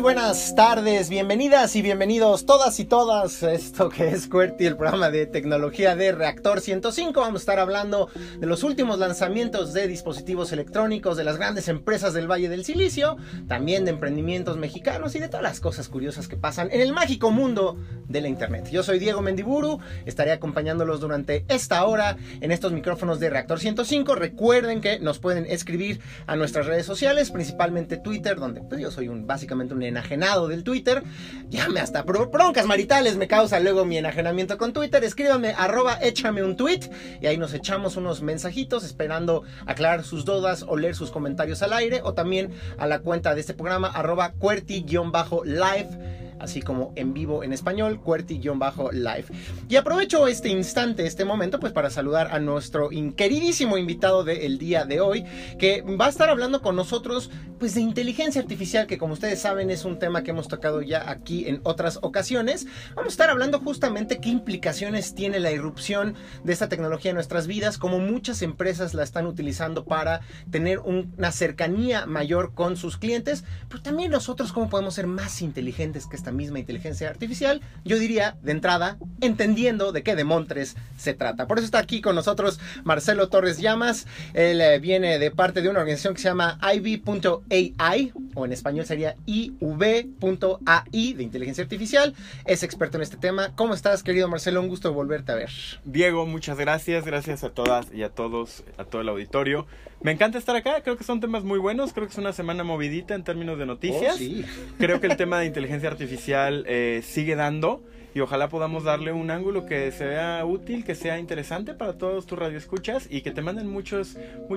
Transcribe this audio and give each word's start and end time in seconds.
Muy 0.00 0.14
buenas 0.14 0.54
tardes, 0.54 1.10
bienvenidas 1.10 1.76
y 1.76 1.82
bienvenidos 1.82 2.46
todas 2.46 2.80
y 2.80 2.86
todas 2.86 3.42
a 3.42 3.52
esto 3.52 3.90
que 3.90 4.08
es 4.08 4.28
QWERTY, 4.28 4.64
el 4.64 4.78
programa 4.78 5.10
de 5.10 5.26
tecnología 5.26 5.94
de 5.94 6.12
Reactor 6.12 6.62
105. 6.62 7.20
Vamos 7.20 7.40
a 7.40 7.42
estar 7.42 7.58
hablando 7.58 8.08
de 8.38 8.46
los 8.46 8.64
últimos 8.64 8.98
lanzamientos 8.98 9.74
de 9.74 9.86
dispositivos 9.86 10.52
electrónicos 10.52 11.18
de 11.18 11.24
las 11.24 11.36
grandes 11.36 11.68
empresas 11.68 12.14
del 12.14 12.30
Valle 12.30 12.48
del 12.48 12.64
Silicio, 12.64 13.18
también 13.46 13.84
de 13.84 13.90
emprendimientos 13.90 14.56
mexicanos 14.56 15.14
y 15.16 15.18
de 15.18 15.28
todas 15.28 15.42
las 15.42 15.60
cosas 15.60 15.90
curiosas 15.90 16.28
que 16.28 16.38
pasan 16.38 16.70
en 16.72 16.80
el 16.80 16.94
mágico 16.94 17.30
mundo 17.30 17.76
de 18.08 18.22
la 18.22 18.28
Internet. 18.28 18.70
Yo 18.70 18.82
soy 18.82 18.98
Diego 18.98 19.20
Mendiburu, 19.20 19.80
estaré 20.06 20.32
acompañándolos 20.32 21.00
durante 21.00 21.44
esta 21.48 21.84
hora 21.84 22.16
en 22.40 22.52
estos 22.52 22.72
micrófonos 22.72 23.20
de 23.20 23.28
Reactor 23.28 23.60
105. 23.60 24.14
Recuerden 24.14 24.80
que 24.80 24.98
nos 24.98 25.18
pueden 25.18 25.44
escribir 25.44 26.00
a 26.26 26.36
nuestras 26.36 26.64
redes 26.64 26.86
sociales, 26.86 27.30
principalmente 27.30 27.98
Twitter, 27.98 28.36
donde 28.38 28.62
pues, 28.62 28.80
yo 28.80 28.90
soy 28.90 29.08
un 29.08 29.26
básicamente 29.26 29.74
un 29.74 29.89
enajenado 29.90 30.48
del 30.48 30.64
Twitter. 30.64 31.02
Llame 31.50 31.80
hasta 31.80 32.02
broncas 32.02 32.66
maritales 32.66 33.16
me 33.16 33.28
causa 33.28 33.60
luego 33.60 33.84
mi 33.84 33.98
enajenamiento 33.98 34.56
con 34.56 34.72
Twitter. 34.72 35.04
Escríbame 35.04 35.54
arroba 35.56 35.98
échame 36.00 36.42
un 36.42 36.56
tweet 36.56 36.90
y 37.20 37.26
ahí 37.26 37.36
nos 37.36 37.52
echamos 37.52 37.96
unos 37.96 38.22
mensajitos 38.22 38.84
esperando 38.84 39.42
aclarar 39.66 40.04
sus 40.04 40.24
dudas 40.24 40.64
o 40.66 40.76
leer 40.76 40.94
sus 40.94 41.10
comentarios 41.10 41.62
al 41.62 41.72
aire 41.72 42.00
o 42.02 42.14
también 42.14 42.52
a 42.78 42.86
la 42.86 43.00
cuenta 43.00 43.34
de 43.34 43.40
este 43.40 43.54
programa 43.54 43.88
arroba 43.88 44.32
cuerti-live 44.32 46.20
así 46.40 46.62
como 46.62 46.92
en 46.96 47.14
vivo 47.14 47.44
en 47.44 47.52
español, 47.52 48.00
QWERTY-Live. 48.02 49.26
Y 49.68 49.76
aprovecho 49.76 50.26
este 50.26 50.48
instante, 50.48 51.06
este 51.06 51.24
momento, 51.24 51.60
pues 51.60 51.72
para 51.72 51.90
saludar 51.90 52.28
a 52.32 52.40
nuestro 52.40 52.90
queridísimo 53.16 53.76
invitado 53.78 54.24
del 54.24 54.58
día 54.58 54.84
de 54.84 55.00
hoy, 55.00 55.24
que 55.58 55.82
va 55.82 56.06
a 56.06 56.08
estar 56.08 56.28
hablando 56.28 56.60
con 56.60 56.76
nosotros, 56.76 57.30
pues 57.58 57.74
de 57.74 57.80
inteligencia 57.80 58.40
artificial, 58.40 58.86
que 58.86 58.98
como 58.98 59.12
ustedes 59.12 59.40
saben 59.40 59.70
es 59.70 59.84
un 59.84 59.98
tema 59.98 60.22
que 60.22 60.30
hemos 60.30 60.48
tocado 60.48 60.82
ya 60.82 61.10
aquí 61.10 61.46
en 61.46 61.60
otras 61.64 61.98
ocasiones. 62.02 62.66
Vamos 62.94 63.12
a 63.12 63.14
estar 63.14 63.30
hablando 63.30 63.60
justamente 63.60 64.18
qué 64.18 64.30
implicaciones 64.30 65.14
tiene 65.14 65.40
la 65.40 65.52
irrupción 65.52 66.14
de 66.42 66.52
esta 66.52 66.68
tecnología 66.68 67.10
en 67.10 67.16
nuestras 67.16 67.46
vidas, 67.46 67.78
como 67.78 67.98
muchas 67.98 68.42
empresas 68.42 68.94
la 68.94 69.02
están 69.02 69.26
utilizando 69.26 69.84
para 69.84 70.20
tener 70.50 70.78
una 70.80 71.32
cercanía 71.32 72.06
mayor 72.06 72.54
con 72.54 72.76
sus 72.76 72.96
clientes, 72.96 73.44
pero 73.68 73.82
también 73.82 74.10
nosotros 74.10 74.52
cómo 74.52 74.68
podemos 74.70 74.94
ser 74.94 75.06
más 75.06 75.42
inteligentes 75.42 76.06
que 76.06 76.16
esta 76.16 76.29
misma 76.30 76.58
inteligencia 76.58 77.08
artificial, 77.08 77.60
yo 77.84 77.98
diría 77.98 78.36
de 78.42 78.52
entrada, 78.52 78.98
entendiendo 79.20 79.92
de 79.92 80.02
qué 80.02 80.16
demontres 80.16 80.76
se 80.96 81.14
trata. 81.14 81.46
Por 81.46 81.58
eso 81.58 81.64
está 81.64 81.78
aquí 81.78 82.00
con 82.00 82.14
nosotros 82.14 82.60
Marcelo 82.84 83.28
Torres 83.28 83.58
Llamas. 83.58 84.06
Él 84.34 84.60
eh, 84.60 84.78
viene 84.78 85.18
de 85.18 85.30
parte 85.30 85.62
de 85.62 85.68
una 85.68 85.80
organización 85.80 86.14
que 86.14 86.20
se 86.20 86.28
llama 86.28 86.58
IV.ai, 86.62 88.12
o 88.34 88.44
en 88.44 88.52
español 88.52 88.86
sería 88.86 89.16
IV.ai 89.26 91.12
de 91.14 91.22
inteligencia 91.22 91.62
artificial. 91.62 92.14
Es 92.44 92.62
experto 92.62 92.96
en 92.96 93.02
este 93.02 93.16
tema. 93.16 93.52
¿Cómo 93.56 93.74
estás, 93.74 94.02
querido 94.02 94.28
Marcelo? 94.28 94.60
Un 94.60 94.68
gusto 94.68 94.92
volverte 94.92 95.32
a 95.32 95.36
ver. 95.36 95.50
Diego, 95.84 96.26
muchas 96.26 96.58
gracias. 96.58 97.04
Gracias 97.04 97.44
a 97.44 97.50
todas 97.50 97.86
y 97.92 98.02
a 98.02 98.10
todos, 98.10 98.64
a 98.78 98.84
todo 98.84 99.02
el 99.02 99.08
auditorio. 99.08 99.66
Me 100.02 100.12
encanta 100.12 100.38
estar 100.38 100.56
acá, 100.56 100.82
creo 100.82 100.96
que 100.96 101.04
son 101.04 101.20
temas 101.20 101.44
muy 101.44 101.58
buenos, 101.58 101.92
creo 101.92 102.06
que 102.06 102.12
es 102.12 102.18
una 102.18 102.32
semana 102.32 102.64
movidita 102.64 103.14
en 103.14 103.22
términos 103.22 103.58
de 103.58 103.66
noticias. 103.66 104.18
Oh, 104.18 104.76
creo 104.78 104.98
que 104.98 105.06
el 105.06 105.16
tema 105.16 105.38
de 105.38 105.46
inteligencia 105.46 105.90
artificial 105.90 106.64
eh, 106.66 107.02
sigue 107.04 107.36
dando 107.36 107.82
y 108.14 108.20
ojalá 108.20 108.48
podamos 108.48 108.84
darle 108.84 109.12
un 109.12 109.30
ángulo 109.30 109.66
que 109.66 109.90
sea 109.92 110.44
útil, 110.44 110.84
que 110.84 110.94
sea 110.94 111.18
interesante 111.18 111.74
para 111.74 111.94
todos 111.94 112.26
tus 112.26 112.38
radioescuchas 112.38 113.06
y 113.08 113.22
que 113.22 113.30
te 113.30 113.42
manden 113.42 113.68
muchos, 113.68 114.16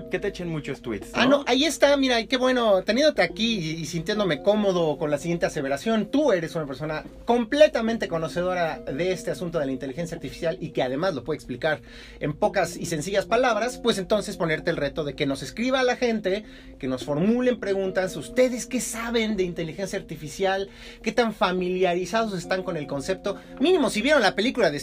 que 0.10 0.20
te 0.20 0.28
echen 0.28 0.50
muchos 0.50 0.82
tweets. 0.82 1.12
Ah, 1.14 1.26
no, 1.26 1.44
ahí 1.48 1.66
está, 1.66 1.96
mira, 1.98 2.24
qué 2.26 2.38
bueno, 2.38 2.84
teniéndote 2.84 3.22
aquí 3.22 3.60
y, 3.60 3.82
y, 3.82 3.86
sintiéndome 3.86 4.42
cómodo 4.42 4.98
con 4.98 5.12
la 5.12 5.18
siguiente 5.18 5.46
aseveración, 5.46 6.08
tú 6.08 6.32
eres 6.32 6.56
una 6.56 6.66
persona 6.66 7.04
completamente 7.26 8.08
conocedora 8.08 8.80
de 8.80 9.12
este 9.12 9.32
asunto 9.32 9.60
de 9.60 9.66
la 9.66 9.72
inteligencia 9.72 10.16
artificial 10.16 10.58
y 10.60 10.70
que 10.70 10.82
además 10.82 11.14
lo 11.14 11.24
puede 11.24 11.38
explicar 11.38 11.82
en 12.20 12.34
pocas 12.34 12.76
y 12.78 12.86
sencillas 12.86 13.26
palabras, 13.26 13.80
pues 13.82 13.98
entonces 13.98 14.38
ponerte 14.38 14.72
el 14.72 14.78
reto 14.78 15.04
de 15.04 15.16
que 15.16 15.26
nos 15.26 15.44
escriba 15.44 15.82
a 15.82 15.84
la 15.84 15.96
gente, 15.96 16.44
que 16.80 16.88
nos 16.88 17.04
formulen 17.04 17.60
preguntas, 17.60 18.16
ustedes 18.16 18.66
qué 18.66 18.82
saben 18.82 19.38
de 19.38 19.44
inteligencia 19.44 20.00
artificial, 20.00 20.70
qué 21.02 21.12
tan 21.12 21.34
familiarizados 21.34 22.34
están 22.34 22.64
con 22.64 22.78
el 22.78 22.88
concepto 22.88 23.38
Mínimo, 23.60 23.90
si 23.90 24.02
vieron 24.02 24.22
la 24.22 24.36
película 24.36 24.72
de 24.72 24.78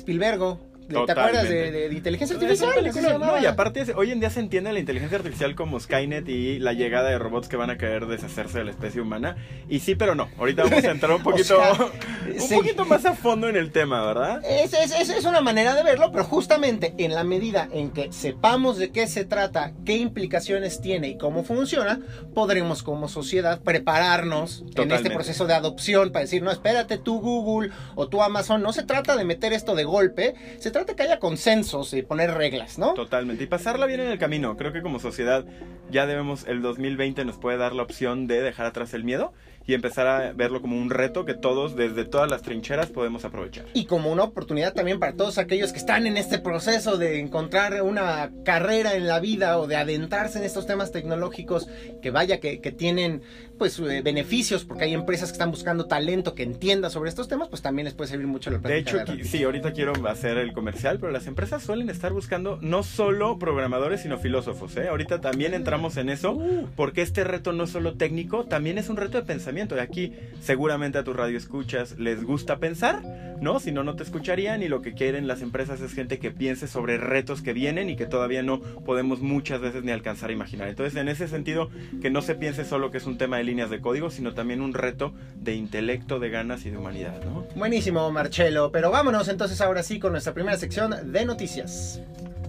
Spielberg, 0.91 1.07
¿Te 1.07 1.13
acuerdas 1.13 1.49
de, 1.49 1.89
inteligencia 1.93 2.37
artificial? 2.37 3.21
No, 3.21 3.41
y 3.41 3.47
aparte, 3.47 3.85
hoy 3.95 4.11
en 4.11 4.21
día 4.21 4.31
se 4.31 4.41
entiende 4.41 4.73
la 4.73 4.81
inteligencia 4.81 5.19
artificial 5.19 5.55
como 5.55 5.79
Skynet 5.79 6.29
y 6.29 6.59
la 6.59 6.73
llegada 6.73 7.11
de 7.11 7.19
robots 7.19 7.49
que 7.49 7.57
van 7.57 7.71
a 7.71 7.79
querer 7.79 8.07
deshacerse 8.07 8.59
de 8.59 8.65
la 8.65 8.71
especie 8.71 9.01
humana. 9.01 9.37
Y 9.69 9.81
sí, 9.81 9.95
pero 9.95 10.15
no. 10.15 10.29
Ahorita 10.39 10.65
vamos 10.65 10.85
a 10.85 10.91
entrar 10.91 11.13
un 11.13 11.23
poquito, 11.23 11.61
un 11.61 12.49
poquito 12.49 12.85
más 12.87 13.05
a 13.05 13.15
fondo 13.15 13.49
en 13.49 13.57
el 13.57 13.71
tema, 13.71 14.05
¿verdad? 14.05 14.43
Es, 14.45 14.73
es, 14.73 15.11
es, 15.11 15.25
una 15.25 15.41
manera 15.41 15.75
de 15.75 15.83
verlo, 15.83 16.11
pero 16.11 16.25
justamente 16.25 16.95
en 16.99 17.15
la 17.15 17.25
medida 17.25 17.69
en 17.73 17.91
que 17.91 18.13
sepamos 18.13 18.79
de 18.79 18.91
qué 18.91 19.07
se 19.07 19.25
trata, 19.25 19.73
qué 19.85 19.97
implicaciones 19.97 20.81
tiene 20.81 21.09
y 21.09 21.19
cómo 21.19 21.45
funciona, 21.45 22.01
podremos 22.35 22.83
como 22.83 23.09
sociedad 23.09 23.61
prepararnos 23.61 24.65
en 24.77 24.91
este 24.91 25.11
proceso 25.11 25.47
de 25.47 25.55
adopción 25.55 26.11
para 26.11 26.25
decir, 26.25 26.43
no, 26.43 26.51
espérate 26.51 26.99
tú 26.99 27.21
Google 27.21 27.71
o 27.95 28.09
tú 28.09 28.23
Amazon. 28.23 28.63
No 28.63 28.73
se 28.73 28.83
trata 28.83 29.17
de 29.17 29.25
meter 29.25 29.53
esto 29.53 29.75
de 29.75 29.85
golpe, 29.85 30.35
se 30.59 30.71
trata 30.71 30.80
trata 30.81 30.97
que 30.97 31.03
haya 31.03 31.19
consensos 31.19 31.93
y 31.95 32.03
poner 32.03 32.33
reglas, 32.33 32.79
¿no? 32.79 32.95
Totalmente. 32.95 33.45
Y 33.45 33.47
pasarla 33.47 33.87
bien 33.87 34.01
en 34.01 34.09
el 34.09 34.19
camino. 34.19 34.57
Creo 34.57 34.73
que 34.73 34.83
como 34.83 34.99
sociedad 34.99 35.45
ya 35.91 36.07
debemos, 36.07 36.47
el 36.47 36.63
2020 36.63 37.25
nos 37.25 37.37
puede 37.37 37.59
dar 37.59 37.75
la 37.75 37.83
opción 37.83 38.27
de 38.27 38.41
dejar 38.41 38.67
atrás 38.67 38.95
el 38.95 39.05
miedo 39.05 39.33
y 39.67 39.75
empezar 39.75 40.07
a 40.07 40.33
verlo 40.33 40.61
como 40.61 40.77
un 40.77 40.91
reto 40.91 41.25
que 41.25 41.35
todos, 41.35 41.77
desde 41.77 42.05
todas 42.05 42.31
las 42.31 42.43
trincheras, 42.43 42.89
podemos 42.89 43.25
aprovechar. 43.25 43.67
Y 43.75 43.85
como 43.85 44.11
una 44.11 44.25
oportunidad 44.25 44.73
también 44.73 44.99
para 44.99 45.15
todos 45.15 45.39
aquellos 45.39 45.73
que 45.73 45.79
están 45.79 46.07
en 46.07 46.17
este 46.17 46.39
proceso 46.39 46.97
de 46.97 47.21
encontrar 47.21 47.83
una 47.83 48.31
carrera 48.45 48.95
en 48.95 49.07
la 49.07 49.21
vida 49.21 49.59
o 49.59 49.67
de 49.67 49.77
adentrarse 49.77 50.39
en 50.39 50.45
estos 50.45 50.67
temas 50.67 50.93
tecnológicos, 50.93 51.69
que 52.03 52.11
vaya, 52.11 52.41
que, 52.41 52.61
que 52.61 52.73
tienen 52.73 53.23
pues 53.59 53.79
eh, 53.79 54.01
beneficios, 54.03 54.65
porque 54.65 54.85
hay 54.85 54.95
empresas 54.95 55.29
que 55.29 55.35
están 55.35 55.51
buscando 55.51 55.87
talento 55.87 56.35
que 56.35 56.43
entienda 56.43 56.89
sobre 56.89 57.11
estos 57.11 57.29
temas, 57.29 57.49
pues 57.49 57.61
también 57.61 57.85
les 57.85 57.95
puede 57.95 58.09
servir 58.11 58.27
mucho 58.27 58.51
la 58.51 58.59
De 58.59 58.79
hecho, 58.79 58.99
sí, 59.23 59.45
ahorita 59.45 59.73
quiero 59.73 59.93
hacer 60.09 60.39
el 60.39 60.53
comercial, 60.61 60.99
pero 61.01 61.11
las 61.11 61.27
empresas 61.27 61.63
suelen 61.63 61.89
estar 61.89 62.13
buscando 62.13 62.59
no 62.61 62.83
solo 62.83 63.39
programadores, 63.39 64.03
sino 64.03 64.19
filósofos. 64.19 64.77
¿eh? 64.77 64.89
Ahorita 64.89 65.23
también 65.23 65.55
entramos 65.55 65.97
en 65.97 66.11
eso, 66.11 66.39
porque 66.77 67.01
este 67.01 67.25
reto 67.25 67.55
no 67.55 67.65
es 67.65 67.71
solo 67.71 67.95
técnico, 67.95 68.45
también 68.45 68.77
es 68.77 68.91
un 68.91 68.99
reto 68.99 69.17
de 69.17 69.25
pensamiento 69.25 69.75
y 69.75 69.79
aquí 69.79 70.13
seguramente 70.43 70.99
a 70.99 71.03
tu 71.03 71.15
radio 71.15 71.39
escuchas 71.39 71.99
les 71.99 72.23
gusta 72.23 72.59
pensar, 72.59 73.03
¿no? 73.41 73.59
Si 73.59 73.73
no, 73.73 73.85
no 73.85 73.97
te 73.97 74.03
escucharían 74.03 74.63
y 74.63 74.69
lo 74.69 74.83
que 74.83 74.93
quieren 74.93 75.27
las 75.27 75.41
empresas 75.41 75.81
es 75.81 75.95
gente 75.95 76.19
que 76.19 76.31
piense 76.31 76.69
sobre 76.69 76.99
retos 76.99 77.41
que 77.41 77.55
vienen 77.55 77.89
y 77.89 77.97
que 77.97 78.05
todavía 78.05 78.43
no 78.43 78.61
podemos 78.61 79.21
muchas 79.21 79.63
veces 79.63 79.83
ni 79.83 79.93
alcanzar 79.93 80.29
a 80.29 80.35
imaginar. 80.35 80.69
Entonces, 80.69 80.95
en 81.01 81.09
ese 81.09 81.27
sentido, 81.27 81.71
que 82.03 82.11
no 82.11 82.21
se 82.21 82.35
piense 82.35 82.67
solo 82.67 82.91
que 82.91 82.99
es 82.99 83.07
un 83.07 83.17
tema 83.17 83.39
de 83.39 83.45
líneas 83.45 83.71
de 83.71 83.81
código, 83.81 84.11
sino 84.11 84.35
también 84.35 84.61
un 84.61 84.75
reto 84.75 85.15
de 85.37 85.55
intelecto, 85.55 86.19
de 86.19 86.29
ganas 86.29 86.67
y 86.67 86.71
de 86.71 86.77
humanidad, 86.77 87.25
¿no? 87.25 87.47
Buenísimo, 87.57 88.13
Marcelo. 88.13 88.71
Pero 88.73 88.91
vámonos 88.91 89.29
entonces 89.29 89.59
ahora 89.63 89.83
sí 89.83 89.99
con 89.99 90.13
nuestra 90.13 90.35
primera 90.35 90.50
sección 90.57 91.13
de 91.13 91.25
noticias. 91.25 92.01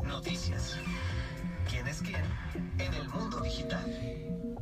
Noticias. 0.06 0.78
¿Quién 1.70 1.88
es 1.88 2.02
quién 2.02 2.22
en 2.80 2.94
el 2.94 3.08
mundo 3.10 3.40
digital? 3.42 3.86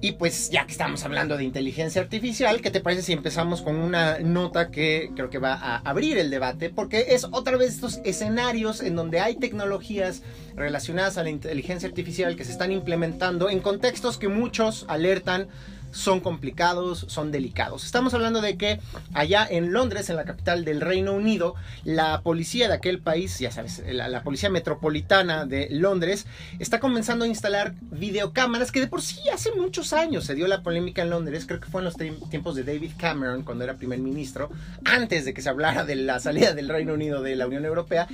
Y 0.01 0.13
pues 0.13 0.49
ya 0.49 0.65
que 0.65 0.71
estamos 0.71 1.03
hablando 1.03 1.35
de 1.35 1.43
inteligencia 1.43 2.01
artificial, 2.01 2.61
¿qué 2.61 2.71
te 2.71 2.79
parece 2.79 3.01
si 3.01 3.11
empezamos 3.11 3.61
con 3.61 3.75
una 3.75 4.19
nota 4.19 4.71
que 4.71 5.11
creo 5.13 5.29
que 5.29 5.39
va 5.39 5.53
a 5.55 5.77
abrir 5.79 6.17
el 6.17 6.29
debate? 6.29 6.69
Porque 6.69 7.07
es 7.09 7.25
otra 7.31 7.57
vez 7.57 7.73
estos 7.73 7.99
escenarios 8.05 8.81
en 8.81 8.95
donde 8.95 9.19
hay 9.19 9.35
tecnologías 9.35 10.21
relacionadas 10.55 11.17
a 11.17 11.23
la 11.23 11.29
inteligencia 11.29 11.89
artificial 11.89 12.37
que 12.37 12.45
se 12.45 12.53
están 12.53 12.71
implementando 12.71 13.49
en 13.49 13.59
contextos 13.59 14.17
que 14.17 14.29
muchos 14.29 14.85
alertan 14.87 15.49
son 15.91 16.19
complicados, 16.19 17.05
son 17.07 17.31
delicados. 17.31 17.85
Estamos 17.85 18.13
hablando 18.13 18.41
de 18.41 18.57
que 18.57 18.79
allá 19.13 19.47
en 19.49 19.71
Londres, 19.71 20.09
en 20.09 20.15
la 20.15 20.25
capital 20.25 20.65
del 20.65 20.81
Reino 20.81 21.13
Unido, 21.13 21.55
la 21.83 22.21
policía 22.21 22.67
de 22.67 22.75
aquel 22.75 22.99
país, 22.99 23.39
ya 23.39 23.51
sabes, 23.51 23.83
la, 23.87 24.23
policía 24.23 24.49
metropolitana 24.49 25.45
de 25.45 25.67
Londres, 25.71 26.25
está 26.59 26.79
comenzando 26.79 27.25
a 27.25 27.27
instalar 27.27 27.73
videocámaras 27.91 28.71
que 28.71 28.81
de 28.81 28.87
por 28.87 29.01
sí 29.01 29.17
hace 29.33 29.51
muchos 29.53 29.93
años 29.93 30.25
se 30.25 30.35
dio 30.35 30.47
la 30.47 30.61
polémica 30.61 31.01
en 31.01 31.09
Londres, 31.09 31.45
creo 31.47 31.59
que 31.59 31.69
fue 31.69 31.81
en 31.81 31.85
los 31.85 31.95
tiempos 31.95 32.55
de 32.55 32.63
David 32.63 32.91
Cameron, 32.97 33.43
cuando 33.43 33.63
era 33.63 33.77
primer 33.77 33.99
ministro, 33.99 34.49
antes 34.85 35.25
de 35.25 35.33
que 35.33 35.41
se 35.41 35.49
hablara 35.49 35.85
de 35.85 35.95
la 35.95 36.19
salida 36.19 36.53
del 36.53 36.69
Reino 36.69 36.93
Unido 36.93 37.21
de 37.21 37.35
la 37.35 37.47
Unión 37.47 37.65
Europea, 37.65 38.07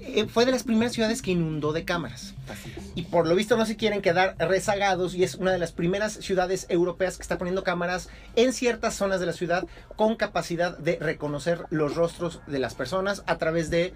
eh, 0.00 0.26
fue 0.26 0.46
de 0.46 0.52
las 0.52 0.62
primeras 0.62 0.92
ciudades 0.92 1.22
que 1.22 1.32
inundó 1.32 1.72
de 1.72 1.84
cámaras. 1.84 2.34
Y 2.94 3.02
por 3.02 3.26
lo 3.26 3.34
visto 3.34 3.56
no 3.56 3.66
se 3.66 3.76
quieren 3.76 4.02
quedar 4.02 4.34
rezagados 4.38 5.14
y 5.14 5.22
es 5.22 5.34
una 5.36 5.52
de 5.52 5.58
las 5.58 5.72
primeras 5.72 6.14
ciudades 6.14 6.66
europeas 6.68 7.19
que 7.20 7.24
está 7.24 7.38
poniendo 7.38 7.62
cámaras 7.62 8.08
en 8.34 8.52
ciertas 8.52 8.94
zonas 8.94 9.20
de 9.20 9.26
la 9.26 9.32
ciudad 9.32 9.66
con 9.96 10.16
capacidad 10.16 10.76
de 10.76 10.98
reconocer 10.98 11.64
los 11.70 11.94
rostros 11.94 12.40
de 12.46 12.58
las 12.58 12.74
personas 12.74 13.22
a 13.26 13.38
través 13.38 13.70
de 13.70 13.94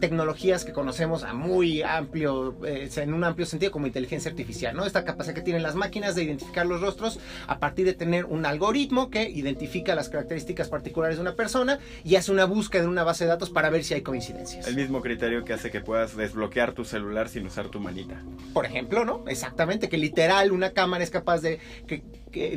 tecnologías 0.00 0.64
que 0.64 0.72
conocemos 0.72 1.22
a 1.22 1.32
muy 1.32 1.82
amplio, 1.82 2.56
eh, 2.66 2.90
en 2.96 3.14
un 3.14 3.24
amplio 3.24 3.46
sentido 3.46 3.72
como 3.72 3.86
inteligencia 3.86 4.30
artificial, 4.30 4.76
¿no? 4.76 4.84
Esta 4.84 5.04
capacidad 5.04 5.34
que 5.34 5.42
tienen 5.42 5.62
las 5.62 5.74
máquinas 5.74 6.14
de 6.14 6.24
identificar 6.24 6.66
los 6.66 6.80
rostros 6.80 7.18
a 7.46 7.58
partir 7.58 7.86
de 7.86 7.94
tener 7.94 8.26
un 8.26 8.44
algoritmo 8.46 9.10
que 9.10 9.28
identifica 9.28 9.94
las 9.94 10.08
características 10.08 10.68
particulares 10.68 11.16
de 11.16 11.22
una 11.22 11.34
persona 11.34 11.78
y 12.04 12.16
hace 12.16 12.30
una 12.32 12.44
búsqueda 12.44 12.84
en 12.84 12.90
una 12.90 13.04
base 13.04 13.24
de 13.24 13.30
datos 13.30 13.50
para 13.50 13.70
ver 13.70 13.84
si 13.84 13.94
hay 13.94 14.02
coincidencias. 14.02 14.66
El 14.66 14.76
mismo 14.76 15.00
criterio 15.00 15.44
que 15.44 15.52
hace 15.52 15.70
que 15.70 15.80
puedas 15.80 16.16
desbloquear 16.16 16.72
tu 16.72 16.84
celular 16.84 17.28
sin 17.28 17.46
usar 17.46 17.68
tu 17.68 17.80
manita. 17.80 18.22
Por 18.52 18.66
ejemplo, 18.66 19.04
¿no? 19.04 19.24
Exactamente, 19.28 19.88
que 19.88 19.98
literal 19.98 20.52
una 20.52 20.70
cámara 20.70 21.04
es 21.04 21.10
capaz 21.10 21.40
de 21.40 21.58
que, 21.86 22.02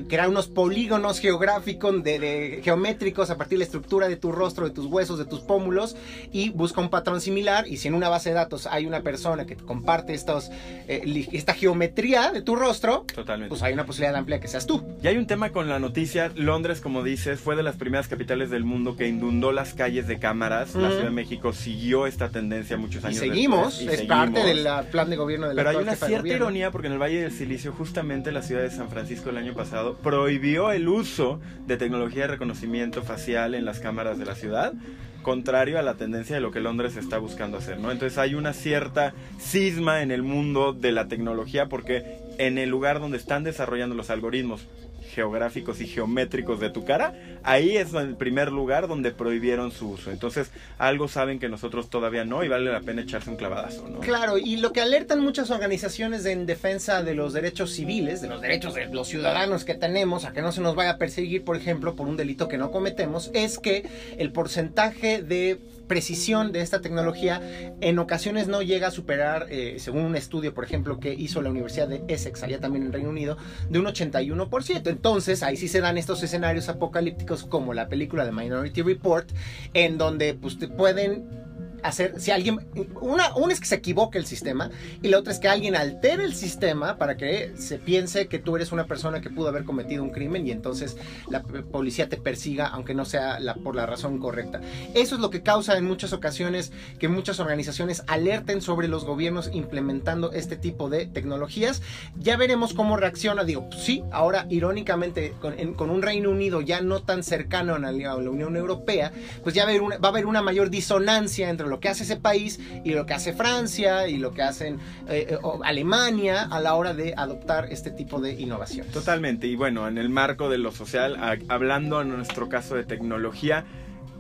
crear 0.07 0.29
unos 0.29 0.47
polígonos 0.47 1.19
geográficos, 1.19 2.03
de, 2.03 2.19
de- 2.19 2.61
geométricos 2.63 3.29
a 3.29 3.37
partir 3.37 3.57
de 3.57 3.59
la 3.59 3.65
estructura 3.65 4.07
de 4.07 4.15
tu 4.15 4.31
rostro, 4.31 4.65
de 4.65 4.71
tus 4.71 4.85
huesos, 4.85 5.17
de 5.17 5.25
tus 5.25 5.39
pómulos 5.41 5.95
y 6.31 6.49
busca 6.49 6.81
un 6.81 6.89
patrón 6.89 7.21
similar 7.21 7.67
y 7.67 7.77
si 7.77 7.87
en 7.87 7.93
una 7.93 8.09
base 8.09 8.29
de 8.29 8.35
datos 8.35 8.67
hay 8.67 8.85
una 8.85 9.01
persona 9.01 9.45
que 9.45 9.55
comparte 9.55 10.13
estos, 10.13 10.49
eh, 10.87 11.27
esta 11.31 11.53
geometría 11.53 12.31
de 12.31 12.41
tu 12.41 12.55
rostro, 12.55 13.05
Totalmente. 13.13 13.49
pues 13.49 13.61
hay 13.63 13.73
una 13.73 13.85
posibilidad 13.85 14.15
amplia 14.15 14.39
que 14.39 14.47
seas 14.47 14.65
tú. 14.65 14.83
Y 15.01 15.07
hay 15.07 15.17
un 15.17 15.27
tema 15.27 15.51
con 15.51 15.69
la 15.69 15.79
noticia. 15.79 16.31
Londres, 16.35 16.81
como 16.81 17.03
dices, 17.03 17.39
fue 17.39 17.55
de 17.55 17.63
las 17.63 17.75
primeras 17.77 18.07
capitales 18.07 18.49
del 18.49 18.63
mundo 18.63 18.95
que 18.95 19.07
inundó 19.07 19.51
las 19.51 19.73
calles 19.73 20.07
de 20.07 20.19
cámaras. 20.19 20.75
La. 20.75 20.89
Ciudad 20.89 21.03
de 21.05 21.11
México 21.11 21.53
siguió 21.53 22.07
esta 22.07 22.29
tendencia 22.29 22.75
muchos 22.75 23.03
Y 23.03 23.07
años 23.07 23.19
seguimos, 23.19 23.77
después, 23.77 23.99
es 24.01 24.07
parte 24.07 24.43
del 24.43 24.67
plan 24.91 25.09
de 25.09 25.15
gobierno 25.15 25.47
de 25.47 25.53
la 25.53 25.59
Pero 25.63 25.69
hay 25.69 25.83
una 25.83 25.95
cierta 25.95 26.27
ironía 26.27 26.71
porque 26.71 26.87
en 26.87 26.93
el 26.93 26.99
Valle 26.99 27.21
del 27.21 27.31
Silicio, 27.31 27.71
justamente 27.71 28.31
la 28.31 28.41
ciudad 28.41 28.63
de 28.63 28.71
San 28.71 28.89
Francisco 28.89 29.29
el 29.29 29.37
año 29.37 29.53
pasado, 29.53 29.69
prohibió 30.04 30.71
el 30.71 30.88
uso 30.88 31.39
de 31.66 31.77
tecnología 31.77 32.24
de 32.24 32.27
reconocimiento 32.30 33.01
facial 33.01 33.56
en 33.56 33.66
las 33.66 33.80
cámaras 33.80 34.18
de 34.18 34.25
la 34.25 34.36
ciudad, 34.36 34.74
contrario 35.21 35.77
a 35.80 35.81
la 35.81 35.95
tendencia 35.95 36.36
de 36.36 36.42
lo 36.42 36.51
que 36.51 36.60
Londres 36.60 36.95
está 36.95 37.18
buscando 37.18 37.57
hacer, 37.57 37.80
¿no? 37.80 37.92
Entonces 37.92 38.18
hay 38.18 38.36
una 38.36 38.54
cierta 38.54 39.13
cisma 39.38 40.01
en 40.01 40.12
el 40.12 40.24
mundo 40.24 40.74
de 40.74 40.92
la 40.92 41.07
tecnología 41.07 41.68
porque 41.68 42.04
en 42.38 42.57
el 42.57 42.69
lugar 42.69 43.00
donde 43.00 43.18
están 43.18 43.44
desarrollando 43.44 43.95
los 43.95 44.10
algoritmos 44.10 44.68
geográficos 45.09 45.81
y 45.81 45.88
geométricos 45.88 46.59
de 46.59 46.69
tu 46.69 46.85
cara, 46.85 47.13
ahí 47.44 47.77
es 47.77 47.94
el 47.94 48.15
primer 48.15 48.51
lugar 48.51 48.88
donde 48.88 49.11
prohibieron 49.11 49.71
su 49.71 49.89
uso. 49.89 50.11
Entonces, 50.11 50.51
algo 50.77 51.07
saben 51.07 51.39
que 51.39 51.50
nosotros 51.50 51.89
todavía 51.89 52.25
no 52.25 52.44
y 52.44 52.47
vale 52.47 52.71
la 52.71 52.81
pena 52.81 53.01
echarse 53.01 53.29
un 53.29 53.35
clavadazo, 53.35 53.88
¿no? 53.89 54.00
Claro, 54.00 54.38
y 54.38 54.57
lo 54.57 54.71
que 54.71 54.81
alertan 54.81 55.21
muchas 55.21 55.51
organizaciones 55.51 56.25
en 56.25 56.45
defensa 56.45 57.03
de 57.03 57.15
los 57.15 57.33
derechos 57.33 57.71
civiles, 57.71 58.21
de 58.21 58.27
los 58.27 58.41
derechos 58.41 58.73
de 58.73 58.85
los 58.85 59.07
ciudadanos 59.07 59.65
que 59.65 59.75
tenemos, 59.75 60.25
a 60.25 60.33
que 60.33 60.41
no 60.41 60.51
se 60.51 60.61
nos 60.61 60.75
vaya 60.75 60.91
a 60.91 60.97
perseguir, 60.97 61.44
por 61.44 61.56
ejemplo, 61.56 61.95
por 61.95 62.07
un 62.07 62.17
delito 62.17 62.47
que 62.47 62.57
no 62.57 62.71
cometemos, 62.71 63.31
es 63.33 63.59
que 63.59 63.88
el 64.17 64.31
porcentaje 64.31 65.21
de 65.21 65.59
precisión 65.89 66.53
de 66.53 66.62
esta 66.62 66.80
tecnología 66.80 67.41
en 67.81 68.00
ocasiones 68.00 68.47
no 68.47 68.62
llega 68.62 68.88
a 68.88 68.91
superar, 68.91 69.47
eh, 69.50 69.75
según 69.80 70.03
un 70.03 70.15
estudio, 70.15 70.53
por 70.53 70.63
ejemplo, 70.63 71.01
que 71.01 71.13
hizo 71.13 71.41
la 71.41 71.50
Universidad 71.50 71.89
de 71.89 72.03
Essex, 72.07 72.44
allá 72.44 72.62
también 72.62 72.86
en 72.86 72.94
Reino 72.94 73.09
Unido, 73.09 73.38
de 73.69 73.80
un 73.80 73.88
81%. 73.88 74.89
Entonces, 74.89 75.44
ahí 75.44 75.57
sí 75.57 75.68
se 75.68 75.81
dan 75.81 75.97
estos 75.97 76.24
escenarios 76.24 76.69
apocalípticos 76.69 77.44
como 77.44 77.74
la 77.74 77.89
película 77.89 78.24
de 78.24 78.31
Minority 78.31 78.83
Report, 78.83 79.30
en 79.74 79.97
donde 79.97 80.36
pues, 80.36 80.57
te 80.57 80.69
pueden 80.69 81.48
hacer, 81.83 82.19
si 82.19 82.31
alguien, 82.31 82.59
una, 83.01 83.35
una 83.35 83.53
es 83.53 83.59
que 83.59 83.65
se 83.67 83.75
equivoque 83.75 84.17
el 84.17 84.25
sistema 84.25 84.69
y 85.01 85.07
la 85.09 85.19
otra 85.19 85.33
es 85.33 85.39
que 85.39 85.47
alguien 85.47 85.75
altere 85.75 86.23
el 86.23 86.33
sistema 86.35 86.97
para 86.97 87.17
que 87.17 87.53
se 87.57 87.77
piense 87.77 88.27
que 88.27 88.39
tú 88.39 88.55
eres 88.55 88.71
una 88.71 88.85
persona 88.85 89.21
que 89.21 89.29
pudo 89.29 89.47
haber 89.49 89.63
cometido 89.63 90.03
un 90.03 90.09
crimen 90.11 90.45
y 90.47 90.51
entonces 90.51 90.97
la 91.29 91.41
policía 91.43 92.09
te 92.09 92.17
persiga 92.17 92.67
aunque 92.67 92.93
no 92.93 93.05
sea 93.05 93.39
la, 93.39 93.55
por 93.55 93.75
la 93.75 93.85
razón 93.85 94.19
correcta. 94.19 94.61
Eso 94.93 95.15
es 95.15 95.21
lo 95.21 95.29
que 95.29 95.41
causa 95.41 95.77
en 95.77 95.85
muchas 95.85 96.13
ocasiones 96.13 96.71
que 96.99 97.07
muchas 97.07 97.39
organizaciones 97.39 98.03
alerten 98.07 98.61
sobre 98.61 98.87
los 98.87 99.05
gobiernos 99.05 99.49
implementando 99.53 100.31
este 100.31 100.55
tipo 100.55 100.89
de 100.89 101.05
tecnologías. 101.05 101.81
Ya 102.17 102.37
veremos 102.37 102.73
cómo 102.73 102.97
reacciona. 102.97 103.43
Digo, 103.43 103.69
pues 103.69 103.83
sí, 103.83 104.03
ahora 104.11 104.45
irónicamente 104.49 105.33
con, 105.41 105.57
en- 105.59 105.73
con 105.73 105.89
un 105.89 106.01
Reino 106.01 106.29
Unido 106.29 106.61
ya 106.61 106.81
no 106.81 107.01
tan 107.01 107.23
cercano 107.23 107.75
a 107.75 107.79
la, 107.79 107.89
a 107.89 107.93
la 107.93 108.29
Unión 108.29 108.55
Europea, 108.55 109.11
pues 109.43 109.55
ya 109.55 109.63
va 109.63 109.69
a, 109.69 109.71
haber 109.71 109.81
una, 109.81 109.97
va 109.97 110.09
a 110.09 110.11
haber 110.11 110.25
una 110.25 110.41
mayor 110.41 110.69
disonancia 110.69 111.49
entre 111.49 111.67
lo 111.69 111.80
que 111.80 111.88
hace 111.89 112.04
ese 112.04 112.18
país 112.18 112.60
y 112.83 112.92
lo 112.92 113.06
que 113.06 113.13
hace 113.13 113.33
Francia 113.33 114.07
y 114.07 114.18
lo 114.18 114.33
que 114.33 114.42
hacen 114.42 114.75
eh, 115.07 115.27
eh, 115.30 115.38
Alemania 115.63 116.44
a 116.44 116.60
la 116.60 116.75
hora 116.75 116.94
de 116.94 117.13
adoptar 117.16 117.68
este 117.71 117.92
tipo 117.92 118.19
de 118.19 118.33
innovaciones. 118.33 118.92
Totalmente, 118.92 119.48
y 119.48 119.56
bueno, 119.56 119.88
en 119.88 119.98
el 119.98 120.10
marco 120.10 120.50
de 120.50 120.57
lo 120.57 120.71
social, 120.71 121.16
a- 121.16 121.38
hablando 121.48 122.01
en 122.01 122.10
nuestro 122.10 122.50
caso 122.50 122.75
de 122.75 122.83
tecnología, 122.83 123.63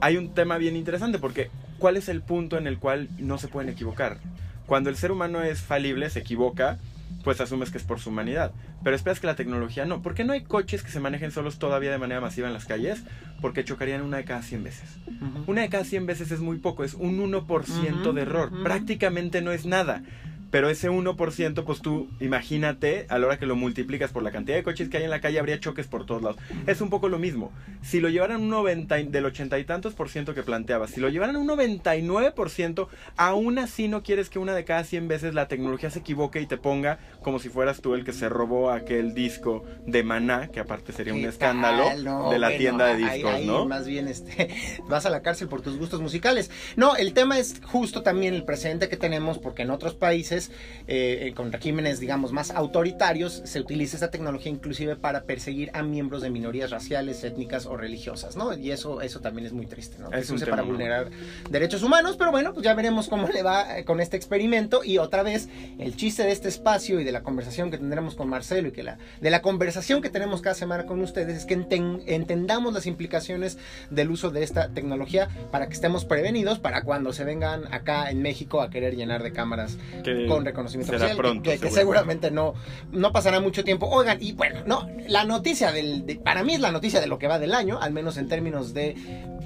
hay 0.01 0.15
un 0.17 0.33
tema 0.33 0.57
bien 0.57 0.75
interesante 0.75 1.19
porque 1.19 1.49
¿cuál 1.79 1.97
es 1.97 2.07
el 2.07 2.21
punto 2.21 2.57
en 2.57 2.67
el 2.67 2.77
cual 2.77 3.09
no 3.17 3.37
se 3.37 3.47
pueden 3.49 3.69
equivocar? 3.69 4.17
Cuando 4.65 4.89
el 4.89 4.95
ser 4.97 5.11
humano 5.11 5.41
es 5.41 5.59
falible, 5.61 6.09
se 6.09 6.19
equivoca, 6.19 6.77
pues 7.23 7.41
asumes 7.41 7.69
que 7.71 7.77
es 7.77 7.83
por 7.83 7.99
su 7.99 8.09
humanidad. 8.09 8.51
Pero 8.83 8.95
esperas 8.95 9.19
que 9.19 9.27
la 9.27 9.35
tecnología 9.35 9.85
no. 9.85 10.01
¿Por 10.01 10.13
qué 10.13 10.23
no 10.23 10.33
hay 10.33 10.43
coches 10.43 10.83
que 10.83 10.91
se 10.91 10.99
manejen 10.99 11.31
solos 11.31 11.59
todavía 11.59 11.91
de 11.91 11.97
manera 11.97 12.21
masiva 12.21 12.47
en 12.47 12.53
las 12.53 12.65
calles? 12.65 13.03
Porque 13.41 13.63
chocarían 13.63 14.01
una 14.01 14.17
de 14.17 14.25
cada 14.25 14.41
100 14.41 14.63
veces. 14.63 14.99
Una 15.47 15.61
de 15.61 15.69
cada 15.69 15.83
100 15.83 16.05
veces 16.05 16.31
es 16.31 16.39
muy 16.39 16.57
poco, 16.57 16.83
es 16.83 16.93
un 16.93 17.19
1% 17.19 18.09
Ujú, 18.09 18.13
de 18.13 18.21
error. 18.21 18.51
Prácticamente 18.63 19.41
no 19.41 19.51
es 19.51 19.65
nada. 19.65 20.03
Pero 20.51 20.69
ese 20.69 20.89
1%, 20.89 21.63
pues 21.63 21.81
tú 21.81 22.09
imagínate, 22.19 23.05
a 23.09 23.19
la 23.19 23.27
hora 23.27 23.39
que 23.39 23.45
lo 23.45 23.55
multiplicas 23.55 24.11
por 24.11 24.23
la 24.23 24.31
cantidad 24.31 24.57
de 24.57 24.63
coches 24.63 24.89
que 24.89 24.97
hay 24.97 25.03
en 25.03 25.09
la 25.09 25.21
calle, 25.21 25.39
habría 25.39 25.59
choques 25.59 25.87
por 25.87 26.05
todos 26.05 26.21
lados. 26.23 26.37
Es 26.67 26.81
un 26.81 26.89
poco 26.89 27.09
lo 27.09 27.19
mismo. 27.19 27.51
Si 27.81 27.99
lo 27.99 28.09
llevaran 28.09 28.41
un 28.41 28.49
90 28.49 28.99
y- 28.99 29.07
del 29.07 29.25
80 29.25 29.59
y 29.59 29.63
tantos 29.65 29.93
por 29.93 30.09
ciento 30.09 30.33
que 30.33 30.43
planteabas, 30.43 30.91
si 30.91 30.99
lo 31.01 31.09
llevaran 31.09 31.35
un 31.35 31.47
99%, 31.47 32.87
aún 33.17 33.59
así 33.59 33.87
no 33.87 34.03
quieres 34.03 34.29
que 34.29 34.39
una 34.39 34.53
de 34.53 34.65
cada 34.65 34.83
100 34.83 35.07
veces 35.07 35.33
la 35.33 35.47
tecnología 35.47 35.89
se 35.89 35.99
equivoque 35.99 36.41
y 36.41 36.45
te 36.47 36.57
ponga 36.57 36.99
como 37.21 37.39
si 37.39 37.49
fueras 37.49 37.81
tú 37.81 37.93
el 37.93 38.03
que 38.03 38.13
se 38.13 38.29
robó 38.29 38.71
aquel 38.71 39.13
disco 39.13 39.63
de 39.85 40.03
Maná, 40.03 40.47
que 40.47 40.59
aparte 40.59 40.93
sería 40.93 41.13
un 41.13 41.21
¿Qué 41.21 41.27
escándalo 41.27 41.85
tal? 41.85 42.03
No, 42.03 42.29
de 42.31 42.39
la 42.39 42.47
bueno, 42.47 42.59
tienda 42.59 42.85
de 42.87 42.97
discos, 42.97 43.33
ahí 43.33 43.45
¿no? 43.45 43.65
Más 43.65 43.85
bien, 43.87 44.07
este, 44.07 44.49
vas 44.89 45.05
a 45.05 45.09
la 45.09 45.21
cárcel 45.21 45.47
por 45.47 45.61
tus 45.61 45.77
gustos 45.77 46.01
musicales. 46.01 46.49
No, 46.75 46.95
el 46.95 47.13
tema 47.13 47.37
es 47.39 47.61
justo 47.63 48.01
también 48.03 48.33
el 48.33 48.43
precedente 48.43 48.89
que 48.89 48.97
tenemos, 48.97 49.37
porque 49.39 49.63
en 49.63 49.71
otros 49.71 49.95
países, 49.95 50.38
eh, 50.87 51.27
eh, 51.27 51.33
con 51.33 51.51
regímenes, 51.51 51.99
digamos, 51.99 52.31
más 52.31 52.51
autoritarios, 52.51 53.41
se 53.45 53.59
utiliza 53.59 53.97
esta 53.97 54.09
tecnología 54.11 54.51
inclusive 54.51 54.95
para 54.95 55.23
perseguir 55.23 55.69
a 55.73 55.83
miembros 55.83 56.21
de 56.21 56.29
minorías 56.29 56.71
raciales, 56.71 57.23
étnicas 57.23 57.65
o 57.65 57.75
religiosas, 57.77 58.35
¿no? 58.35 58.57
Y 58.57 58.71
eso, 58.71 59.01
eso 59.01 59.19
también 59.19 59.45
es 59.45 59.53
muy 59.53 59.65
triste, 59.65 59.97
¿no? 59.99 60.09
Que 60.09 60.19
Es 60.19 60.27
se 60.27 60.33
un 60.33 60.37
use 60.37 60.45
para 60.47 60.61
vulnerar 60.63 61.09
derechos 61.49 61.83
humanos, 61.83 62.15
pero 62.17 62.31
bueno, 62.31 62.53
pues 62.53 62.63
ya 62.63 62.73
veremos 62.73 63.07
cómo 63.09 63.27
le 63.27 63.43
va 63.43 63.77
eh, 63.79 63.83
con 63.85 63.99
este 63.99 64.15
experimento. 64.17 64.83
Y 64.83 64.97
otra 64.97 65.23
vez, 65.23 65.49
el 65.79 65.95
chiste 65.95 66.23
de 66.23 66.31
este 66.31 66.47
espacio 66.47 66.99
y 66.99 67.03
de 67.03 67.11
la 67.11 67.21
conversación 67.23 67.71
que 67.71 67.77
tendremos 67.77 68.15
con 68.15 68.29
Marcelo 68.29 68.69
y 68.69 68.71
que 68.71 68.83
la, 68.83 68.97
de 69.21 69.29
la 69.29 69.41
conversación 69.41 70.01
que 70.01 70.09
tenemos 70.09 70.41
cada 70.41 70.55
semana 70.55 70.85
con 70.85 71.01
ustedes 71.01 71.37
es 71.37 71.45
que 71.45 71.57
enten- 71.57 72.03
entendamos 72.07 72.73
las 72.73 72.85
implicaciones 72.85 73.57
del 73.89 74.09
uso 74.11 74.29
de 74.29 74.43
esta 74.43 74.69
tecnología 74.69 75.27
para 75.51 75.67
que 75.67 75.73
estemos 75.73 76.05
prevenidos 76.05 76.59
para 76.59 76.83
cuando 76.83 77.13
se 77.13 77.23
vengan 77.23 77.71
acá 77.73 78.09
en 78.11 78.21
México 78.21 78.61
a 78.61 78.69
querer 78.69 78.95
llenar 78.95 79.23
de 79.23 79.31
cámaras 79.31 79.77
Que 80.03 80.25
con 80.29 80.45
reconocimiento 80.45 80.93
será 80.93 81.09
que- 81.11 81.15
pronto, 81.17 81.49
que, 81.49 81.59
que 81.59 81.69
seguramente. 81.71 82.31
no, 82.31 82.53
no 82.91 83.11
pasará 83.11 83.39
mucho 83.39 83.63
tiempo. 83.63 83.87
Oigan, 83.87 84.17
y 84.21 84.33
bueno, 84.33 84.61
no, 84.65 84.87
la 85.07 85.25
noticia 85.25 85.71
del, 85.71 86.05
de- 86.05 86.15
para 86.15 86.43
mí 86.43 86.53
es 86.55 86.59
la 86.61 86.71
noticia 86.71 86.99
de 87.01 87.07
lo 87.07 87.19
que 87.19 87.27
va 87.27 87.39
del 87.39 87.53
año, 87.53 87.79
al 87.81 87.91
menos 87.91 88.17
en 88.17 88.27
términos 88.27 88.73
de, 88.73 88.89
eh, 88.89 88.95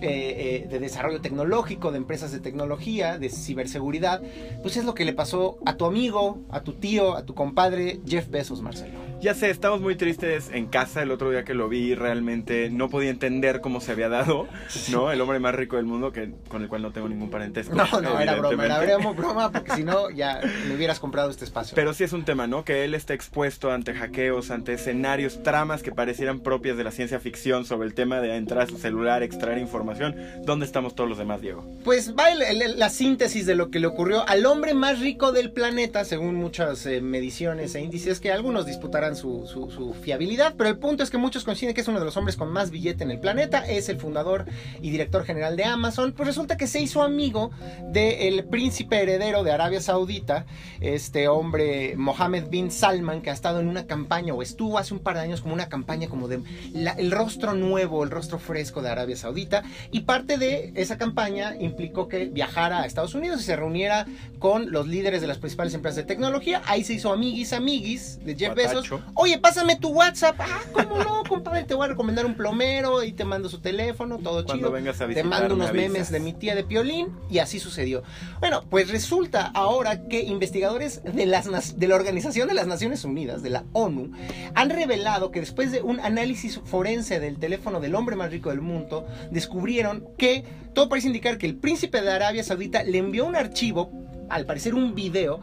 eh, 0.02 0.68
de 0.70 0.80
desarrollo 0.80 1.22
tecnológico, 1.22 1.92
de 1.92 1.98
empresas 1.98 2.32
de 2.32 2.40
tecnología, 2.40 3.18
de 3.18 3.30
ciberseguridad, 3.30 4.22
pues 4.62 4.78
es 4.78 4.86
lo 4.86 4.94
que 4.94 5.06
le 5.06 5.14
pasó 5.14 5.58
a 5.66 5.76
tu 5.78 5.86
amigo, 5.86 6.42
a 6.52 6.62
tu 6.62 6.74
tío, 6.74 7.16
a 7.16 7.24
tu 7.26 7.34
compadre 7.34 8.00
Jeff 8.06 8.30
Bezos, 8.30 8.62
Marcelo. 8.62 9.00
Ya 9.22 9.34
sé, 9.34 9.50
estamos 9.50 9.80
muy 9.80 9.96
tristes 9.96 10.50
en 10.52 10.66
casa 10.66 11.02
el 11.02 11.10
otro 11.10 11.32
día 11.32 11.46
que 11.46 11.54
lo 11.54 11.70
vi, 11.70 11.96
realmente 11.96 12.70
no 12.70 12.90
podía 12.90 13.10
entender 13.10 13.62
cómo 13.62 13.80
se 13.80 13.94
había 13.94 14.10
dado, 14.10 14.48
¿no? 14.92 15.12
El 15.14 15.22
hombre 15.22 15.40
más 15.40 15.56
rico 15.56 15.78
del 15.78 15.86
mundo, 15.86 16.12
que, 16.12 16.34
con 16.50 16.62
el 16.62 16.68
cual 16.68 16.82
no 16.82 16.92
tengo 16.92 17.08
ningún 17.08 17.30
parentesco. 17.30 17.74
No, 17.74 17.86
no, 18.02 18.20
era 18.20 18.36
broma, 18.36 18.66
era 18.66 18.98
broma, 18.98 19.50
porque 19.52 19.72
si 19.76 19.84
no 19.86 20.10
ya 20.10 20.42
me 20.74 20.78
hubieras 20.78 21.00
comprado 21.00 21.30
este 21.30 21.46
espacio. 21.46 21.76
Pero 21.76 21.94
sí 21.94 22.04
es 22.04 22.14
un 22.14 22.26
tema, 22.26 22.48
¿no? 22.48 22.66
Que 22.66 22.84
él 22.84 22.96
está 22.96 23.14
expuesto 23.14 23.72
ante 23.72 23.94
hackeos, 23.94 24.50
ante 24.50 24.74
escenarios, 24.74 25.44
tramas 25.44 25.84
que 25.84 25.92
parecieran 25.92 26.40
propias 26.40 26.78
de 26.78 26.84
la 26.84 26.92
ciencia 26.92 27.20
ficción 27.20 27.66
sobre 27.66 27.88
el 27.88 27.94
tema 27.94 28.20
de 28.22 28.36
entrar 28.36 28.64
a 28.64 28.68
su 28.68 28.78
celular, 28.78 29.22
extraer 29.22 29.60
información. 29.60 30.16
¿Dónde 30.44 30.66
estamos 30.66 30.96
todos 30.96 31.08
los 31.10 31.18
demás, 31.20 31.42
Diego? 31.42 31.64
Pues 31.84 32.16
va 32.18 32.32
el- 32.32 32.42
el- 32.42 32.80
la 32.80 32.90
síntesis 32.90 33.46
de 33.46 33.56
lo 33.56 33.70
que 33.70 33.80
le 33.80 33.88
ocurrió 33.88 34.28
al 34.28 34.46
hombre 34.48 34.74
más 34.74 35.00
rico 35.00 35.32
del 35.32 35.52
planeta, 35.52 36.04
según 36.06 36.36
muchas 36.36 36.86
eh, 36.88 37.02
mediciones 37.02 37.76
e 37.76 37.82
índices 37.82 38.20
que 38.20 38.32
algunos 38.32 38.66
disputarán 38.66 39.04
dudan 39.04 39.16
su, 39.16 39.46
su- 39.48 39.70
su 39.70 39.94
fiabilidad, 39.94 40.56
pero 40.58 40.70
el 40.70 40.78
punto 40.78 41.04
es 41.04 41.10
que 41.10 41.18
muchos 41.18 41.44
coinciden 41.44 41.74
que 41.76 41.82
es 41.82 41.88
uno 41.88 42.00
de 42.00 42.06
los 42.06 42.16
hombres 42.16 42.36
con 42.38 42.52
más 42.52 42.70
billete 42.72 43.04
en 43.04 43.12
el 43.12 43.20
planeta, 43.20 43.60
es 43.68 43.90
el 43.90 43.98
fundador 44.00 44.46
y 44.82 44.92
director 44.92 45.26
general 45.26 45.58
de 45.58 45.66
Amazon, 45.66 46.14
pues 46.14 46.28
resulta 46.28 46.58
que 46.58 46.68
se 46.68 46.80
hizo 46.80 47.02
amigo 47.02 47.52
del 47.92 48.46
príncipe 48.46 49.02
heredero 49.02 49.44
de 49.44 49.52
Arabia 49.52 49.82
Saudita, 49.82 50.46
este 50.82 51.28
hombre 51.28 51.96
Mohammed 51.98 52.48
bin 52.50 52.72
Salman, 52.72 53.22
que 53.22 53.30
ha 53.30 53.34
estado 53.34 53.60
en 53.60 53.68
una 53.68 53.86
campaña, 53.86 54.34
o 54.34 54.42
estuvo 54.42 54.78
hace 54.78 54.94
un 54.94 55.00
par 55.00 55.16
de 55.16 55.22
años 55.22 55.42
como 55.42 55.54
una 55.54 55.70
campaña 55.70 56.08
como 56.08 56.28
de 56.28 56.42
la- 56.74 56.92
el 56.92 57.12
rostro 57.12 57.54
nuevo, 57.54 58.04
el 58.04 58.10
rostro 58.12 58.40
fresco 58.40 58.82
de 58.82 58.90
Arabia 58.90 59.16
Saudita, 59.16 59.64
y 59.92 60.02
parte 60.02 60.38
de 60.38 60.72
esa 60.76 60.98
campaña 60.98 61.56
implicó 61.60 62.08
que 62.08 62.26
viajara 62.26 62.82
a 62.82 62.86
Estados 62.86 63.16
Unidos 63.16 63.42
y 63.42 63.44
se 63.44 63.56
reuniera 63.56 64.06
con 64.40 64.72
los 64.72 64.88
líderes 64.88 65.22
de 65.22 65.28
las 65.28 65.38
principales 65.38 65.74
empresas 65.74 65.98
de 65.98 66.04
tecnología. 66.04 66.62
Ahí 66.66 66.84
se 66.84 66.94
hizo 66.94 67.12
amiguis, 67.14 67.54
amiguis 67.54 68.20
de 68.26 68.36
Jeff 68.36 68.56
Bezos. 68.56 68.90
Guatacho. 68.90 69.12
Oye, 69.16 69.38
pásame 69.38 69.76
tu 69.78 69.90
WhatsApp. 69.90 70.36
Ah, 70.40 70.62
¿cómo 70.74 70.98
no, 71.04 71.24
compadre? 71.28 71.64
Te 71.64 71.74
voy 71.74 71.86
a 71.86 71.90
recomendar 71.90 72.26
un 72.26 72.36
plomero 72.36 73.04
y 73.04 73.12
te 73.14 73.24
mando 73.26 73.50
su 73.50 73.60
teléfono, 73.60 74.18
todo 74.18 74.44
Cuando 74.46 74.54
chido. 74.56 74.72
vengas 74.72 74.96
a 74.98 75.00
Te 75.06 75.08
visitar, 75.08 75.26
mando 75.30 75.56
unos 75.56 75.72
me 75.72 75.82
memes 75.82 76.12
de 76.12 76.20
mi 76.20 76.34
tía 76.34 76.56
de 76.56 76.64
Piolín 76.64 77.08
y 77.30 77.40
así 77.40 77.60
sucedió. 77.60 78.04
Bueno, 78.40 78.64
pues 78.70 78.90
resulta 78.90 79.52
ahora 79.54 80.08
que 80.08 80.22
investigadores 80.54 81.02
de, 81.04 81.88
la 81.88 81.96
Organización 81.96 82.48
de 82.48 82.54
las 82.54 82.68
Naciones 82.68 83.04
Unidas, 83.04 83.42
de 83.42 83.50
la 83.50 83.64
ONU, 83.74 84.12
han 84.54 84.70
revelado 84.70 85.32
que 85.32 85.40
después 85.40 85.72
de 85.72 85.82
un 85.82 86.00
análisis 86.00 86.62
forense 86.64 87.20
del 87.20 87.40
teléfono 87.40 87.80
del 87.80 87.96
hombre 87.96 88.16
más 88.16 88.30
rico 88.30 88.50
del 88.50 88.62
mundo, 88.62 89.08
descubrieron 89.32 90.06
que 90.16 90.44
todo 90.76 90.90
parece 90.90 91.08
indicar 91.08 91.40
que 91.40 91.48
el 91.48 91.56
príncipe 91.56 92.02
de 92.02 92.12
Arabia 92.12 92.44
Saudita 92.44 92.84
le 92.84 93.00
envió 93.00 93.26
un 93.26 93.36
archivo, 93.36 93.92
al 94.30 94.46
parecer 94.46 94.76
un 94.76 94.94
video, 94.94 95.40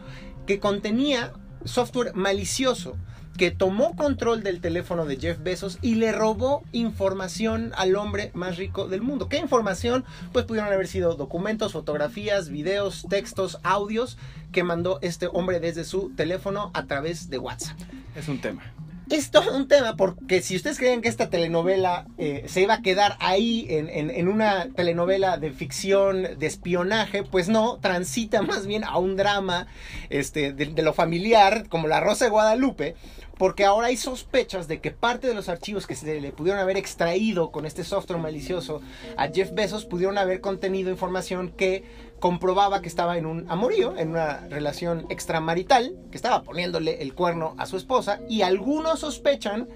que 0.46 0.60
contenía 0.60 1.32
software 1.64 2.14
malicioso 2.14 2.96
que 3.40 3.50
tomó 3.50 3.96
control 3.96 4.42
del 4.42 4.60
teléfono 4.60 5.06
de 5.06 5.16
Jeff 5.16 5.42
Bezos 5.42 5.78
y 5.80 5.94
le 5.94 6.12
robó 6.12 6.62
información 6.72 7.72
al 7.74 7.96
hombre 7.96 8.30
más 8.34 8.58
rico 8.58 8.86
del 8.86 9.00
mundo. 9.00 9.30
¿Qué 9.30 9.38
información? 9.38 10.04
Pues 10.30 10.44
pudieron 10.44 10.70
haber 10.70 10.86
sido 10.86 11.14
documentos, 11.14 11.72
fotografías, 11.72 12.50
videos, 12.50 13.06
textos, 13.08 13.58
audios 13.62 14.18
que 14.52 14.62
mandó 14.62 14.98
este 15.00 15.26
hombre 15.32 15.58
desde 15.58 15.84
su 15.84 16.10
teléfono 16.10 16.70
a 16.74 16.84
través 16.84 17.30
de 17.30 17.38
WhatsApp. 17.38 17.78
Es 18.14 18.28
un 18.28 18.42
tema. 18.42 18.74
Es 19.10 19.32
todo 19.32 19.56
un 19.56 19.66
tema 19.66 19.96
porque 19.96 20.40
si 20.40 20.54
ustedes 20.54 20.78
creen 20.78 21.02
que 21.02 21.08
esta 21.08 21.28
telenovela 21.30 22.06
eh, 22.16 22.44
se 22.46 22.62
iba 22.62 22.74
a 22.74 22.80
quedar 22.82 23.16
ahí 23.18 23.66
en, 23.68 23.90
en- 23.90 24.28
una 24.28 24.68
telenovela 24.70 25.36
de 25.36 25.50
ficción, 25.50 26.22
de 26.38 26.46
espionaje, 26.46 27.24
pues 27.24 27.48
no, 27.48 27.78
transita 27.80 28.40
más 28.50 28.66
bien 28.68 28.84
a 28.84 28.98
un 28.98 29.16
drama 29.16 29.66
este, 30.10 30.52
de 30.52 30.82
lo 30.82 30.92
familiar, 30.92 31.68
como 31.68 31.88
La 31.88 31.98
Rosa 32.00 32.26
de 32.26 32.30
Guadalupe, 32.30 32.94
porque 33.36 33.64
ahora 33.64 33.88
hay 33.88 33.96
sospechas 33.96 34.68
de 34.68 34.80
que 34.80 34.90
parte 34.92 35.26
de 35.26 35.34
los 35.34 35.48
archivos 35.48 35.86
que 35.88 35.96
se 35.96 36.20
le 36.20 36.30
pudieron 36.30 36.60
haber 36.60 36.76
extraído 36.76 37.50
con 37.50 37.66
este 37.66 37.82
software 37.84 38.20
malicioso 38.20 38.80
a 39.16 39.28
Jeff 39.28 39.52
Bezos 39.54 39.86
pudieron 39.86 40.18
haber 40.18 40.40
contenido 40.40 40.90
información 40.90 41.48
que 41.48 41.82
comprobaba 42.20 42.80
que 42.82 42.88
estaba 42.88 43.18
en 43.18 43.26
un 43.26 43.50
amorío, 43.50 43.96
en 43.96 44.10
una 44.10 44.46
relación 44.48 45.06
extramarital, 45.08 45.96
que 46.10 46.16
estaba 46.16 46.42
poniéndole 46.42 47.02
el 47.02 47.14
cuerno 47.14 47.54
a 47.58 47.66
su 47.66 47.76
esposa, 47.76 48.20
y 48.28 48.42
algunos 48.42 49.00
sospechan 49.00 49.68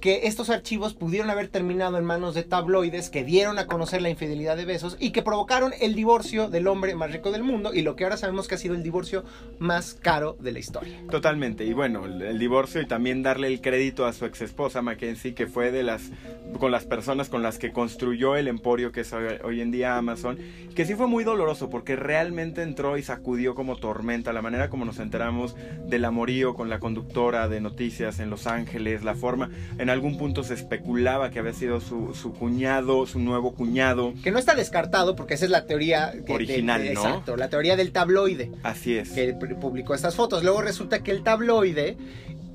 que 0.00 0.26
estos 0.26 0.50
archivos 0.50 0.94
pudieron 0.94 1.30
haber 1.30 1.48
terminado 1.48 1.98
en 1.98 2.04
manos 2.04 2.34
de 2.34 2.42
tabloides 2.42 3.10
que 3.10 3.24
dieron 3.24 3.58
a 3.58 3.66
conocer 3.66 4.02
la 4.02 4.10
infidelidad 4.10 4.56
de 4.56 4.64
Besos 4.64 4.96
y 5.00 5.10
que 5.10 5.22
provocaron 5.22 5.72
el 5.80 5.94
divorcio 5.94 6.48
del 6.48 6.66
hombre 6.68 6.94
más 6.94 7.10
rico 7.10 7.32
del 7.32 7.42
mundo 7.42 7.74
y 7.74 7.82
lo 7.82 7.96
que 7.96 8.04
ahora 8.04 8.16
sabemos 8.16 8.48
que 8.48 8.54
ha 8.54 8.58
sido 8.58 8.74
el 8.74 8.82
divorcio 8.82 9.24
más 9.58 9.94
caro 9.94 10.36
de 10.40 10.52
la 10.52 10.58
historia. 10.58 10.94
Totalmente. 11.10 11.64
Y 11.64 11.72
bueno, 11.72 12.04
el, 12.06 12.38
divorcio 12.38 12.80
y 12.80 12.86
también 12.86 13.22
darle 13.22 13.48
el 13.48 13.60
crédito 13.60 14.06
a 14.06 14.12
su 14.12 14.24
ex 14.24 14.42
esposa 14.42 14.82
Mackenzie, 14.82 15.34
que 15.34 15.46
fue 15.46 15.72
de 15.72 15.82
las 15.82 16.10
con 16.58 16.70
las 16.70 16.84
personas 16.84 17.28
con 17.28 17.42
las 17.42 17.58
que 17.58 17.72
construyó 17.72 18.36
el 18.36 18.48
emporio 18.48 18.92
que 18.92 19.00
es 19.00 19.12
hoy, 19.12 19.26
hoy 19.44 19.60
en 19.60 19.70
día 19.70 19.96
Amazon, 19.96 20.38
que 20.74 20.84
sí 20.86 20.94
fue 20.94 21.06
muy 21.06 21.24
doloroso 21.24 21.68
porque 21.68 21.96
realmente 21.96 22.62
entró 22.62 22.96
y 22.96 23.02
sacudió 23.02 23.54
como 23.54 23.76
tormenta 23.76 24.32
la 24.32 24.42
manera 24.42 24.70
como 24.70 24.84
nos 24.84 24.98
enteramos 24.98 25.56
del 25.86 26.04
amorío 26.04 26.54
con 26.54 26.70
la 26.70 26.78
conductora 26.78 27.48
de 27.48 27.60
noticias 27.60 28.20
en 28.20 28.30
Los 28.30 28.46
Ángeles, 28.46 29.04
la 29.04 29.14
forma, 29.14 29.50
en 29.78 29.87
algún 29.90 30.16
punto 30.18 30.42
se 30.44 30.54
especulaba 30.54 31.30
que 31.30 31.38
había 31.38 31.52
sido 31.52 31.80
su, 31.80 32.14
su 32.14 32.32
cuñado, 32.32 33.06
su 33.06 33.18
nuevo 33.18 33.54
cuñado. 33.54 34.12
Que 34.22 34.30
no 34.30 34.38
está 34.38 34.54
descartado 34.54 35.14
porque 35.16 35.34
esa 35.34 35.44
es 35.44 35.50
la 35.50 35.66
teoría 35.66 36.12
que- 36.26 36.32
Original, 36.32 36.82
de- 36.82 36.94
¿no? 36.94 37.00
Exacto, 37.00 37.36
la 37.36 37.48
teoría 37.48 37.76
del 37.76 37.92
tabloide. 37.92 38.50
Así 38.62 38.96
es. 38.96 39.10
que 39.10 39.34
pu- 39.36 39.58
publicó 39.58 39.94
estas 39.94 40.14
fotos. 40.14 40.42
Luego 40.44 40.62
resulta 40.62 41.02
que 41.02 41.10
el 41.10 41.22
tabloide, 41.22 41.96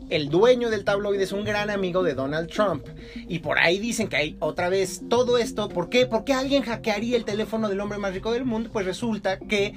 el 0.09 0.29
dueño 0.29 0.69
del 0.69 0.83
tabloide 0.83 1.23
es 1.23 1.31
un 1.31 1.43
gran 1.43 1.69
amigo 1.69 2.03
de 2.03 2.13
Donald 2.13 2.49
Trump. 2.49 2.85
Y 3.27 3.39
por 3.39 3.57
ahí 3.59 3.79
dicen 3.79 4.07
que 4.09 4.17
hay 4.17 4.35
otra 4.39 4.69
vez 4.69 5.01
todo 5.09 5.37
esto. 5.37 5.69
¿Por 5.69 5.89
qué? 5.89 6.05
¿Por 6.05 6.23
qué 6.23 6.33
alguien 6.33 6.61
hackearía 6.63 7.17
el 7.17 7.25
teléfono 7.25 7.69
del 7.69 7.79
hombre 7.79 7.97
más 7.97 8.13
rico 8.13 8.31
del 8.31 8.45
mundo? 8.45 8.69
Pues 8.71 8.85
resulta 8.85 9.39
que 9.39 9.73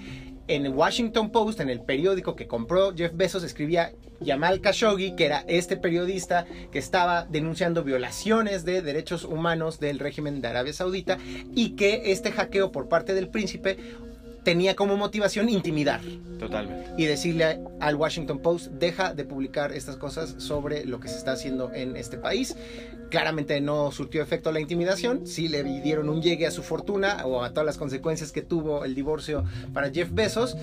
en 0.49 0.67
el 0.67 0.73
Washington 0.73 1.31
Post, 1.31 1.61
en 1.61 1.71
el 1.71 1.81
periódico 1.81 2.37
que 2.37 2.47
compró 2.47 2.95
Jeff 2.95 3.13
Bezos, 3.15 3.43
escribía 3.43 3.93
Yamal 4.21 4.61
Khashoggi, 4.61 5.15
que 5.15 5.27
era 5.27 5.45
este 5.47 5.77
periodista 5.77 6.47
que 6.73 6.79
estaba 6.79 7.25
denunciando 7.25 7.85
violaciones 7.85 8.65
de 8.65 8.83
derechos 8.83 9.25
humanos 9.25 9.79
del 9.81 9.99
régimen 9.99 10.41
de 10.41 10.49
Arabia 10.49 10.73
Saudita 10.73 11.19
y 11.55 11.71
que 11.71 12.13
este 12.13 12.33
hackeo 12.33 12.73
por 12.73 12.89
parte 12.89 13.15
del 13.15 13.29
príncipe 13.29 13.77
tenía 14.47 14.77
como 14.77 14.97
motivación 14.97 15.49
intimidar 15.49 16.01
Totalmente. 16.39 16.93
y 16.97 17.07
decirle 17.07 17.59
al 17.81 17.97
Washington 17.97 18.39
Post, 18.39 18.69
deja 18.69 19.13
de 19.13 19.25
publicar 19.25 19.73
estas 19.73 19.97
cosas 19.97 20.37
sobre 20.39 20.85
lo 20.85 21.01
que 21.01 21.09
se 21.09 21.19
está 21.19 21.33
haciendo 21.33 21.73
en 21.75 21.97
este 21.97 22.17
país. 22.17 22.55
Claramente 23.11 23.61
no 23.61 23.91
surtió 23.91 24.23
efecto 24.23 24.53
la 24.53 24.61
intimidación, 24.61 25.27
sí 25.27 25.49
le 25.49 25.65
dieron 25.65 26.09
un 26.09 26.23
llegue 26.23 26.47
a 26.47 26.53
su 26.53 26.63
fortuna 26.63 27.27
o 27.27 27.43
a 27.43 27.51
todas 27.51 27.67
las 27.67 27.77
consecuencias 27.77 28.31
que 28.31 28.41
tuvo 28.41 28.85
el 28.85 28.95
divorcio 28.95 29.43
para 29.75 29.91
Jeff 29.91 30.11
Bezos. 30.13 30.57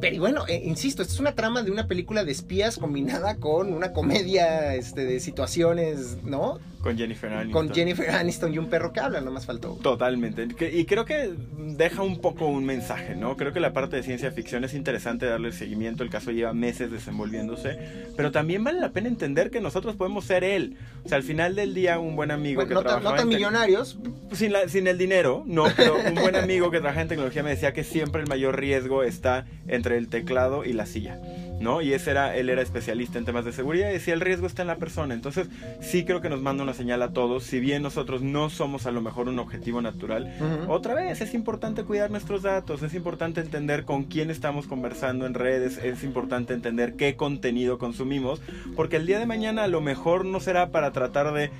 Pero 0.00 0.16
y 0.16 0.18
bueno, 0.18 0.44
eh, 0.48 0.62
insisto, 0.64 1.02
esta 1.02 1.14
es 1.14 1.20
una 1.20 1.36
trama 1.36 1.62
de 1.62 1.70
una 1.70 1.86
película 1.86 2.24
de 2.24 2.32
espías 2.32 2.78
combinada 2.78 3.36
con 3.36 3.72
una 3.72 3.92
comedia 3.92 4.74
este, 4.74 5.04
de 5.04 5.20
situaciones, 5.20 6.16
¿no? 6.24 6.58
Con 6.82 6.96
Jennifer 6.96 7.30
Aniston. 7.32 7.66
Con 7.66 7.74
Jennifer 7.74 8.10
Aniston 8.10 8.54
y 8.54 8.58
un 8.58 8.70
perro 8.70 8.92
que 8.92 9.00
habla, 9.00 9.20
no 9.20 9.30
más 9.30 9.44
faltó. 9.44 9.78
Totalmente. 9.82 10.48
Y 10.72 10.86
creo 10.86 11.04
que 11.04 11.34
deja 11.58 12.02
un 12.02 12.20
poco 12.20 12.46
un 12.46 12.64
mensaje, 12.64 13.14
¿no? 13.16 13.36
Creo 13.36 13.52
que 13.52 13.60
la 13.60 13.72
parte 13.74 13.96
de 13.96 14.02
ciencia 14.02 14.30
ficción 14.30 14.64
es 14.64 14.72
interesante 14.72 15.26
darle 15.26 15.48
el 15.48 15.54
seguimiento. 15.54 16.02
El 16.02 16.10
caso 16.10 16.30
lleva 16.30 16.54
meses 16.54 16.90
desenvolviéndose. 16.90 17.78
Pero 18.16 18.30
también 18.32 18.64
vale 18.64 18.80
la 18.80 18.92
pena 18.92 19.08
entender 19.08 19.50
que 19.50 19.60
nosotros 19.60 19.94
podemos 19.96 20.24
ser 20.24 20.42
él. 20.42 20.76
O 21.04 21.08
sea, 21.08 21.16
al 21.18 21.22
final 21.22 21.54
del 21.54 21.74
día, 21.74 21.98
un 21.98 22.16
buen 22.16 22.30
amigo 22.30 22.56
Bueno, 22.62 22.68
que 22.68 22.74
no, 22.74 22.82
trabajaba 22.82 23.10
no 23.10 23.16
tan 23.16 23.28
millonarios, 23.28 23.98
sin, 24.32 24.52
la- 24.52 24.68
sin 24.68 24.86
el 24.86 24.96
dinero, 24.96 25.42
no, 25.46 25.64
pero 25.76 25.96
un 25.98 26.14
buen 26.14 26.36
amigo 26.36 26.70
que 26.70 26.78
trabaja 26.80 27.02
en 27.02 27.08
tecnología 27.08 27.42
me 27.42 27.50
decía 27.50 27.72
que 27.72 27.84
siempre 27.84 28.22
el 28.22 28.28
mayor 28.28 28.58
riesgo 28.58 29.02
está 29.02 29.46
entre 29.68 29.96
el 29.98 30.08
teclado 30.08 30.64
y 30.64 30.72
la 30.72 30.86
silla, 30.86 31.18
¿no? 31.60 31.82
Y 31.82 31.92
ese 31.92 32.10
era, 32.10 32.34
él 32.36 32.48
era 32.48 32.62
especialista 32.62 33.18
en 33.18 33.24
temas 33.24 33.44
de 33.44 33.52
seguridad 33.52 33.90
y 33.90 33.92
decía 33.92 34.14
el 34.14 34.20
riesgo 34.20 34.46
está 34.46 34.62
en 34.62 34.68
la 34.68 34.76
persona. 34.76 35.14
Entonces, 35.14 35.48
sí 35.80 36.04
creo 36.04 36.20
que 36.20 36.30
nos 36.30 36.42
manda 36.42 36.64
una 36.64 36.74
señal 36.74 37.02
a 37.02 37.12
todos, 37.12 37.44
si 37.44 37.60
bien 37.60 37.82
nosotros 37.82 38.22
no 38.22 38.50
somos 38.50 38.86
a 38.86 38.90
lo 38.90 39.00
mejor 39.02 39.28
un 39.28 39.38
objetivo 39.38 39.80
natural, 39.82 40.32
otra 40.68 40.94
vez 40.94 41.20
es 41.20 41.34
importante 41.34 41.84
cuidar 41.84 42.10
nuestros 42.10 42.42
datos, 42.42 42.82
es 42.82 42.94
importante 42.94 43.40
entender 43.40 43.84
con 43.84 44.04
quién 44.04 44.30
estamos 44.30 44.66
conversando 44.66 45.26
en 45.26 45.34
redes, 45.34 45.78
es 45.78 46.02
importante 46.02 46.54
entender 46.54 46.94
qué 46.94 47.14
contenido 47.16 47.78
consumimos, 47.78 48.40
porque 48.74 48.96
el 48.96 49.06
día 49.06 49.18
de 49.18 49.26
mañana 49.26 49.64
a 49.64 49.68
lo 49.68 49.80
mejor 49.80 50.24
no 50.24 50.40
será 50.40 50.70
para 50.70 50.92
tratar 50.92 51.32
de 51.34 51.50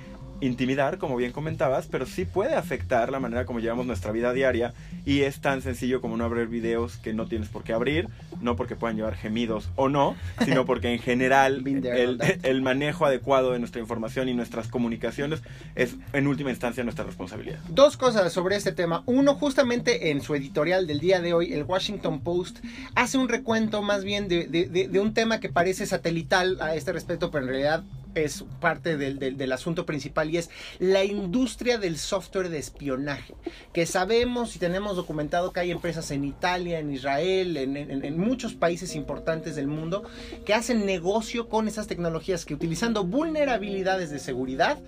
intimidar, 0.41 0.97
como 0.97 1.15
bien 1.15 1.31
comentabas, 1.31 1.87
pero 1.87 2.05
sí 2.05 2.25
puede 2.25 2.55
afectar 2.55 3.11
la 3.11 3.19
manera 3.19 3.45
como 3.45 3.59
llevamos 3.59 3.85
nuestra 3.85 4.11
vida 4.11 4.33
diaria 4.33 4.73
y 5.05 5.21
es 5.21 5.39
tan 5.39 5.61
sencillo 5.61 6.01
como 6.01 6.17
no 6.17 6.25
abrir 6.25 6.47
videos 6.47 6.97
que 6.97 7.13
no 7.13 7.27
tienes 7.27 7.49
por 7.49 7.63
qué 7.63 7.73
abrir, 7.73 8.07
no 8.41 8.55
porque 8.55 8.75
puedan 8.75 8.97
llevar 8.97 9.15
gemidos 9.15 9.69
o 9.75 9.87
no, 9.89 10.15
sino 10.43 10.65
porque 10.65 10.91
en 10.93 10.99
general 10.99 11.63
el, 12.43 12.61
manejo 12.61 13.05
adecuado 13.05 13.51
de 13.53 13.59
nuestra 13.59 13.81
información 13.81 14.29
y 14.29 14.33
nuestras 14.33 14.67
comunicaciones 14.67 15.41
es 15.75 15.95
en 16.13 16.27
última 16.27 16.49
instancia 16.49 16.83
nuestra 16.83 17.05
responsabilidad. 17.05 17.59
Dos 17.69 17.95
cosas 17.97 18.33
sobre 18.33 18.55
este 18.55 18.71
tema. 18.71 19.03
Uno, 19.05 19.35
justamente 19.35 20.09
en 20.11 20.21
su 20.21 20.35
editorial 20.35 20.87
del 20.87 20.99
día 20.99 21.21
de 21.21 21.33
hoy, 21.33 21.53
el 21.53 21.63
Washington 21.63 22.21
Post 22.21 22.59
hace 22.95 23.17
un 23.17 23.29
recuento 23.29 23.81
más 23.81 24.03
bien 24.03 24.27
de, 24.27 24.47
de- 24.47 24.65
de- 24.67 24.87
de 24.87 24.99
un 24.99 25.13
tema 25.13 25.39
que 25.39 25.49
parece 25.49 25.85
satelital 25.85 26.57
a 26.61 26.75
este 26.75 26.91
respecto, 26.93 27.29
pero 27.31 27.43
en 27.45 27.49
realidad 27.49 27.83
es 28.15 28.43
parte 28.59 28.97
del, 28.97 29.19
del- 29.19 29.51
asunto 29.51 29.85
principal 29.85 30.29
y 30.29 30.37
es 30.37 30.49
la 30.79 31.03
industria 31.03 31.77
del 31.77 31.97
software 31.97 32.49
de 32.49 32.57
espionaje. 32.57 33.35
Que 33.73 33.85
sabemos 33.85 34.55
y 34.55 34.59
tenemos 34.59 34.95
documentado 34.95 35.51
que 35.51 35.59
hay 35.59 35.71
empresas 35.71 36.09
en 36.11 36.23
Italia, 36.23 36.79
en 36.79 36.91
Israel, 36.91 37.57
en, 37.57 37.75
en- 37.77 38.05
en 38.05 38.17
muchos 38.19 38.53
países 38.53 38.95
importantes 38.95 39.55
del 39.55 39.67
mundo 39.67 40.03
que 40.45 40.53
hacen 40.53 40.85
negocio 40.85 41.49
con 41.49 41.67
esas 41.67 41.87
tecnologías 41.87 42.45
que 42.45 42.53
utilizando 42.53 43.03
vulnerabilidades 43.03 44.09
de 44.09 44.19
seguridad 44.19 44.79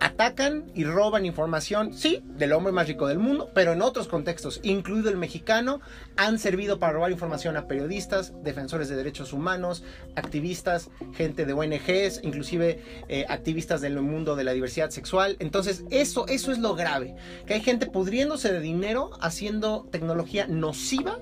atacan 0.00 0.70
y 0.74 0.84
roban 0.84 1.26
información, 1.26 1.92
sí, 1.92 2.22
del 2.24 2.52
hombre 2.52 2.72
más 2.72 2.88
rico 2.88 3.06
del 3.06 3.18
mundo, 3.18 3.50
pero 3.54 3.72
en 3.72 3.82
otros 3.82 4.08
contextos, 4.08 4.60
incluido 4.62 5.10
el 5.10 5.18
mexicano, 5.18 5.80
han 6.16 6.38
servido 6.38 6.78
para 6.78 6.94
robar 6.94 7.10
información 7.10 7.56
a 7.58 7.66
periodistas, 7.66 8.32
defensores 8.42 8.88
de 8.88 8.96
derechos 8.96 9.32
humanos, 9.34 9.82
activistas, 10.16 10.90
gente 11.14 11.44
de 11.44 11.52
ONGs, 11.52 12.20
inclusive 12.22 12.69
eh, 13.08 13.24
activistas 13.28 13.80
del 13.80 14.00
mundo 14.00 14.36
de 14.36 14.44
la 14.44 14.52
diversidad 14.52 14.90
sexual. 14.90 15.36
Entonces, 15.38 15.84
eso, 15.90 16.26
eso 16.28 16.52
es 16.52 16.58
lo 16.58 16.74
grave, 16.74 17.14
que 17.46 17.54
hay 17.54 17.60
gente 17.60 17.86
pudriéndose 17.86 18.52
de 18.52 18.60
dinero 18.60 19.10
haciendo 19.20 19.86
tecnología 19.90 20.46
nociva 20.46 21.18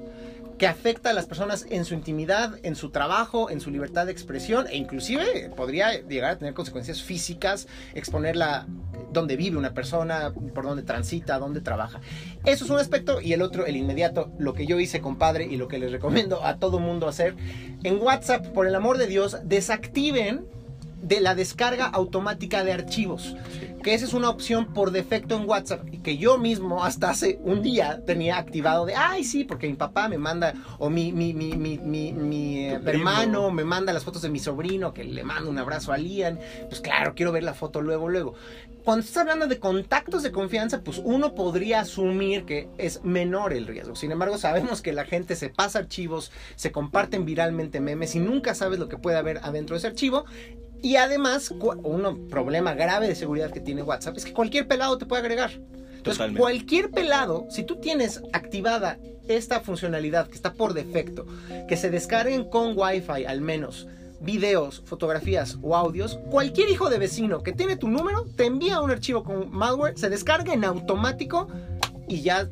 que 0.58 0.66
afecta 0.66 1.10
a 1.10 1.12
las 1.12 1.26
personas 1.26 1.64
en 1.70 1.84
su 1.84 1.94
intimidad, 1.94 2.58
en 2.64 2.74
su 2.74 2.90
trabajo, 2.90 3.48
en 3.48 3.60
su 3.60 3.70
libertad 3.70 4.06
de 4.06 4.12
expresión 4.12 4.66
e 4.66 4.76
inclusive 4.76 5.50
podría 5.56 6.02
llegar 6.02 6.32
a 6.32 6.38
tener 6.38 6.52
consecuencias 6.52 7.00
físicas, 7.00 7.68
exponerla 7.94 8.66
donde 9.12 9.36
vive 9.36 9.56
una 9.56 9.72
persona, 9.72 10.34
por 10.54 10.64
dónde 10.64 10.82
transita, 10.82 11.38
dónde 11.38 11.60
trabaja. 11.60 12.00
Eso 12.44 12.64
es 12.64 12.70
un 12.70 12.78
aspecto 12.78 13.20
y 13.20 13.32
el 13.32 13.40
otro, 13.40 13.66
el 13.66 13.76
inmediato, 13.76 14.32
lo 14.38 14.52
que 14.52 14.66
yo 14.66 14.80
hice, 14.80 15.00
compadre, 15.00 15.46
y 15.46 15.56
lo 15.56 15.68
que 15.68 15.78
les 15.78 15.92
recomiendo 15.92 16.44
a 16.44 16.58
todo 16.58 16.80
mundo 16.80 17.06
hacer. 17.06 17.36
En 17.84 18.02
WhatsApp, 18.02 18.48
por 18.48 18.66
el 18.66 18.74
amor 18.74 18.98
de 18.98 19.06
Dios, 19.06 19.38
desactiven 19.44 20.44
de 21.02 21.20
la 21.20 21.34
descarga 21.34 21.86
automática 21.86 22.64
de 22.64 22.72
archivos. 22.72 23.36
Que 23.82 23.94
esa 23.94 24.06
es 24.06 24.12
una 24.12 24.28
opción 24.28 24.72
por 24.74 24.90
defecto 24.90 25.36
en 25.36 25.48
WhatsApp 25.48 25.86
y 25.92 25.98
que 25.98 26.18
yo 26.18 26.36
mismo 26.36 26.84
hasta 26.84 27.10
hace 27.10 27.38
un 27.42 27.62
día 27.62 28.02
tenía 28.04 28.36
activado 28.36 28.86
de, 28.86 28.94
ay 28.96 29.22
sí, 29.22 29.44
porque 29.44 29.68
mi 29.68 29.74
papá 29.74 30.08
me 30.08 30.18
manda, 30.18 30.54
o 30.78 30.90
mi, 30.90 31.12
mi, 31.12 31.32
mi, 31.32 31.56
mi, 31.56 32.58
eh, 32.66 32.80
hermano 32.84 33.50
me 33.50 33.64
manda 33.64 33.92
las 33.92 34.04
fotos 34.04 34.22
de 34.22 34.30
mi 34.30 34.40
sobrino, 34.40 34.92
que 34.92 35.04
le 35.04 35.22
mando 35.22 35.48
un 35.48 35.58
abrazo 35.58 35.92
a 35.92 35.98
Lian. 35.98 36.40
Pues 36.68 36.80
claro, 36.80 37.14
quiero 37.14 37.30
ver 37.32 37.44
la 37.44 37.54
foto 37.54 37.80
luego, 37.80 38.08
luego. 38.08 38.34
Cuando 38.84 39.04
estás 39.04 39.18
hablando 39.18 39.46
de 39.46 39.58
contactos 39.58 40.22
de 40.22 40.32
confianza, 40.32 40.80
pues 40.82 41.00
uno 41.04 41.34
podría 41.34 41.80
asumir 41.80 42.44
que 42.44 42.68
es 42.78 43.04
menor 43.04 43.52
el 43.52 43.66
riesgo. 43.66 43.94
Sin 43.94 44.10
embargo, 44.10 44.38
sabemos 44.38 44.80
que 44.80 44.92
la 44.92 45.04
gente 45.04 45.36
se 45.36 45.50
pasa 45.50 45.78
archivos, 45.78 46.32
se 46.56 46.72
comparten 46.72 47.26
viralmente 47.26 47.80
memes 47.80 48.14
y 48.14 48.18
nunca 48.20 48.54
sabes 48.54 48.78
lo 48.78 48.88
que 48.88 48.96
puede 48.96 49.18
haber 49.18 49.38
adentro 49.38 49.74
de 49.74 49.78
ese 49.78 49.88
archivo. 49.88 50.24
Y 50.82 50.96
además, 50.96 51.50
un 51.50 52.28
problema 52.28 52.74
grave 52.74 53.08
de 53.08 53.14
seguridad 53.14 53.50
que 53.50 53.60
tiene 53.60 53.82
WhatsApp 53.82 54.16
es 54.16 54.24
que 54.24 54.32
cualquier 54.32 54.68
pelado 54.68 54.96
te 54.98 55.06
puede 55.06 55.22
agregar. 55.22 55.50
Entonces, 55.50 56.18
Totalmente. 56.18 56.40
cualquier 56.40 56.90
pelado, 56.90 57.46
si 57.50 57.64
tú 57.64 57.76
tienes 57.76 58.22
activada 58.32 58.98
esta 59.26 59.60
funcionalidad 59.60 60.28
que 60.28 60.36
está 60.36 60.54
por 60.54 60.74
defecto, 60.74 61.26
que 61.68 61.76
se 61.76 61.90
descarguen 61.90 62.44
con 62.44 62.78
Wi-Fi 62.78 63.24
al 63.26 63.40
menos 63.40 63.88
videos, 64.20 64.82
fotografías 64.84 65.58
o 65.62 65.76
audios, 65.76 66.18
cualquier 66.30 66.70
hijo 66.70 66.88
de 66.90 66.98
vecino 66.98 67.42
que 67.42 67.52
tiene 67.52 67.76
tu 67.76 67.88
número 67.88 68.24
te 68.36 68.46
envía 68.46 68.80
un 68.80 68.90
archivo 68.90 69.22
con 69.22 69.50
malware, 69.50 69.98
se 69.98 70.08
descarga 70.08 70.52
en 70.52 70.64
automático 70.64 71.48
y 72.08 72.22
ya 72.22 72.48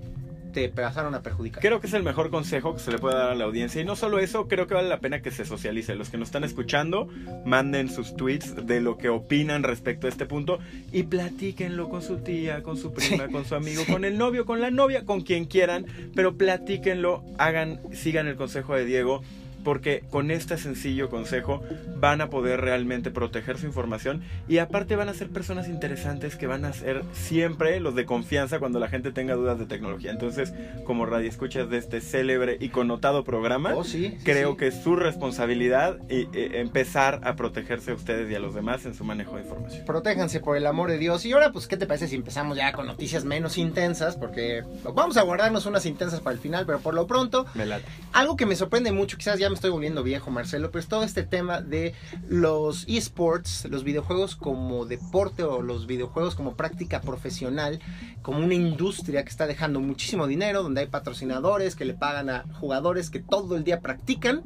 te 0.57 0.71
pasaron 0.71 1.15
a 1.15 1.21
perjudicar. 1.21 1.61
Creo 1.61 1.83
que 1.83 1.87
es 1.87 1.93
el 1.93 2.03
mejor 2.03 2.31
consejo 2.31 2.73
que 2.73 2.81
se 2.81 2.91
le 2.91 2.99
puede 2.99 3.15
dar 3.15 3.29
a 3.29 3.35
la 3.35 3.45
audiencia. 3.45 3.83
Y 3.83 3.85
no 3.85 3.95
solo 3.95 4.19
eso, 4.21 4.49
creo 4.49 4.67
que 4.67 4.73
vale 4.73 4.89
la 4.89 5.01
pena 5.01 5.21
que 5.21 5.31
se 5.31 5.45
socialice. 5.45 5.95
Los 5.97 6.09
que 6.09 6.17
nos 6.17 6.29
están 6.29 6.45
escuchando, 6.45 7.09
manden 7.45 7.91
sus 7.91 8.17
tweets 8.17 8.67
de 8.67 8.81
lo 8.81 8.97
que 8.97 9.11
opinan 9.11 9.65
respecto 9.65 10.07
a 10.07 10.11
este 10.11 10.25
punto 10.25 10.59
y 10.93 11.03
platíquenlo 11.03 11.91
con 11.91 12.01
su 12.01 12.17
tía, 12.21 12.63
con 12.63 12.79
su 12.79 12.95
prima, 12.95 13.27
Sí. 13.27 13.33
con 13.33 13.45
su 13.45 13.55
amigo, 13.55 13.83
Sí. 13.85 13.93
con 13.93 14.07
el 14.07 14.17
novio, 14.17 14.47
con 14.47 14.63
la 14.63 14.71
novia, 14.71 15.05
con 15.05 15.21
quien 15.21 15.45
quieran. 15.45 15.85
Pero 16.15 16.39
platíquenlo, 16.39 17.23
hagan, 17.37 17.79
sigan 17.93 18.27
el 18.27 18.37
consejo 18.37 18.75
de 18.75 18.87
Diego. 18.87 19.23
Porque 19.67 20.05
con 20.11 20.31
este 20.31 20.59
sencillo 20.59 21.11
consejo 21.11 21.61
van 21.97 22.21
a 22.21 22.31
poder 22.31 22.61
realmente 22.61 23.11
proteger 23.11 23.59
su 23.59 23.67
información 23.67 24.23
y 24.47 24.59
aparte 24.59 24.95
van 24.95 25.09
a 25.09 25.15
ser 25.15 25.29
personas 25.29 25.67
interesantes 25.67 26.37
que 26.37 26.47
van 26.47 26.65
a 26.65 26.73
ser 26.73 27.03
siempre 27.13 27.81
los 27.81 27.97
de 27.97 28.07
confianza 28.07 28.61
cuando 28.61 28.79
la 28.79 28.87
gente 28.87 29.11
tenga 29.11 29.35
dudas 29.35 29.59
de 29.59 29.67
tecnología. 29.67 30.13
Entonces, 30.13 30.55
como 30.85 31.05
radio 31.05 31.29
escuchas 31.29 31.69
de 31.69 31.79
este 31.79 32.01
célebre 32.01 32.59
y 32.61 32.69
connotado 32.69 33.25
programa, 33.25 33.75
Oh, 33.75 33.83
sí, 33.83 34.11
sí, 34.17 34.19
creo 34.23 34.53
sí. 34.53 34.57
que 34.59 34.67
es 34.69 34.81
su 34.85 34.95
responsabilidad 34.95 35.99
y, 36.09 36.29
eh, 36.33 36.61
empezar 36.61 37.21
a 37.25 37.35
protegerse 37.35 37.91
a 37.91 37.95
ustedes 37.95 38.31
y 38.31 38.37
a 38.37 38.39
los 38.39 38.55
demás 38.55 38.87
en 38.87 38.95
su 38.95 39.03
manejo 39.03 39.35
de 39.35 39.43
información. 39.43 39.85
Protéjanse 39.85 40.39
por 40.39 40.57
el 40.57 40.67
amor 40.67 40.91
de 40.91 40.99
Dios. 40.99 41.27
Y 41.27 41.33
ahora, 41.33 41.51
pues, 41.51 41.67
¿qué 41.67 41.77
te 41.77 41.89
parece 41.89 42.07
si 42.07 42.15
empezamos 42.15 42.57
ya 42.57 42.71
con 42.73 42.87
noticias 42.87 43.25
menos 43.25 43.59
intensas? 43.59 44.15
Porque 44.15 44.63
vamos 44.95 45.17
a 45.17 45.23
guardarnos 45.23 45.67
unas 45.67 45.87
intensas 45.87 46.21
para 46.21 46.35
el 46.35 46.41
final, 46.41 46.67
pero 46.67 46.79
por 46.79 46.95
lo 46.95 47.09
pronto, 47.09 47.47
Me 47.55 47.67
late. 47.67 47.85
algo 48.13 48.37
que 48.37 48.47
me 48.47 48.55
sorprende 48.55 48.93
mucho, 48.93 49.17
quizás 49.17 49.41
ya 49.41 49.49
me 49.51 49.56
estoy 49.57 49.71
volviendo 49.71 50.03
viejo, 50.03 50.31
Marcelo, 50.31 50.71
pero 50.71 50.81
es 50.81 50.89
todo 50.89 51.03
este 51.03 51.23
tema 51.23 51.61
de 51.61 51.95
los 52.29 52.85
esports, 52.89 53.67
los 53.69 53.85
videojuegos 53.85 54.37
como 54.37 54.87
deporte 54.87 55.43
o 55.43 55.63
los 55.63 55.87
videojuegos 55.87 56.35
como 56.35 56.55
práctica 56.55 57.01
profesional, 57.01 57.81
como 58.23 58.39
una 58.39 58.55
industria 58.55 59.25
que 59.25 59.31
está 59.31 59.47
dejando 59.47 59.81
muchísimo 59.81 60.27
dinero, 60.27 60.63
donde 60.63 60.83
hay 60.83 60.87
patrocinadores 60.87 61.75
que 61.75 61.85
le 61.85 61.95
pagan 61.95 62.31
a 62.31 62.45
jugadores 62.61 63.11
que 63.11 63.21
todo 63.21 63.57
el 63.57 63.65
día 63.65 63.81
practican 63.81 64.43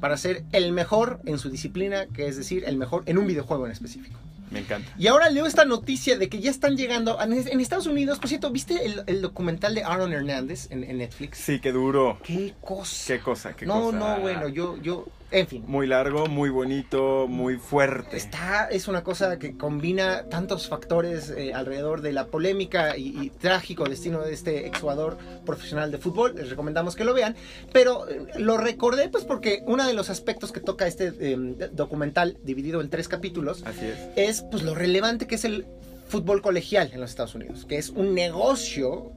para 0.00 0.16
ser 0.16 0.44
el 0.52 0.72
mejor 0.72 1.20
en 1.24 1.38
su 1.38 1.50
disciplina, 1.50 2.06
que 2.06 2.26
es 2.26 2.36
decir, 2.36 2.64
el 2.66 2.76
mejor 2.76 3.04
en 3.06 3.18
un 3.18 3.26
videojuego 3.26 3.66
en 3.66 3.72
específico. 3.72 4.18
Me 4.50 4.60
encanta. 4.60 4.92
Y 4.98 5.06
ahora 5.06 5.30
leo 5.30 5.46
esta 5.46 5.64
noticia 5.64 6.18
de 6.18 6.28
que 6.28 6.40
ya 6.40 6.50
están 6.50 6.76
llegando 6.76 7.20
en 7.20 7.32
en 7.32 7.60
Estados 7.60 7.86
Unidos. 7.86 8.18
Por 8.18 8.28
cierto, 8.28 8.50
¿viste 8.50 8.84
el, 8.84 9.02
el 9.06 9.20
documental 9.22 9.74
de 9.74 9.82
Aaron 9.84 10.12
Hernández 10.12 10.70
en, 10.70 10.84
en 10.84 10.98
Netflix? 10.98 11.38
Sí, 11.38 11.60
qué 11.60 11.72
duro. 11.72 12.18
Qué 12.22 12.54
cosa. 12.60 13.14
Qué 13.14 13.20
cosa, 13.20 13.56
qué 13.56 13.66
no, 13.66 13.84
cosa. 13.84 13.98
no, 13.98 14.20
bueno, 14.20 14.48
yo, 14.48 14.76
yo, 14.82 15.06
en 15.34 15.46
fin. 15.46 15.64
Muy 15.66 15.86
largo, 15.86 16.26
muy 16.26 16.48
bonito, 16.50 17.26
muy 17.28 17.56
fuerte. 17.56 18.16
Está, 18.16 18.68
es 18.70 18.88
una 18.88 19.02
cosa 19.02 19.38
que 19.38 19.56
combina 19.56 20.28
tantos 20.28 20.68
factores 20.68 21.30
eh, 21.30 21.52
alrededor 21.52 22.00
de 22.02 22.12
la 22.12 22.26
polémica 22.28 22.96
y, 22.96 23.08
y 23.20 23.30
trágico 23.30 23.84
destino 23.84 24.20
de 24.22 24.32
este 24.32 24.66
exjugador 24.66 25.18
profesional 25.44 25.90
de 25.90 25.98
fútbol. 25.98 26.34
Les 26.36 26.50
recomendamos 26.50 26.94
que 26.96 27.04
lo 27.04 27.14
vean. 27.14 27.34
Pero 27.72 28.08
eh, 28.08 28.26
lo 28.38 28.56
recordé 28.56 29.08
pues 29.08 29.24
porque 29.24 29.62
uno 29.66 29.86
de 29.86 29.94
los 29.94 30.08
aspectos 30.10 30.52
que 30.52 30.60
toca 30.60 30.86
este 30.86 31.12
eh, 31.18 31.36
documental, 31.72 32.38
dividido 32.44 32.80
en 32.80 32.90
tres 32.90 33.08
capítulos, 33.08 33.64
Así 33.66 33.86
es. 33.86 33.98
es 34.16 34.42
pues 34.50 34.62
lo 34.62 34.74
relevante 34.74 35.26
que 35.26 35.34
es 35.34 35.44
el 35.44 35.66
fútbol 36.08 36.42
colegial 36.42 36.90
en 36.92 37.00
los 37.00 37.10
Estados 37.10 37.34
Unidos, 37.34 37.64
que 37.66 37.76
es 37.76 37.90
un 37.90 38.14
negocio 38.14 39.12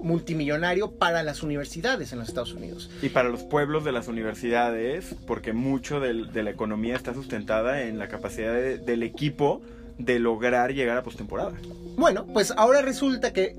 multimillonario 0.00 0.92
para 0.92 1.22
las 1.22 1.42
universidades 1.42 2.12
en 2.12 2.18
los 2.18 2.28
Estados 2.28 2.52
Unidos. 2.52 2.90
Y 3.02 3.08
para 3.08 3.28
los 3.28 3.42
pueblos 3.42 3.84
de 3.84 3.92
las 3.92 4.08
universidades, 4.08 5.14
porque 5.26 5.52
mucho 5.52 6.00
de 6.00 6.42
la 6.42 6.50
economía 6.50 6.96
está 6.96 7.14
sustentada 7.14 7.82
en 7.82 7.98
la 7.98 8.08
capacidad 8.08 8.52
de- 8.54 8.78
del 8.78 9.02
equipo 9.02 9.62
de 9.98 10.18
lograr 10.18 10.72
llegar 10.74 10.96
a 10.98 11.02
postemporada. 11.02 11.52
Bueno, 11.96 12.26
pues 12.26 12.52
ahora 12.56 12.82
resulta 12.82 13.32
que 13.32 13.56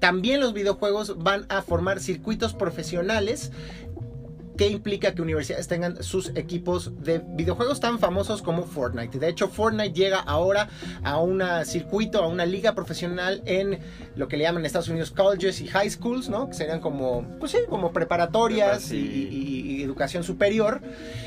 también 0.00 0.40
los 0.40 0.52
videojuegos 0.52 1.16
van 1.18 1.46
a 1.48 1.62
formar 1.62 1.98
circuitos 2.00 2.52
profesionales 2.52 3.50
que 4.56 4.68
implica 4.68 5.14
que 5.14 5.22
universidades 5.22 5.66
tengan 5.66 6.02
sus 6.02 6.30
equipos 6.36 6.92
de 7.02 7.18
videojuegos 7.26 7.80
tan 7.80 7.98
famosos 7.98 8.40
como 8.40 8.64
Fortnite. 8.64 9.18
De 9.18 9.28
hecho, 9.28 9.48
Fortnite 9.48 9.92
llega 9.92 10.20
ahora 10.20 10.68
a 11.02 11.18
un 11.18 11.42
circuito, 11.64 12.22
a 12.22 12.28
una 12.28 12.46
liga 12.46 12.74
profesional 12.74 13.42
en 13.46 13.80
lo 14.16 14.28
que 14.28 14.36
le 14.36 14.44
llaman 14.44 14.62
en 14.62 14.66
Estados 14.66 14.88
Unidos 14.88 15.10
colleges 15.10 15.60
y 15.60 15.66
high 15.66 15.90
schools, 15.90 16.28
¿no? 16.28 16.48
Que 16.48 16.54
serían 16.54 16.80
como, 16.80 17.26
pues 17.40 17.52
sí, 17.52 17.58
como 17.68 17.92
preparatorias 17.92 18.92
y, 18.92 18.96
y- 18.96 19.60
y 19.74 19.82
educación 19.82 20.22
superior. 20.22 20.80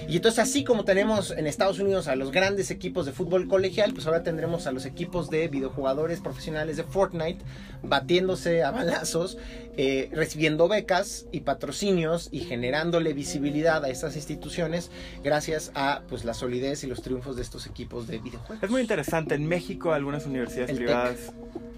Y 0.07 0.15
entonces, 0.15 0.39
así 0.39 0.63
como 0.63 0.85
tenemos 0.85 1.31
en 1.31 1.47
Estados 1.47 1.79
Unidos 1.79 2.07
a 2.07 2.15
los 2.15 2.31
grandes 2.31 2.71
equipos 2.71 3.05
de 3.05 3.11
fútbol 3.11 3.47
colegial, 3.49 3.93
pues 3.93 4.07
ahora 4.07 4.23
tendremos 4.23 4.67
a 4.67 4.71
los 4.71 4.85
equipos 4.85 5.29
de 5.29 5.47
videojugadores 5.49 6.21
profesionales 6.21 6.77
de 6.77 6.83
Fortnite 6.83 7.43
batiéndose 7.83 8.63
a 8.63 8.71
balazos, 8.71 9.37
eh, 9.77 10.09
recibiendo 10.11 10.67
becas 10.67 11.27
y 11.31 11.41
patrocinios 11.41 12.29
y 12.31 12.39
generándole 12.39 13.13
visibilidad 13.13 13.85
a 13.85 13.89
estas 13.89 14.15
instituciones 14.15 14.89
gracias 15.23 15.71
a 15.75 16.01
pues 16.09 16.25
la 16.25 16.33
solidez 16.33 16.83
y 16.83 16.87
los 16.87 17.01
triunfos 17.01 17.35
de 17.35 17.43
estos 17.43 17.67
equipos 17.67 18.07
de 18.07 18.17
videojuegos. 18.17 18.63
Es 18.63 18.69
muy 18.69 18.81
interesante. 18.81 19.35
En 19.35 19.47
México, 19.47 19.93
algunas 19.93 20.25
universidades 20.25 20.71
El 20.71 20.77
privadas. 20.77 21.31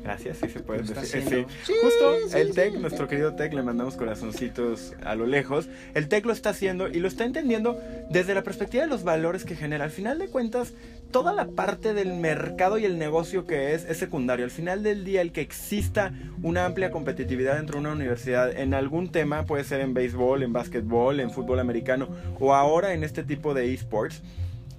Gracias, 0.03 0.37
sí 0.37 0.49
se 0.49 0.59
puede 0.61 0.81
decir. 0.81 0.97
Sí. 1.05 1.45
Sí, 1.65 1.73
Justo 1.81 2.15
sí, 2.29 2.37
el. 2.37 2.53
TEC, 2.53 2.75
nuestro 2.75 3.07
querido 3.07 3.35
TEC, 3.35 3.53
le 3.53 3.63
mandamos 3.63 3.95
corazoncitos 3.95 4.93
a 5.03 5.15
lo 5.15 5.25
lejos. 5.25 5.67
El 5.93 6.07
TEC 6.07 6.25
lo 6.25 6.33
está 6.33 6.51
haciendo 6.51 6.87
y 6.87 6.99
lo 6.99 7.07
está 7.07 7.25
entendiendo 7.25 7.79
desde 8.09 8.33
la 8.33 8.43
perspectiva 8.43 8.83
de 8.83 8.89
los 8.89 9.03
valores 9.03 9.43
que 9.43 9.55
genera. 9.55 9.83
Al 9.83 9.91
final 9.91 10.17
de 10.17 10.27
cuentas, 10.27 10.73
toda 11.11 11.33
la 11.33 11.47
parte 11.47 11.93
del 11.93 12.13
mercado 12.13 12.77
y 12.77 12.85
el 12.85 12.97
negocio 12.97 13.45
que 13.45 13.73
es 13.73 13.85
es 13.85 13.97
secundario. 13.97 14.45
Al 14.45 14.51
final 14.51 14.83
del 14.83 15.03
día, 15.03 15.21
el 15.21 15.31
que 15.31 15.41
exista 15.41 16.13
una 16.43 16.65
amplia 16.65 16.91
competitividad 16.91 17.55
dentro 17.55 17.75
de 17.75 17.81
una 17.81 17.93
universidad 17.93 18.51
en 18.51 18.73
algún 18.73 19.11
tema, 19.11 19.45
puede 19.45 19.63
ser 19.63 19.81
en 19.81 19.93
béisbol, 19.93 20.43
en 20.43 20.53
básquetbol, 20.53 21.19
en 21.19 21.31
fútbol 21.31 21.59
americano 21.59 22.07
o 22.39 22.53
ahora 22.53 22.93
en 22.93 23.03
este 23.03 23.23
tipo 23.23 23.53
de 23.53 23.73
esports 23.73 24.21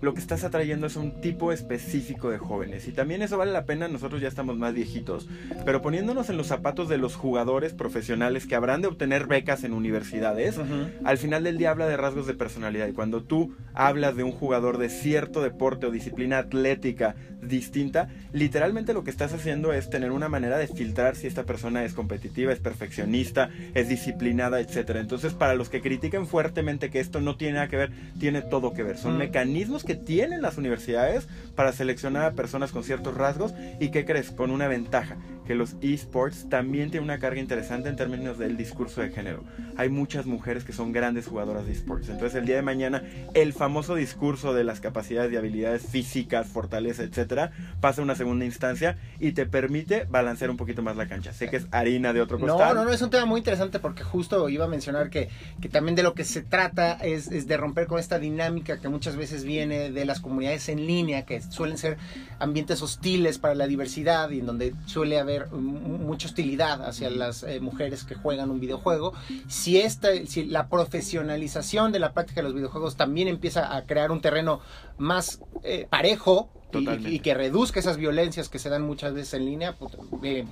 lo 0.00 0.14
que 0.14 0.20
estás 0.20 0.44
atrayendo 0.44 0.86
es 0.86 0.96
un 0.96 1.20
tipo 1.20 1.52
específico 1.52 2.30
de 2.30 2.38
jóvenes. 2.38 2.88
Y 2.88 2.92
también 2.92 3.22
eso 3.22 3.38
vale 3.38 3.52
la 3.52 3.64
pena, 3.64 3.88
nosotros 3.88 4.20
ya 4.20 4.28
estamos 4.28 4.56
más 4.56 4.74
viejitos, 4.74 5.28
pero 5.64 5.82
poniéndonos 5.82 6.30
en 6.30 6.36
los 6.36 6.46
zapatos 6.46 6.88
de 6.88 6.98
los 6.98 7.16
jugadores 7.16 7.72
profesionales 7.72 8.46
que 8.46 8.54
habrán 8.54 8.82
de 8.82 8.88
obtener 8.88 9.26
becas 9.26 9.64
en 9.64 9.72
universidades, 9.72 10.58
al 11.04 11.18
final 11.18 11.44
del 11.44 11.58
día 11.58 11.70
habla 11.70 11.86
de 11.86 11.96
rasgos 11.96 12.26
de 12.26 12.34
personalidad. 12.34 12.88
Y 12.88 12.92
cuando 12.92 13.22
tú 13.22 13.54
hablas 13.74 14.16
de 14.16 14.24
un 14.24 14.32
jugador 14.32 14.78
de 14.78 14.88
cierto 14.88 15.42
deporte 15.42 15.86
o 15.86 15.90
disciplina 15.90 16.38
atlética 16.38 17.14
distinta, 17.42 18.08
literalmente 18.32 18.92
lo 18.92 19.04
que 19.04 19.10
estás 19.10 19.32
haciendo 19.32 19.72
es 19.72 19.90
tener 19.90 20.10
una 20.10 20.28
manera 20.28 20.58
de 20.58 20.66
filtrar 20.66 21.16
si 21.16 21.26
esta 21.26 21.44
persona 21.44 21.84
es 21.84 21.94
competitiva, 21.94 22.52
es 22.52 22.60
perfeccionista, 22.60 23.50
es 23.74 23.88
disciplinada, 23.88 24.60
etcétera. 24.60 25.00
Entonces, 25.00 25.32
para 25.32 25.54
los 25.54 25.68
que 25.68 25.80
critiquen 25.80 26.26
fuertemente 26.26 26.90
que 26.90 27.00
esto 27.00 27.20
no 27.20 27.36
tiene 27.36 27.54
nada 27.54 27.68
que 27.68 27.76
ver, 27.76 27.92
tiene 28.18 28.42
todo 28.42 28.72
que 28.72 28.82
ver. 28.82 28.98
Son 28.98 29.16
mecanismos 29.16 29.84
que 29.84 29.89
que 29.90 29.96
tienen 29.96 30.40
las 30.40 30.56
universidades 30.56 31.26
para 31.56 31.72
seleccionar 31.72 32.22
a 32.22 32.34
personas 32.34 32.70
con 32.70 32.84
ciertos 32.84 33.16
rasgos 33.16 33.54
y 33.80 33.90
qué 33.90 34.04
crees, 34.04 34.30
con 34.30 34.52
una 34.52 34.68
ventaja, 34.68 35.16
que 35.50 35.56
los 35.56 35.74
esports 35.80 36.48
también 36.48 36.92
tienen 36.92 37.10
una 37.10 37.18
carga 37.18 37.40
interesante 37.40 37.88
en 37.88 37.96
términos 37.96 38.38
del 38.38 38.56
discurso 38.56 39.00
de 39.00 39.10
género. 39.10 39.42
Hay 39.76 39.88
muchas 39.88 40.24
mujeres 40.24 40.62
que 40.62 40.72
son 40.72 40.92
grandes 40.92 41.26
jugadoras 41.26 41.66
de 41.66 41.72
esports, 41.72 42.08
entonces 42.08 42.38
el 42.38 42.46
día 42.46 42.54
de 42.54 42.62
mañana 42.62 43.02
el 43.34 43.52
famoso 43.52 43.96
discurso 43.96 44.54
de 44.54 44.62
las 44.62 44.78
capacidades 44.78 45.32
y 45.32 45.36
habilidades 45.36 45.84
físicas, 45.84 46.46
fortaleza, 46.46 47.02
etcétera, 47.02 47.50
pasa 47.80 48.00
a 48.00 48.04
una 48.04 48.14
segunda 48.14 48.44
instancia 48.44 48.96
y 49.18 49.32
te 49.32 49.44
permite 49.44 50.04
balancear 50.08 50.50
un 50.50 50.56
poquito 50.56 50.82
más 50.82 50.96
la 50.96 51.08
cancha. 51.08 51.32
Sé 51.32 51.50
que 51.50 51.56
es 51.56 51.66
harina 51.72 52.12
de 52.12 52.20
otro 52.20 52.38
costal. 52.38 52.68
No, 52.68 52.82
no, 52.82 52.84
no, 52.84 52.92
es 52.92 53.02
un 53.02 53.10
tema 53.10 53.26
muy 53.26 53.38
interesante 53.38 53.80
porque 53.80 54.04
justo 54.04 54.48
iba 54.48 54.66
a 54.66 54.68
mencionar 54.68 55.10
que, 55.10 55.30
que 55.60 55.68
también 55.68 55.96
de 55.96 56.04
lo 56.04 56.14
que 56.14 56.22
se 56.22 56.42
trata 56.42 56.92
es, 56.92 57.26
es 57.26 57.48
de 57.48 57.56
romper 57.56 57.88
con 57.88 57.98
esta 57.98 58.20
dinámica 58.20 58.78
que 58.78 58.88
muchas 58.88 59.16
veces 59.16 59.42
viene 59.42 59.90
de 59.90 60.04
las 60.04 60.20
comunidades 60.20 60.68
en 60.68 60.86
línea, 60.86 61.26
que 61.26 61.42
suelen 61.42 61.76
ser 61.76 61.96
ambientes 62.38 62.82
hostiles 62.82 63.38
para 63.38 63.56
la 63.56 63.66
diversidad 63.66 64.30
y 64.30 64.38
en 64.38 64.46
donde 64.46 64.74
suele 64.86 65.18
haber 65.18 65.39
mucha 65.50 66.28
hostilidad 66.28 66.84
hacia 66.86 67.10
las 67.10 67.42
eh, 67.42 67.60
mujeres 67.60 68.04
que 68.04 68.14
juegan 68.14 68.50
un 68.50 68.60
videojuego. 68.60 69.12
Si, 69.48 69.78
esta, 69.78 70.08
si 70.26 70.44
la 70.44 70.68
profesionalización 70.68 71.92
de 71.92 71.98
la 71.98 72.12
práctica 72.12 72.40
de 72.40 72.44
los 72.44 72.54
videojuegos 72.54 72.96
también 72.96 73.28
empieza 73.28 73.74
a 73.76 73.86
crear 73.86 74.10
un 74.10 74.20
terreno 74.20 74.60
más 74.98 75.40
eh, 75.62 75.86
parejo, 75.88 76.50
y, 76.72 77.14
y, 77.14 77.20
que 77.20 77.34
reduzca 77.34 77.80
esas 77.80 77.96
violencias 77.96 78.48
que 78.48 78.58
se 78.58 78.68
dan 78.68 78.82
muchas 78.82 79.14
veces 79.14 79.34
en 79.34 79.46
línea, 79.46 79.76
eh, 80.22 80.44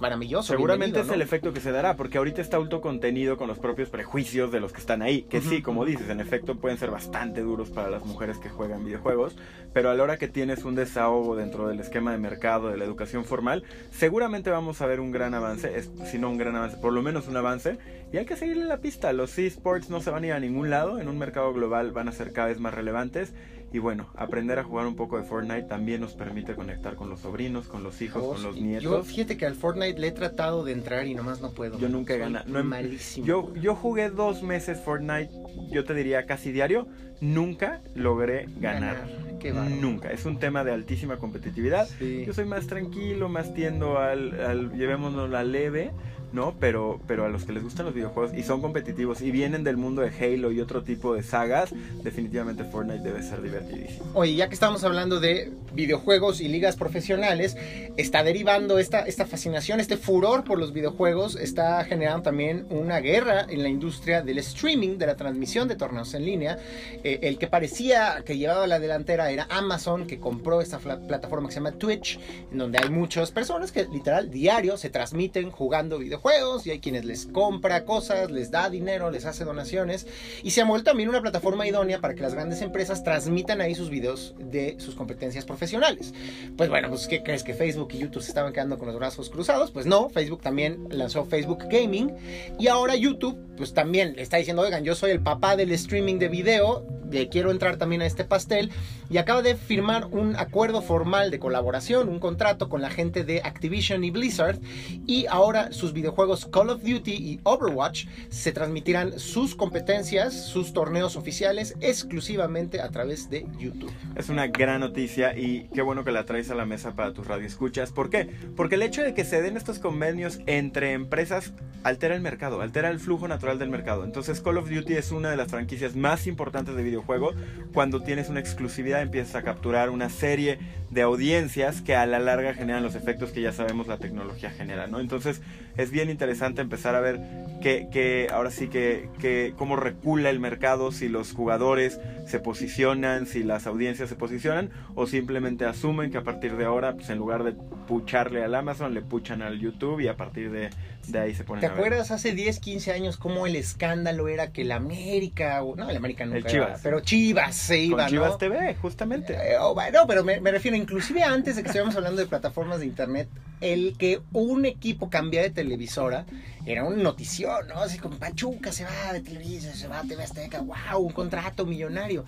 maravilloso. 0.00 0.52
Seguramente 0.52 1.00
es 1.00 1.06
¿no? 1.06 1.14
el 1.14 1.22
efecto 1.22 1.52
que 1.52 1.60
se 1.60 1.72
dará, 1.72 1.96
porque 1.96 2.18
ahorita 2.18 2.40
está 2.40 2.56
autocontenido 2.56 3.36
con 3.36 3.48
los 3.48 3.58
propios 3.58 3.88
prejuicios 3.88 4.52
de 4.52 4.60
los 4.60 4.72
que 4.72 4.80
están 4.80 5.02
ahí, 5.02 5.22
que 5.22 5.38
uh 5.38 5.40
-huh. 5.40 5.48
sí, 5.48 5.62
como 5.62 5.84
dices, 5.84 6.08
en 6.08 6.20
efecto 6.20 6.56
pueden 6.56 6.78
ser 6.78 6.90
bastante 6.90 7.40
duros 7.40 7.70
para 7.70 7.90
las 7.90 8.04
mujeres 8.04 8.38
que 8.38 8.48
juegan 8.48 8.84
videojuegos, 8.84 9.36
pero 9.72 9.90
a 9.90 9.94
la 9.94 10.02
hora 10.02 10.16
que 10.18 10.28
tienes 10.28 10.64
un 10.64 10.74
desahogo 10.74 11.36
dentro 11.36 11.68
del 11.68 11.80
esquema 11.80 12.12
de 12.12 12.18
mercado 12.18 12.68
de 12.68 12.76
la 12.76 12.84
educación 12.84 13.24
formal, 13.24 13.64
seguramente 13.90 14.50
vamos 14.50 14.80
a 14.80 14.86
ver 14.86 15.00
un 15.00 15.12
gran 15.12 15.34
avance, 15.34 15.78
es, 15.78 15.90
si 16.10 16.18
no 16.18 16.30
un 16.30 16.38
gran 16.38 16.56
avance, 16.56 16.76
por 16.76 16.92
lo 16.92 17.02
menos 17.02 17.28
un 17.28 17.36
avance, 17.36 17.78
y 18.12 18.18
hay 18.18 18.26
que 18.26 18.36
seguirle 18.36 18.64
la 18.64 18.78
pista. 18.78 19.12
Los 19.12 19.38
esports 19.38 19.88
no 19.88 20.00
se 20.00 20.10
van 20.10 20.24
a 20.24 20.26
ir 20.26 20.32
a 20.32 20.40
ningún 20.40 20.70
lado, 20.70 20.98
en 20.98 21.08
un 21.08 21.18
mercado 21.18 21.52
global 21.52 21.92
van 21.92 22.08
a 22.08 22.12
ser 22.12 22.32
cada 22.32 22.48
vez 22.48 22.60
más 22.60 22.74
relevantes 22.74 23.32
y 23.72 23.78
bueno, 23.78 24.06
aprender 24.16 24.58
a 24.58 24.64
jugar 24.64 24.86
un 24.86 24.96
poco 24.96 25.16
de 25.16 25.24
Fortnite 25.24 25.62
también 25.62 26.00
nos 26.00 26.14
permite 26.14 26.54
conectar 26.54 26.94
con 26.94 27.08
los 27.08 27.20
sobrinos, 27.20 27.68
con 27.68 27.82
los 27.82 28.02
hijos, 28.02 28.22
oh, 28.24 28.32
con 28.34 28.42
los 28.42 28.56
nietos. 28.56 28.82
Yo 28.82 29.02
fíjate 29.02 29.36
que 29.36 29.46
al 29.46 29.54
Fortnite 29.54 29.98
le 29.98 30.08
he 30.08 30.12
tratado 30.12 30.64
de 30.64 30.72
entrar 30.72 31.06
y 31.06 31.14
nomás 31.14 31.40
no 31.40 31.52
puedo. 31.52 31.78
Yo 31.78 31.88
nunca 31.88 32.14
he 32.14 32.18
ganado. 32.18 32.44
No, 32.48 32.62
malísimo. 32.62 33.26
Yo, 33.26 33.54
yo 33.54 33.74
jugué 33.74 34.10
dos 34.10 34.42
meses 34.42 34.80
Fortnite, 34.80 35.30
yo 35.70 35.84
te 35.84 35.94
diría 35.94 36.26
casi 36.26 36.52
diario. 36.52 36.86
Nunca 37.20 37.80
logré 37.94 38.46
ganar. 38.58 39.08
ganar. 39.40 39.70
Nunca. 39.70 40.10
Es 40.10 40.26
un 40.26 40.38
tema 40.38 40.64
de 40.64 40.72
altísima 40.72 41.18
competitividad. 41.18 41.88
Sí. 41.98 42.24
Yo 42.26 42.34
soy 42.34 42.44
más 42.44 42.66
tranquilo, 42.66 43.28
más 43.28 43.54
tiendo 43.54 43.98
al, 43.98 44.40
al 44.40 44.72
llevémonos 44.72 45.30
la 45.30 45.44
leve. 45.44 45.92
¿No? 46.32 46.54
Pero, 46.58 47.00
pero 47.06 47.24
a 47.24 47.28
los 47.28 47.44
que 47.44 47.52
les 47.52 47.62
gustan 47.62 47.86
los 47.86 47.94
videojuegos 47.94 48.34
y 48.34 48.42
son 48.42 48.60
competitivos 48.60 49.20
y 49.20 49.30
vienen 49.30 49.64
del 49.64 49.76
mundo 49.76 50.02
de 50.02 50.08
Halo 50.08 50.50
y 50.50 50.60
otro 50.60 50.82
tipo 50.82 51.14
de 51.14 51.22
sagas, 51.22 51.70
definitivamente 52.02 52.64
Fortnite 52.64 53.02
debe 53.02 53.22
ser 53.22 53.42
divertidísimo. 53.42 54.06
Oye, 54.14 54.34
ya 54.34 54.48
que 54.48 54.54
estamos 54.54 54.82
hablando 54.84 55.20
de 55.20 55.52
videojuegos 55.74 56.40
y 56.40 56.48
ligas 56.48 56.76
profesionales, 56.76 57.56
está 57.96 58.22
derivando 58.22 58.78
esta, 58.78 59.00
esta 59.00 59.26
fascinación, 59.26 59.80
este 59.80 59.96
furor 59.96 60.44
por 60.44 60.58
los 60.58 60.72
videojuegos, 60.72 61.36
está 61.36 61.84
generando 61.84 62.22
también 62.22 62.66
una 62.70 63.00
guerra 63.00 63.46
en 63.48 63.62
la 63.62 63.68
industria 63.68 64.22
del 64.22 64.38
streaming, 64.38 64.98
de 64.98 65.06
la 65.06 65.16
transmisión 65.16 65.68
de 65.68 65.76
torneos 65.76 66.14
en 66.14 66.24
línea. 66.24 66.58
Eh, 67.04 67.20
el 67.22 67.38
que 67.38 67.46
parecía 67.46 68.22
que 68.24 68.38
llevaba 68.38 68.66
la 68.66 68.78
delantera 68.78 69.30
era 69.30 69.46
Amazon, 69.50 70.06
que 70.06 70.18
compró 70.18 70.60
esta 70.60 70.78
plataforma 70.78 71.48
que 71.48 71.54
se 71.54 71.60
llama 71.60 71.72
Twitch, 71.72 72.18
en 72.50 72.58
donde 72.58 72.78
hay 72.78 72.90
muchas 72.90 73.30
personas 73.30 73.72
que 73.72 73.84
literal 73.84 74.30
diario 74.30 74.76
se 74.76 74.90
transmiten 74.90 75.50
jugando 75.50 75.98
videojuegos 75.98 76.21
juegos 76.22 76.66
y 76.66 76.70
hay 76.70 76.78
quienes 76.78 77.04
les 77.04 77.26
compra 77.26 77.84
cosas, 77.84 78.30
les 78.30 78.50
da 78.50 78.70
dinero, 78.70 79.10
les 79.10 79.26
hace 79.26 79.44
donaciones 79.44 80.06
y 80.42 80.52
se 80.52 80.60
ha 80.60 80.64
vuelto 80.64 80.90
también 80.90 81.08
una 81.08 81.20
plataforma 81.20 81.66
idónea 81.66 82.00
para 82.00 82.14
que 82.14 82.22
las 82.22 82.34
grandes 82.34 82.62
empresas 82.62 83.02
transmitan 83.02 83.60
ahí 83.60 83.74
sus 83.74 83.90
videos 83.90 84.34
de 84.38 84.76
sus 84.78 84.94
competencias 84.94 85.44
profesionales. 85.44 86.14
Pues 86.56 86.70
bueno, 86.70 86.88
pues 86.88 87.08
¿qué 87.08 87.22
crees 87.22 87.42
que 87.42 87.54
Facebook 87.54 87.88
y 87.92 87.98
YouTube 87.98 88.22
se 88.22 88.28
estaban 88.28 88.52
quedando 88.52 88.78
con 88.78 88.86
los 88.86 88.96
brazos 88.96 89.28
cruzados? 89.30 89.70
Pues 89.72 89.84
no, 89.84 90.08
Facebook 90.08 90.40
también 90.40 90.86
lanzó 90.90 91.24
Facebook 91.24 91.64
Gaming 91.68 92.14
y 92.58 92.68
ahora 92.68 92.94
YouTube 92.94 93.38
pues 93.56 93.74
también 93.74 94.14
le 94.14 94.22
está 94.22 94.36
diciendo, 94.36 94.62
oigan, 94.62 94.84
yo 94.84 94.94
soy 94.94 95.10
el 95.10 95.20
papá 95.20 95.56
del 95.56 95.72
streaming 95.72 96.18
de 96.18 96.28
video, 96.28 96.86
de, 97.04 97.28
quiero 97.28 97.50
entrar 97.50 97.76
también 97.76 98.02
a 98.02 98.06
este 98.06 98.24
pastel 98.24 98.70
y 99.10 99.18
acaba 99.18 99.42
de 99.42 99.56
firmar 99.56 100.06
un 100.06 100.36
acuerdo 100.36 100.80
formal 100.80 101.30
de 101.30 101.38
colaboración, 101.38 102.08
un 102.08 102.18
contrato 102.18 102.68
con 102.68 102.80
la 102.80 102.90
gente 102.90 103.24
de 103.24 103.42
Activision 103.42 104.04
y 104.04 104.10
Blizzard 104.10 104.58
y 105.06 105.26
ahora 105.26 105.72
sus 105.72 105.92
videojuegos 105.92 106.11
juegos 106.12 106.46
Call 106.46 106.70
of 106.70 106.82
Duty 106.82 107.12
y 107.12 107.40
Overwatch 107.42 108.06
se 108.28 108.52
transmitirán 108.52 109.18
sus 109.18 109.54
competencias, 109.54 110.34
sus 110.34 110.72
torneos 110.72 111.16
oficiales 111.16 111.74
exclusivamente 111.80 112.80
a 112.80 112.88
través 112.90 113.28
de 113.30 113.46
YouTube. 113.58 113.90
Es 114.14 114.28
una 114.28 114.46
gran 114.46 114.80
noticia 114.80 115.36
y 115.36 115.68
qué 115.74 115.82
bueno 115.82 116.04
que 116.04 116.12
la 116.12 116.24
traes 116.24 116.50
a 116.50 116.54
la 116.54 116.66
mesa 116.66 116.94
para 116.94 117.12
tus 117.12 117.26
radioescuchas. 117.26 117.92
¿Por 117.92 118.10
qué? 118.10 118.30
Porque 118.56 118.76
el 118.76 118.82
hecho 118.82 119.02
de 119.02 119.14
que 119.14 119.24
se 119.24 119.42
den 119.42 119.56
estos 119.56 119.78
convenios 119.78 120.38
entre 120.46 120.92
empresas 120.92 121.52
altera 121.82 122.14
el 122.14 122.20
mercado, 122.20 122.60
altera 122.60 122.90
el 122.90 123.00
flujo 123.00 123.28
natural 123.28 123.58
del 123.58 123.70
mercado. 123.70 124.04
Entonces 124.04 124.40
Call 124.40 124.58
of 124.58 124.70
Duty 124.70 124.94
es 124.94 125.10
una 125.10 125.30
de 125.30 125.36
las 125.36 125.50
franquicias 125.50 125.96
más 125.96 126.26
importantes 126.26 126.76
de 126.76 126.82
videojuegos. 126.82 127.34
Cuando 127.72 128.00
tienes 128.00 128.28
una 128.28 128.40
exclusividad 128.40 129.02
empiezas 129.02 129.34
a 129.34 129.42
capturar 129.42 129.90
una 129.90 130.08
serie 130.08 130.58
de 130.92 131.00
audiencias 131.00 131.80
que 131.80 131.96
a 131.96 132.04
la 132.04 132.18
larga 132.18 132.52
generan 132.52 132.82
los 132.82 132.94
efectos 132.94 133.30
que 133.30 133.40
ya 133.40 133.52
sabemos 133.52 133.86
la 133.86 133.96
tecnología 133.96 134.50
genera, 134.50 134.86
¿no? 134.86 135.00
Entonces 135.00 135.40
es 135.78 135.90
bien 135.90 136.10
interesante 136.10 136.60
empezar 136.60 136.94
a 136.94 137.00
ver 137.00 137.18
que, 137.62 137.88
que 137.90 138.28
ahora 138.30 138.50
sí 138.50 138.68
que, 138.68 139.08
que, 139.18 139.54
cómo 139.56 139.76
recula 139.76 140.28
el 140.28 140.38
mercado, 140.38 140.92
si 140.92 141.08
los 141.08 141.32
jugadores 141.32 141.98
se 142.26 142.40
posicionan, 142.40 143.26
si 143.26 143.42
las 143.42 143.66
audiencias 143.66 144.10
se 144.10 144.16
posicionan 144.16 144.68
o 144.94 145.06
simplemente 145.06 145.64
asumen 145.64 146.10
que 146.10 146.18
a 146.18 146.24
partir 146.24 146.56
de 146.56 146.66
ahora, 146.66 146.92
pues 146.92 147.08
en 147.08 147.16
lugar 147.16 147.42
de 147.42 147.52
pucharle 147.88 148.44
al 148.44 148.54
Amazon, 148.54 148.92
le 148.92 149.00
puchan 149.00 149.40
al 149.40 149.58
YouTube 149.58 150.00
y 150.00 150.08
a 150.08 150.16
partir 150.16 150.50
de, 150.50 150.68
de 151.06 151.18
ahí 151.18 151.34
se 151.34 151.44
ponen 151.44 151.60
¿Te 151.60 151.66
a 151.66 151.70
acuerdas 151.70 152.10
hace 152.10 152.32
10, 152.32 152.60
15 152.60 152.92
años 152.92 153.16
cómo 153.16 153.46
el 153.46 153.56
escándalo 153.56 154.28
era 154.28 154.52
que 154.52 154.64
la 154.64 154.76
América, 154.76 155.62
no, 155.76 155.90
el 155.90 155.96
América 155.96 156.24
nunca 156.24 156.38
el 156.38 156.44
Chivas. 156.46 156.68
Era, 156.68 156.78
pero 156.82 157.00
Chivas 157.00 157.56
se 157.56 157.78
iba, 157.80 158.04
Con 158.04 158.08
Chivas 158.08 158.30
¿no? 158.32 158.38
TV, 158.38 158.74
justamente. 158.76 159.34
Eh, 159.34 159.56
oh, 159.58 159.74
bueno, 159.74 160.00
pero 160.06 160.24
me, 160.24 160.40
me, 160.40 160.50
refiero, 160.50 160.76
inclusive 160.76 161.22
antes 161.22 161.56
de 161.56 161.62
que 161.62 161.68
estuviéramos 161.68 161.96
hablando 161.96 162.20
de 162.20 162.26
plataformas 162.26 162.80
de 162.80 162.86
internet, 162.86 163.28
el 163.62 163.96
que 163.96 164.20
un 164.32 164.66
equipo 164.66 165.08
cambia 165.08 165.40
de 165.40 165.50
televisora 165.50 166.26
era 166.66 166.84
una 166.84 167.02
notición, 167.02 167.68
¿no? 167.68 167.76
Así 167.76 167.98
como 167.98 168.18
Pachuca 168.18 168.72
se 168.72 168.84
va 168.84 169.12
de 169.12 169.20
Televisa, 169.20 169.72
se 169.74 169.88
va 169.88 170.00
a 170.00 170.02
TV 170.02 170.22
Azteca, 170.22 170.60
wow, 170.60 171.00
un 171.00 171.12
contrato 171.12 171.64
millonario. 171.64 172.24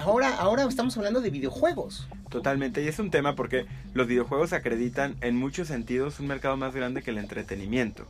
Ahora, 0.00 0.36
ahora 0.36 0.64
estamos 0.64 0.96
hablando 0.96 1.20
de 1.20 1.30
videojuegos. 1.30 2.06
Totalmente, 2.30 2.82
y 2.82 2.88
es 2.88 2.98
un 2.98 3.10
tema 3.10 3.34
porque 3.34 3.66
los 3.94 4.06
videojuegos 4.06 4.52
acreditan 4.52 5.16
en 5.20 5.36
muchos 5.36 5.68
sentidos 5.68 6.20
un 6.20 6.28
mercado 6.28 6.56
más 6.56 6.74
grande 6.74 7.02
que 7.02 7.10
el 7.10 7.18
entretenimiento. 7.18 8.06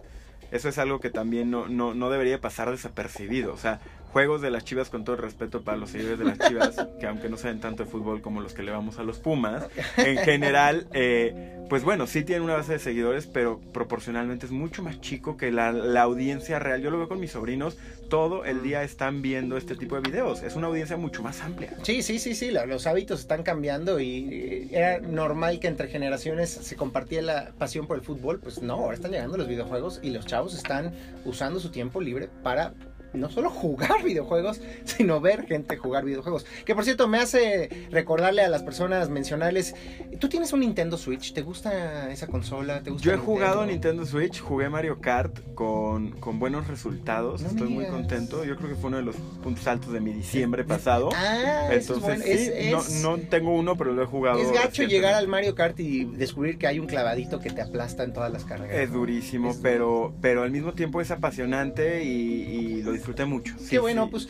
Eso 0.51 0.69
es 0.69 0.79
algo 0.79 1.01
que 1.01 1.11
también 1.11 1.51
no, 1.51 1.69
no, 1.69 1.95
no 1.95 2.11
debería 2.11 2.41
pasar 2.41 2.71
desapercibido. 2.71 3.53
O 3.53 3.59
sea, 3.59 3.81
juegos 4.17 4.41
de 4.41 4.51
las 4.51 4.65
Chivas, 4.65 4.89
con 4.89 5.05
todo 5.05 5.17
el 5.17 5.21
respeto 5.21 5.61
para 5.61 5.77
los 5.77 5.91
seguidores 5.91 6.19
de 6.19 6.25
las 6.25 6.39
Chivas, 6.39 6.87
que 6.99 7.07
aunque 7.07 7.29
no 7.29 7.37
saben 7.37 7.61
tanto 7.61 7.85
de 7.85 7.91
fútbol 7.91 8.23
como 8.23 8.41
los 8.41 8.55
que 8.55 8.63
le 8.63 8.73
vamos 8.73 8.99
a 8.99 9.03
los 9.03 9.19
Pumas, 9.19 9.67
en 9.99 10.17
general, 10.17 10.87
eh, 10.95 11.59
pues 11.69 11.85
bueno, 11.85 12.07
sí 12.07 12.25
tienen 12.25 12.43
una 12.43 12.55
base 12.55 12.73
de 12.73 12.79
seguidores, 12.79 13.27
pero 13.27 13.61
proporcionalmente 13.75 14.47
es 14.47 14.53
mucho 14.53 14.83
más 14.83 15.03
chico 15.03 15.37
que 15.37 15.53
la, 15.53 15.71
la, 15.71 16.01
audiencia 16.01 16.59
real. 16.59 16.81
Yo 16.81 16.91
lo 16.91 16.97
veo 16.97 17.09
con 17.09 17.21
mis 17.21 17.33
sobrinos, 17.33 17.77
todo 18.09 18.47
el 18.47 18.63
día 18.63 18.85
están 18.85 19.21
viendo 19.21 19.59
este 19.59 19.77
tipo 19.77 20.01
de 20.01 20.11
videos. 20.11 20.43
Es 20.43 20.57
una 20.57 20.69
audiencia 20.69 20.97
mucho 20.97 21.23
más 21.23 21.43
amplia. 21.43 21.75
Sí, 21.83 22.01
sí, 22.01 22.19
sí, 22.19 22.35
sí, 22.35 22.51
los 22.51 22.87
hábitos 22.87 23.21
están 23.21 23.43
cambiando 23.43 24.01
y 24.01 24.71
era 24.73 24.99
normal 24.99 25.61
que 25.61 25.69
entre 25.69 25.89
generaciones 25.89 26.49
se 26.49 26.75
compartía 26.75 27.21
la 27.21 27.51
pasión 27.59 27.87
por 27.87 27.99
el 27.99 28.03
fútbol, 28.03 28.41
pues 28.41 28.63
no, 28.63 28.77
ahora 28.77 28.95
están 28.95 29.11
llegando 29.11 29.37
los 29.37 29.47
videojuegos 29.47 30.01
y 30.03 30.09
los 30.09 30.25
chavos 30.25 30.55
están 30.55 30.95
usando 31.27 31.61
su 31.61 31.71
tiempo 31.71 32.01
libre 32.01 32.31
para 32.43 32.73
no 33.21 33.31
solo 33.31 33.51
jugar 33.51 34.03
videojuegos, 34.03 34.61
sino 34.85 35.21
ver 35.21 35.47
gente 35.47 35.77
jugar 35.77 36.05
videojuegos. 36.05 36.47
Que 36.65 36.75
por 36.75 36.85
cierto, 36.85 37.09
me 37.09 37.19
hace 37.19 37.69
recordarle 37.91 38.43
a 38.43 38.49
las 38.49 38.63
personas, 38.63 39.09
mencionarles, 39.09 39.75
¿tú 40.19 40.29
tienes 40.29 40.53
un 40.53 40.61
Nintendo 40.61 40.97
Switch? 40.99 41.33
¿Te 41.33 41.43
gusta 41.43 42.11
esa 42.11 42.27
consola? 42.27 42.83
¿Te 42.83 42.91
gusta 42.91 43.05
Yo 43.05 43.13
he 43.13 43.17
Nintendo? 43.17 43.33
jugado 43.33 43.67
Nintendo 43.67 44.07
Switch, 44.07 44.41
jugué 44.41 44.69
Mario 44.69 45.01
Kart 45.01 45.39
con, 45.55 46.13
con 46.13 46.39
buenos 46.39 46.67
resultados, 46.69 47.43
no 47.43 47.49
estoy 47.49 47.69
muy 47.69 47.87
contento. 47.87 48.45
Yo 48.45 48.57
creo 48.57 48.69
que 48.69 48.75
fue 48.77 48.89
uno 48.89 48.99
de 48.99 49.03
los 49.05 49.17
puntos 49.43 49.67
altos 49.67 49.93
de 49.93 50.01
mi 50.01 50.13
diciembre 50.13 50.65
pasado. 50.65 51.09
Ah, 51.15 51.69
Entonces, 51.71 51.97
es 51.97 52.01
bueno. 52.01 52.25
sí, 52.25 52.31
es, 52.31 52.71
no, 52.73 52.79
es, 52.81 53.03
no, 53.03 53.19
tengo 53.29 53.55
uno, 53.55 53.77
pero 53.77 53.93
lo 53.93 54.03
he 54.03 54.07
jugado. 54.07 54.39
Es 54.39 54.53
gacho 54.53 54.83
llegar 54.83 55.15
al 55.15 55.29
Mario 55.29 55.55
Kart 55.55 55.79
y 55.81 56.05
descubrir 56.05 56.59
que 56.59 56.67
hay 56.67 56.79
un 56.79 56.87
clavadito 56.87 57.41
que 57.41 57.51
te 57.51 57.63
aplasta 57.63 58.05
en 58.05 58.13
todas 58.13 58.33
las 58.33 58.45
carreras. 58.45 58.77
Es 58.79 58.93
durísimo, 58.93 59.51
es 59.51 59.57
pero, 59.63 60.15
pero 60.21 60.43
al 60.43 60.51
mismo 60.51 60.73
tiempo 60.75 61.01
es 61.01 61.11
apasionante 61.11 62.05
y, 62.05 62.09
y 62.11 62.83
lo 62.83 62.93
disfrutas 62.93 63.06
disfruté 63.07 63.25
mucho. 63.25 63.55
Qué 63.57 63.65
Sí, 63.65 63.79
bueno, 63.79 64.05
sí. 64.05 64.11
pues 64.11 64.29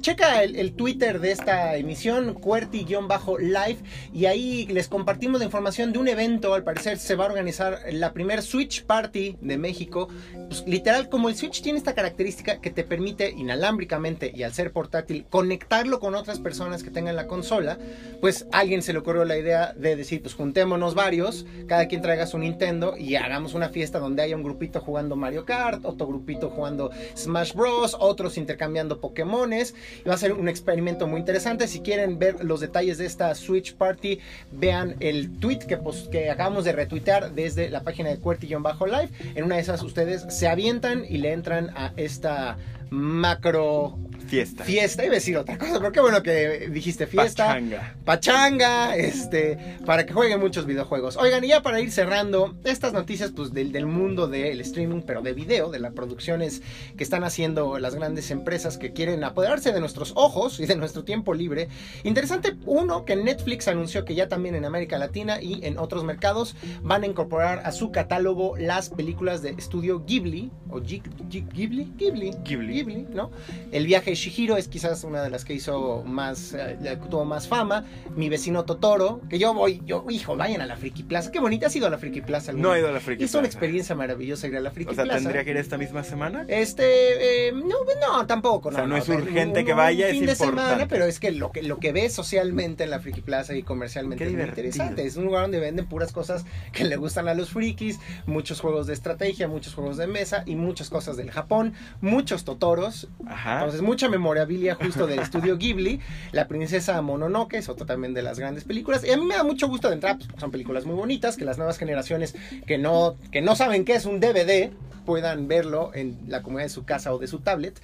checa 0.00 0.42
el, 0.42 0.56
el 0.56 0.72
Twitter 0.72 1.20
de 1.20 1.30
esta 1.30 1.76
emisión, 1.76 2.34
QWERTY-Live, 2.34 3.78
y 4.12 4.26
ahí 4.26 4.66
les 4.66 4.88
compartimos 4.88 5.38
la 5.38 5.44
información 5.44 5.92
de 5.92 5.98
un 5.98 6.08
evento, 6.08 6.54
al 6.54 6.64
parecer 6.64 6.98
se 6.98 7.14
va 7.14 7.24
a 7.24 7.28
organizar 7.28 7.80
la 7.92 8.12
primer 8.12 8.42
Switch 8.42 8.84
Party 8.84 9.36
de 9.40 9.58
México. 9.58 10.08
Pues 10.48 10.64
literal, 10.66 11.08
como 11.08 11.28
el 11.28 11.36
Switch 11.36 11.62
tiene 11.62 11.78
esta 11.78 11.94
característica 11.94 12.60
que 12.60 12.70
te 12.70 12.82
permite 12.82 13.30
inalámbricamente 13.30 14.32
y 14.34 14.42
al 14.42 14.52
ser 14.52 14.72
portátil 14.72 15.26
conectarlo 15.30 16.00
con 16.00 16.14
otras 16.14 16.40
personas 16.40 16.82
que 16.82 16.90
tengan 16.90 17.16
la 17.16 17.26
consola, 17.26 17.78
pues 18.20 18.46
a 18.52 18.58
alguien 18.58 18.82
se 18.82 18.92
le 18.92 18.98
ocurrió 18.98 19.24
la 19.24 19.36
idea 19.38 19.72
de 19.76 19.94
decir, 19.96 20.22
pues 20.22 20.34
juntémonos 20.34 20.94
varios, 20.94 21.46
cada 21.68 21.86
quien 21.86 22.02
traiga 22.02 22.26
su 22.26 22.38
Nintendo 22.38 22.96
y 22.96 23.14
hagamos 23.16 23.54
una 23.54 23.68
fiesta 23.68 23.98
donde 23.98 24.22
haya 24.22 24.36
un 24.36 24.42
grupito 24.42 24.80
jugando 24.80 25.14
Mario 25.16 25.44
Kart, 25.44 25.84
otro 25.84 26.06
grupito 26.06 26.50
jugando 26.50 26.90
Smash 27.16 27.54
Bros, 27.54 27.96
otros 28.06 28.36
intercambiando 28.38 29.00
Pokémones. 29.00 29.74
Va 30.08 30.14
a 30.14 30.18
ser 30.18 30.32
un 30.32 30.48
experimento 30.48 31.06
muy 31.06 31.20
interesante. 31.20 31.68
Si 31.68 31.80
quieren 31.80 32.18
ver 32.18 32.44
los 32.44 32.60
detalles 32.60 32.98
de 32.98 33.06
esta 33.06 33.34
Switch 33.34 33.74
Party, 33.74 34.20
vean 34.52 34.96
el 35.00 35.38
tweet 35.38 35.60
que, 35.60 35.76
pos- 35.76 36.08
que 36.10 36.30
acabamos 36.30 36.64
de 36.64 36.72
retuitear 36.72 37.32
desde 37.32 37.68
la 37.70 37.82
página 37.82 38.10
de 38.10 38.18
Cuertillón-Live. 38.18 39.10
En 39.34 39.44
una 39.44 39.56
de 39.56 39.62
esas 39.62 39.82
ustedes 39.82 40.24
se 40.28 40.48
avientan 40.48 41.04
y 41.08 41.18
le 41.18 41.32
entran 41.32 41.70
a 41.76 41.92
esta 41.96 42.56
macro 42.90 43.98
Fiesta. 44.26 44.64
fiesta. 44.64 45.04
Iba 45.04 45.12
a 45.12 45.14
decir 45.16 45.36
otra 45.36 45.56
cosa, 45.56 45.78
pero 45.78 45.92
qué 45.92 46.00
bueno 46.00 46.20
que 46.22 46.68
dijiste 46.72 47.06
fiesta 47.06 47.46
Pachanga. 47.46 47.94
pachanga, 48.04 48.96
este, 48.96 49.76
para 49.86 50.04
que 50.04 50.12
jueguen 50.12 50.40
muchos 50.40 50.66
videojuegos. 50.66 51.16
Oigan, 51.16 51.44
y 51.44 51.48
ya 51.48 51.62
para 51.62 51.80
ir 51.80 51.92
cerrando, 51.92 52.56
estas 52.64 52.92
noticias 52.92 53.30
pues 53.30 53.52
del, 53.52 53.70
del 53.70 53.86
mundo 53.86 54.26
del 54.26 54.60
streaming, 54.62 55.02
pero 55.06 55.22
de 55.22 55.32
video, 55.32 55.70
de 55.70 55.78
las 55.78 55.92
producciones 55.92 56.62
que 56.96 57.04
están 57.04 57.22
haciendo 57.22 57.78
las 57.78 57.94
grandes 57.94 58.32
empresas 58.32 58.78
que 58.78 58.92
quieren 58.92 59.22
apoderarse 59.22 59.72
de 59.72 59.78
nuestros 59.78 60.12
ojos 60.16 60.58
y 60.58 60.66
de 60.66 60.74
nuestro 60.74 61.04
tiempo 61.04 61.32
libre. 61.32 61.68
Interesante, 62.02 62.56
uno, 62.64 63.04
que 63.04 63.14
Netflix 63.14 63.68
anunció 63.68 64.04
que 64.04 64.16
ya 64.16 64.28
también 64.28 64.56
en 64.56 64.64
América 64.64 64.98
Latina 64.98 65.40
y 65.40 65.64
en 65.64 65.78
otros 65.78 66.02
mercados 66.02 66.56
van 66.82 67.04
a 67.04 67.06
incorporar 67.06 67.60
a 67.64 67.70
su 67.70 67.92
catálogo 67.92 68.56
las 68.58 68.90
películas 68.90 69.40
de 69.42 69.50
estudio 69.50 70.02
Ghibli, 70.04 70.50
o 70.68 70.80
Ghi- 70.80 71.02
Ghi- 71.30 71.46
Ghibli, 71.52 71.92
Ghibli, 71.96 72.30
Ghibli. 72.42 72.75
¿No? 72.84 73.30
El 73.72 73.86
viaje 73.86 74.10
de 74.10 74.16
Shihiro 74.16 74.56
es 74.56 74.68
quizás 74.68 75.04
una 75.04 75.22
de 75.22 75.30
las 75.30 75.44
que 75.44 75.54
hizo 75.54 76.02
más, 76.04 76.54
eh, 76.54 76.98
tuvo 77.10 77.24
más 77.24 77.48
fama. 77.48 77.84
Mi 78.16 78.28
vecino 78.28 78.64
Totoro, 78.64 79.20
que 79.28 79.38
yo 79.38 79.54
voy, 79.54 79.82
yo, 79.84 80.04
hijo, 80.10 80.36
vayan 80.36 80.60
a 80.60 80.66
la 80.66 80.76
Friki 80.76 81.02
Plaza. 81.02 81.30
Qué 81.30 81.40
bonita, 81.40 81.66
¿has 81.66 81.76
ido 81.76 81.86
a 81.86 81.90
la 81.90 81.98
Friki 81.98 82.20
Plaza? 82.20 82.50
alguna 82.50 82.68
No 82.68 82.74
he 82.74 82.78
ido 82.80 82.88
a 82.88 82.92
la 82.92 83.00
Friki 83.00 83.24
Es 83.24 83.32
una 83.34 83.42
Plaza. 83.42 83.52
experiencia 83.56 83.94
maravillosa 83.94 84.46
ir 84.46 84.56
a 84.56 84.60
la 84.60 84.70
Friki 84.70 84.92
O 84.92 84.94
sea, 84.94 85.04
Plaza. 85.04 85.20
¿tendría 85.20 85.44
que 85.44 85.50
ir 85.50 85.56
esta 85.56 85.78
misma 85.78 86.02
semana? 86.04 86.44
Este, 86.48 87.48
eh, 87.48 87.52
no, 87.52 87.76
no, 88.00 88.26
tampoco. 88.26 88.68
O 88.68 88.72
sea, 88.72 88.86
no 88.86 88.96
es 88.96 89.04
pero 89.04 89.18
urgente 89.22 89.60
un- 89.60 89.66
que 89.66 89.72
un 89.72 89.78
vaya, 89.78 90.08
fin 90.08 90.22
es 90.22 90.26
de 90.26 90.32
importante. 90.44 90.62
semana, 90.70 90.88
pero 90.88 91.04
es 91.04 91.20
que 91.20 91.30
lo 91.32 91.52
que 91.52 91.62
lo 91.62 91.78
que 91.78 91.92
ves 91.92 92.12
socialmente 92.12 92.84
en 92.84 92.90
la 92.90 93.00
Friki 93.00 93.20
Plaza 93.20 93.54
y 93.54 93.62
comercialmente 93.62 94.24
Qué 94.24 94.28
es 94.30 94.32
muy 94.34 94.40
divertido. 94.42 94.66
interesante. 94.66 95.06
Es 95.06 95.16
un 95.16 95.24
lugar 95.24 95.42
donde 95.42 95.60
venden 95.60 95.86
puras 95.86 96.12
cosas 96.12 96.44
que 96.72 96.84
le 96.84 96.96
gustan 96.96 97.28
a 97.28 97.34
los 97.34 97.50
frikis, 97.50 97.98
muchos 98.26 98.60
juegos 98.60 98.86
de 98.86 98.92
estrategia, 98.94 99.48
muchos 99.48 99.74
juegos 99.74 99.96
de 99.96 100.06
mesa 100.06 100.42
y 100.46 100.56
muchas 100.56 100.90
cosas 100.90 101.16
del 101.16 101.30
Japón, 101.30 101.74
muchos 102.00 102.44
Totoros, 102.66 103.08
Ajá. 103.26 103.54
entonces, 103.58 103.80
mucha 103.82 104.08
memorabilia 104.08 104.74
justo 104.74 105.06
del 105.06 105.20
estudio 105.20 105.56
Ghibli. 105.56 106.00
La 106.32 106.48
princesa 106.48 107.00
Mononoke 107.00 107.54
es 107.54 107.68
otra 107.68 107.86
también 107.86 108.12
de 108.12 108.22
las 108.22 108.38
grandes 108.38 108.64
películas. 108.64 109.04
Y 109.04 109.12
a 109.12 109.16
mí 109.16 109.24
me 109.24 109.36
da 109.36 109.44
mucho 109.44 109.68
gusto 109.68 109.88
de 109.88 109.94
entrar, 109.94 110.16
pues, 110.18 110.28
son 110.38 110.50
películas 110.50 110.84
muy 110.84 110.96
bonitas, 110.96 111.36
que 111.36 111.44
las 111.44 111.58
nuevas 111.58 111.78
generaciones 111.78 112.34
que 112.66 112.76
no, 112.78 113.16
que 113.30 113.40
no 113.40 113.54
saben 113.54 113.84
qué 113.84 113.94
es 113.94 114.04
un 114.04 114.18
DVD 114.18 114.70
puedan 115.04 115.46
verlo 115.46 115.92
en 115.94 116.18
la 116.26 116.42
comunidad 116.42 116.66
de 116.66 116.74
su 116.74 116.84
casa 116.84 117.14
o 117.14 117.18
de 117.18 117.28
su 117.28 117.38
tablet. 117.38 117.80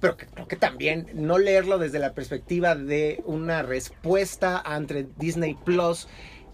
Pero 0.00 0.18
que, 0.18 0.26
creo 0.26 0.46
que 0.46 0.56
también 0.56 1.08
no 1.14 1.38
leerlo 1.38 1.78
desde 1.78 1.98
la 1.98 2.12
perspectiva 2.12 2.74
de 2.74 3.22
una 3.24 3.62
respuesta 3.62 4.60
ante 4.60 5.06
Disney 5.16 5.56
Plus. 5.64 6.08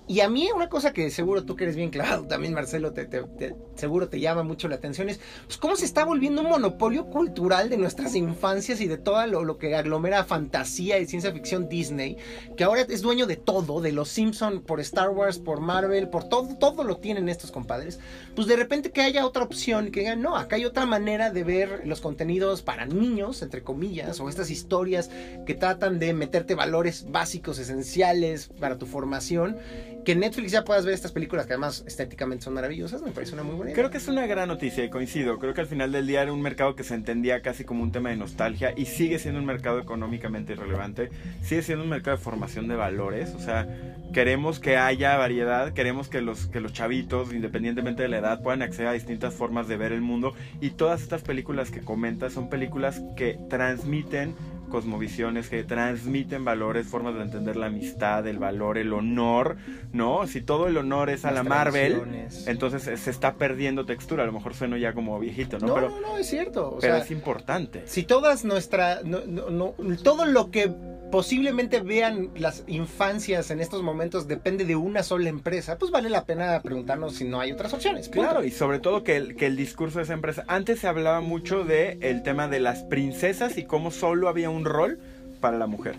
Y 0.08 0.20
a 0.20 0.28
mí 0.28 0.48
una 0.54 0.68
cosa 0.68 0.92
que 0.92 1.10
seguro 1.10 1.44
tú 1.44 1.54
que 1.54 1.64
eres 1.64 1.76
bien 1.76 1.90
clavado 1.90 2.26
también, 2.26 2.52
Marcelo, 2.54 2.92
te, 2.92 3.06
te- 3.06 3.22
te- 3.22 3.54
seguro 3.76 4.08
te 4.08 4.18
llama 4.20 4.42
mucho 4.42 4.68
la 4.68 4.74
atención 4.74 5.08
es 5.08 5.20
pues, 5.46 5.56
cómo 5.58 5.76
se 5.76 5.84
está 5.84 6.04
volviendo 6.04 6.42
un 6.42 6.48
monopolio 6.48 7.06
cultural 7.06 7.70
de 7.70 7.76
nuestras 7.78 8.14
infancias 8.16 8.80
y 8.80 8.88
de 8.88 8.98
todo 8.98 9.24
lo, 9.26 9.58
que 9.58 9.76
aglomera 9.76 10.24
fantasía 10.24 10.98
y 10.98 11.06
ciencia 11.06 11.32
ficción 11.32 11.68
Disney, 11.68 12.16
que 12.56 12.64
ahora 12.64 12.82
es 12.82 13.00
dueño 13.00 13.26
de 13.26 13.36
todo, 13.36 13.80
de 13.80 13.92
los 13.92 14.08
Simpson 14.08 14.60
por 14.62 14.80
Star 14.80 15.10
Wars, 15.10 15.38
por 15.38 15.60
Marvel, 15.60 16.08
por 16.08 16.24
todo, 16.28 16.56
todo 16.58 16.84
lo 16.84 16.96
tienen 16.96 17.28
estos 17.28 17.52
compadres. 17.52 18.00
Pues 18.34 18.48
de 18.48 18.56
repente 18.56 18.90
que 18.90 19.02
haya 19.02 19.24
otra 19.24 19.44
opción, 19.44 19.90
que 19.92 20.00
digan, 20.00 20.20
no, 20.20 20.36
acá 20.36 20.56
hay 20.56 20.64
otra 20.64 20.84
manera 20.84 21.30
de 21.30 21.44
ver 21.44 21.82
los 21.86 22.00
contenidos 22.00 22.62
para 22.62 22.86
niños, 22.86 23.40
entre 23.40 23.62
comillas, 23.62 24.18
o 24.20 24.28
estas 24.28 24.50
historias 24.50 25.10
que 25.46 25.54
tratan 25.54 25.98
de 25.98 26.12
meterte 26.12 26.54
valores 26.54 27.06
básicos, 27.10 27.58
esenciales 27.58 28.48
para 28.60 28.78
tu 28.78 28.86
formación. 28.86 29.56
Que 30.04 30.12
en 30.12 30.20
Netflix 30.20 30.50
ya 30.50 30.64
puedas 30.64 30.84
ver 30.84 30.94
estas 30.94 31.12
películas 31.12 31.46
que 31.46 31.52
además 31.52 31.84
estéticamente 31.86 32.44
son 32.44 32.54
maravillosas, 32.54 33.02
me 33.02 33.12
parece 33.12 33.34
una 33.34 33.44
muy 33.44 33.54
buena 33.54 33.70
idea. 33.70 33.76
Creo 33.76 33.90
que 33.90 33.98
es 33.98 34.08
una 34.08 34.26
gran 34.26 34.48
noticia 34.48 34.84
y 34.84 34.90
coincido. 34.90 35.38
Creo 35.38 35.54
que 35.54 35.60
al 35.60 35.66
final 35.66 35.92
del 35.92 36.06
día 36.06 36.22
era 36.22 36.32
un 36.32 36.42
mercado 36.42 36.74
que 36.74 36.82
se 36.82 36.94
entendía 36.94 37.40
casi 37.40 37.64
como 37.64 37.82
un 37.82 37.92
tema 37.92 38.10
de 38.10 38.16
nostalgia 38.16 38.74
y 38.76 38.86
sigue 38.86 39.18
siendo 39.18 39.38
un 39.38 39.46
mercado 39.46 39.78
económicamente 39.78 40.54
irrelevante. 40.54 41.10
Sigue 41.42 41.62
siendo 41.62 41.84
un 41.84 41.90
mercado 41.90 42.16
de 42.16 42.22
formación 42.22 42.68
de 42.68 42.74
valores. 42.74 43.34
O 43.34 43.38
sea, 43.38 43.68
queremos 44.12 44.58
que 44.58 44.76
haya 44.76 45.16
variedad, 45.16 45.72
queremos 45.72 46.08
que 46.08 46.20
los, 46.20 46.46
que 46.46 46.60
los 46.60 46.72
chavitos, 46.72 47.32
independientemente 47.32 48.02
de 48.02 48.08
la 48.08 48.18
edad, 48.18 48.42
puedan 48.42 48.62
acceder 48.62 48.88
a 48.88 48.92
distintas 48.92 49.34
formas 49.34 49.68
de 49.68 49.76
ver 49.76 49.92
el 49.92 50.00
mundo. 50.00 50.34
Y 50.60 50.70
todas 50.70 51.02
estas 51.02 51.22
películas 51.22 51.70
que 51.70 51.80
comentas 51.80 52.32
son 52.32 52.48
películas 52.48 53.00
que 53.16 53.38
transmiten 53.48 54.34
cosmovisiones 54.72 55.48
que 55.50 55.62
transmiten 55.64 56.44
valores, 56.44 56.86
formas 56.86 57.14
de 57.14 57.22
entender 57.22 57.56
la 57.56 57.66
amistad, 57.66 58.26
el 58.26 58.38
valor, 58.38 58.78
el 58.78 58.92
honor, 58.92 59.56
¿no? 59.92 60.26
Si 60.26 60.40
todo 60.40 60.66
el 60.66 60.76
honor 60.78 61.10
es 61.10 61.24
a 61.24 61.30
Las 61.30 61.44
la 61.44 61.48
Marvel, 61.48 62.02
entonces 62.46 62.98
se 62.98 63.10
está 63.10 63.34
perdiendo 63.34 63.84
textura. 63.84 64.22
A 64.22 64.26
lo 64.26 64.32
mejor 64.32 64.54
sueno 64.54 64.76
ya 64.78 64.94
como 64.94 65.20
viejito, 65.20 65.58
¿no? 65.58 65.66
No, 65.68 65.74
pero 65.74 65.90
no, 65.90 66.00
no, 66.00 66.18
es 66.18 66.26
cierto. 66.28 66.70
O 66.70 66.78
pero 66.78 66.94
sea, 66.96 67.04
es 67.04 67.10
importante. 67.10 67.82
si 67.84 68.02
todas 68.02 68.44
nuestra, 68.44 69.00
no- 69.04 69.20
no- 69.26 69.50
no- 69.50 69.74
todo 70.02 70.24
lo 70.24 70.50
que 70.50 70.72
posiblemente 71.12 71.80
vean 71.80 72.30
las 72.34 72.64
infancias 72.66 73.50
en 73.50 73.60
estos 73.60 73.82
momentos 73.82 74.26
depende 74.26 74.64
de 74.64 74.76
una 74.76 75.02
sola 75.02 75.28
empresa, 75.28 75.76
pues 75.78 75.90
vale 75.92 76.08
la 76.08 76.24
pena 76.24 76.60
preguntarnos 76.62 77.16
si 77.16 77.24
no 77.24 77.38
hay 77.38 77.52
otras 77.52 77.74
opciones. 77.74 78.08
Claro, 78.08 78.42
y 78.42 78.50
sobre 78.50 78.80
todo 78.80 79.04
que 79.04 79.16
el, 79.16 79.36
que 79.36 79.46
el 79.46 79.54
discurso 79.54 79.98
de 79.98 80.04
esa 80.04 80.14
empresa. 80.14 80.42
Antes 80.48 80.80
se 80.80 80.88
hablaba 80.88 81.20
mucho 81.20 81.64
de 81.64 81.98
el 82.00 82.22
tema 82.22 82.48
de 82.48 82.60
las 82.60 82.82
princesas 82.84 83.58
y 83.58 83.64
cómo 83.64 83.90
solo 83.90 84.28
había 84.28 84.48
un 84.48 84.64
rol 84.64 84.98
para 85.40 85.58
la 85.58 85.66
mujer. 85.66 85.96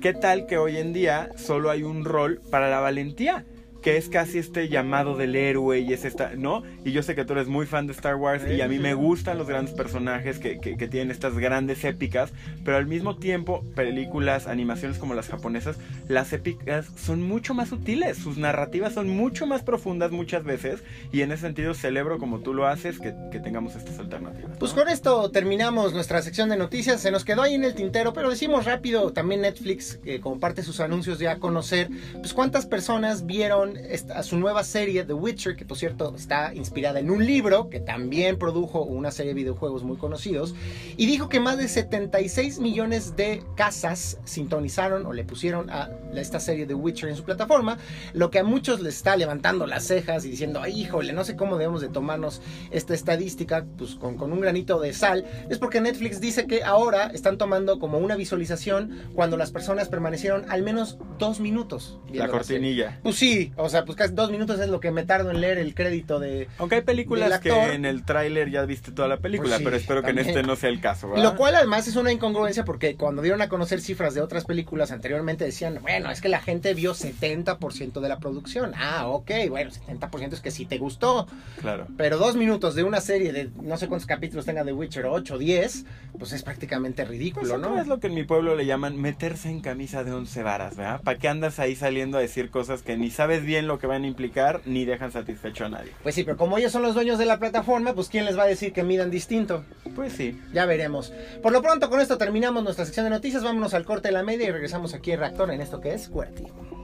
¿Qué 0.00 0.14
tal 0.14 0.46
que 0.46 0.58
hoy 0.58 0.76
en 0.76 0.92
día 0.92 1.30
solo 1.36 1.68
hay 1.68 1.82
un 1.82 2.04
rol 2.04 2.40
para 2.48 2.70
la 2.70 2.78
valentía? 2.78 3.44
Que 3.82 3.96
es 3.96 4.08
casi 4.08 4.38
este 4.38 4.68
llamado 4.68 5.16
del 5.16 5.34
héroe 5.34 5.80
y 5.80 5.92
es 5.92 6.04
esta, 6.04 6.32
¿no? 6.36 6.62
Y 6.84 6.92
yo 6.92 7.02
sé 7.02 7.14
que 7.16 7.24
tú 7.24 7.32
eres 7.32 7.48
muy 7.48 7.66
fan 7.66 7.86
de 7.88 7.92
Star 7.92 8.14
Wars 8.14 8.44
y 8.48 8.60
a 8.60 8.68
mí 8.68 8.78
me 8.78 8.94
gustan 8.94 9.38
los 9.38 9.48
grandes 9.48 9.74
personajes 9.74 10.38
que, 10.38 10.60
que- 10.60 10.76
que 10.76 10.86
tienen 10.88 11.10
estas 11.10 11.36
grandes 11.36 11.84
épicas, 11.84 12.32
pero 12.64 12.76
al 12.76 12.86
mismo 12.86 13.16
tiempo, 13.16 13.64
películas, 13.74 14.46
animaciones 14.46 14.98
como 14.98 15.14
las 15.14 15.28
japonesas, 15.28 15.76
las 16.08 16.32
épicas 16.32 16.86
son 16.96 17.22
mucho 17.22 17.54
más 17.54 17.70
sutiles, 17.70 18.18
sus 18.18 18.38
narrativas 18.38 18.94
son 18.94 19.08
mucho 19.08 19.46
más 19.46 19.62
profundas 19.62 20.12
muchas 20.12 20.44
veces 20.44 20.82
y 21.10 21.22
en 21.22 21.32
ese 21.32 21.42
sentido 21.42 21.74
celebro 21.74 22.18
como 22.18 22.38
tú 22.40 22.54
lo 22.54 22.66
haces 22.68 23.00
que, 23.00 23.14
que 23.32 23.40
tengamos 23.40 23.74
estas 23.74 23.98
alternativas. 23.98 24.56
Pues 24.58 24.72
con 24.72 24.88
esto 24.88 25.30
terminamos 25.30 25.92
nuestra 25.92 26.22
sección 26.22 26.48
de 26.48 26.56
noticias. 26.56 27.00
Se 27.00 27.10
nos 27.10 27.24
quedó 27.24 27.42
ahí 27.42 27.54
en 27.54 27.64
el 27.64 27.74
tintero, 27.74 28.12
pero 28.12 28.30
decimos 28.30 28.64
rápido, 28.64 29.12
también 29.12 29.40
Netflix 29.40 29.98
eh, 30.04 30.20
comparte 30.20 30.62
sus 30.62 30.78
anuncios 30.80 31.18
ya 31.18 31.32
a 31.32 31.36
conocer, 31.38 31.88
pues 32.14 32.32
cuántas 32.32 32.66
personas 32.66 33.26
vieron 33.26 33.71
esta, 33.76 34.22
su 34.22 34.36
nueva 34.36 34.64
serie 34.64 35.04
The 35.04 35.12
Witcher, 35.12 35.56
que 35.56 35.64
por 35.64 35.76
cierto 35.76 36.14
está 36.16 36.54
inspirada 36.54 37.00
en 37.00 37.10
un 37.10 37.24
libro 37.24 37.68
que 37.68 37.80
también 37.80 38.38
produjo 38.38 38.82
una 38.82 39.10
serie 39.10 39.30
de 39.30 39.34
videojuegos 39.34 39.82
muy 39.82 39.96
conocidos, 39.96 40.54
y 40.96 41.06
dijo 41.06 41.28
que 41.28 41.40
más 41.40 41.58
de 41.58 41.68
76 41.68 42.58
millones 42.58 43.16
de 43.16 43.42
casas 43.56 44.18
sintonizaron 44.24 45.06
o 45.06 45.12
le 45.12 45.24
pusieron 45.24 45.70
a 45.70 45.90
esta 46.14 46.40
serie 46.40 46.66
The 46.66 46.74
Witcher 46.74 47.08
en 47.08 47.16
su 47.16 47.24
plataforma, 47.24 47.78
lo 48.12 48.30
que 48.30 48.38
a 48.38 48.44
muchos 48.44 48.80
les 48.80 48.96
está 48.96 49.16
levantando 49.16 49.66
las 49.66 49.84
cejas 49.84 50.24
y 50.24 50.30
diciendo, 50.30 50.66
híjole, 50.66 51.12
no 51.12 51.24
sé 51.24 51.36
cómo 51.36 51.58
debemos 51.58 51.80
de 51.80 51.88
tomarnos 51.88 52.42
esta 52.70 52.94
estadística, 52.94 53.64
pues 53.78 53.94
con, 53.94 54.16
con 54.16 54.32
un 54.32 54.40
granito 54.40 54.80
de 54.80 54.92
sal, 54.92 55.24
es 55.48 55.58
porque 55.58 55.80
Netflix 55.80 56.20
dice 56.20 56.46
que 56.46 56.62
ahora 56.62 57.06
están 57.08 57.38
tomando 57.38 57.78
como 57.78 57.98
una 57.98 58.16
visualización 58.16 59.10
cuando 59.14 59.36
las 59.36 59.50
personas 59.50 59.88
permanecieron 59.88 60.44
al 60.50 60.62
menos 60.62 60.98
dos 61.18 61.40
minutos. 61.40 61.98
La 62.12 62.28
cortinilla. 62.28 63.00
Pues 63.02 63.16
sí, 63.16 63.52
O 63.64 63.68
sea, 63.68 63.84
pues 63.84 63.96
casi 63.96 64.14
dos 64.14 64.30
minutos 64.30 64.58
es 64.60 64.68
lo 64.68 64.80
que 64.80 64.90
me 64.90 65.04
tardo 65.04 65.30
en 65.30 65.40
leer 65.40 65.58
el 65.58 65.74
crédito 65.74 66.18
de... 66.20 66.48
Aunque 66.58 66.76
hay 66.76 66.80
películas 66.82 67.40
que 67.40 67.50
en 67.50 67.84
el 67.84 68.04
tráiler 68.04 68.50
ya 68.50 68.64
viste 68.64 68.92
toda 68.92 69.08
la 69.08 69.18
película, 69.18 69.50
Pues 69.50 69.58
sí, 69.58 69.64
pero 69.64 69.76
espero 69.76 70.02
que 70.02 70.10
en 70.10 70.16
también. 70.16 70.36
este 70.36 70.46
no 70.46 70.56
sea 70.56 70.68
el 70.70 70.80
caso, 70.80 71.08
¿verdad? 71.08 71.22
Lo 71.24 71.36
cual 71.36 71.54
además 71.54 71.86
es 71.88 71.96
una 71.96 72.12
incongruencia 72.12 72.64
porque 72.64 72.96
cuando 72.96 73.22
dieron 73.22 73.40
a 73.42 73.48
conocer 73.48 73.80
cifras 73.80 74.14
de 74.14 74.20
otras 74.20 74.44
películas 74.44 74.90
anteriormente 74.92 75.44
decían, 75.44 75.78
bueno, 75.82 76.10
es 76.10 76.20
que 76.20 76.28
la 76.28 76.40
gente 76.40 76.74
vio 76.74 76.94
70% 76.94 78.00
de 78.00 78.08
la 78.08 78.18
producción. 78.18 78.72
Ah, 78.76 79.06
ok, 79.06 79.30
bueno, 79.48 79.70
70% 79.70 80.32
es 80.32 80.40
que 80.40 80.50
sí 80.50 80.66
te 80.66 80.78
gustó. 80.78 81.26
Claro. 81.60 81.86
Pero 81.96 82.18
dos 82.18 82.36
minutos 82.36 82.74
de 82.74 82.82
una 82.84 83.00
serie 83.00 83.32
de 83.32 83.50
no 83.62 83.76
sé 83.76 83.88
cuántos 83.88 84.06
capítulos 84.06 84.44
tenga 84.46 84.64
de 84.64 84.72
Witcher, 84.72 85.06
8 85.06 85.34
o 85.34 85.38
10, 85.38 85.84
pues 86.18 86.32
es 86.32 86.42
prácticamente 86.42 87.02
Pues 87.04 87.10
ridículo, 87.18 87.54
otra 87.56 87.68
¿no? 87.68 87.74
vez 87.76 87.86
lo 87.86 88.00
que 88.00 88.08
en 88.08 88.14
mi 88.14 88.24
pueblo 88.24 88.56
le 88.56 88.66
llaman 88.66 89.00
meterse 89.00 89.48
en 89.50 89.60
camisa 89.60 90.04
de 90.04 90.12
once 90.12 90.42
varas, 90.42 90.76
¿verdad? 90.76 91.00
¿Para 91.02 91.18
qué 91.18 91.28
andas 91.28 91.58
ahí 91.58 91.76
saliendo 91.76 92.18
a 92.18 92.20
decir 92.20 92.50
cosas 92.50 92.82
que 92.82 92.96
ni 92.96 93.10
sabes 93.10 93.44
bien 93.44 93.51
lo 93.60 93.78
que 93.78 93.86
van 93.86 94.04
a 94.04 94.06
implicar 94.06 94.60
ni 94.64 94.84
dejan 94.84 95.12
satisfecho 95.12 95.64
a 95.66 95.68
nadie? 95.68 95.92
Pues 96.02 96.14
sí, 96.14 96.24
pero 96.24 96.36
como 96.36 96.58
ellos 96.58 96.72
son 96.72 96.82
los 96.82 96.94
dueños 96.94 97.18
de 97.18 97.26
la 97.26 97.38
plataforma, 97.38 97.94
pues 97.94 98.08
¿quién 98.08 98.24
les 98.24 98.38
va 98.38 98.44
a 98.44 98.46
decir 98.46 98.72
que 98.72 98.82
midan 98.82 99.10
distinto? 99.10 99.64
Pues 99.94 100.12
sí. 100.12 100.40
Ya 100.52 100.66
veremos. 100.66 101.12
Por 101.42 101.52
lo 101.52 101.62
pronto, 101.62 101.90
con 101.90 102.00
esto 102.00 102.18
terminamos 102.18 102.62
nuestra 102.62 102.84
sección 102.84 103.04
de 103.04 103.10
noticias. 103.10 103.44
Vámonos 103.44 103.74
al 103.74 103.84
corte 103.84 104.08
de 104.08 104.12
la 104.12 104.22
media 104.22 104.48
y 104.48 104.50
regresamos 104.50 104.94
aquí 104.94 105.12
en 105.12 105.20
Reactor 105.20 105.50
en 105.50 105.60
esto 105.60 105.80
que 105.80 105.94
es 105.94 106.08
QWERTY. 106.08 106.81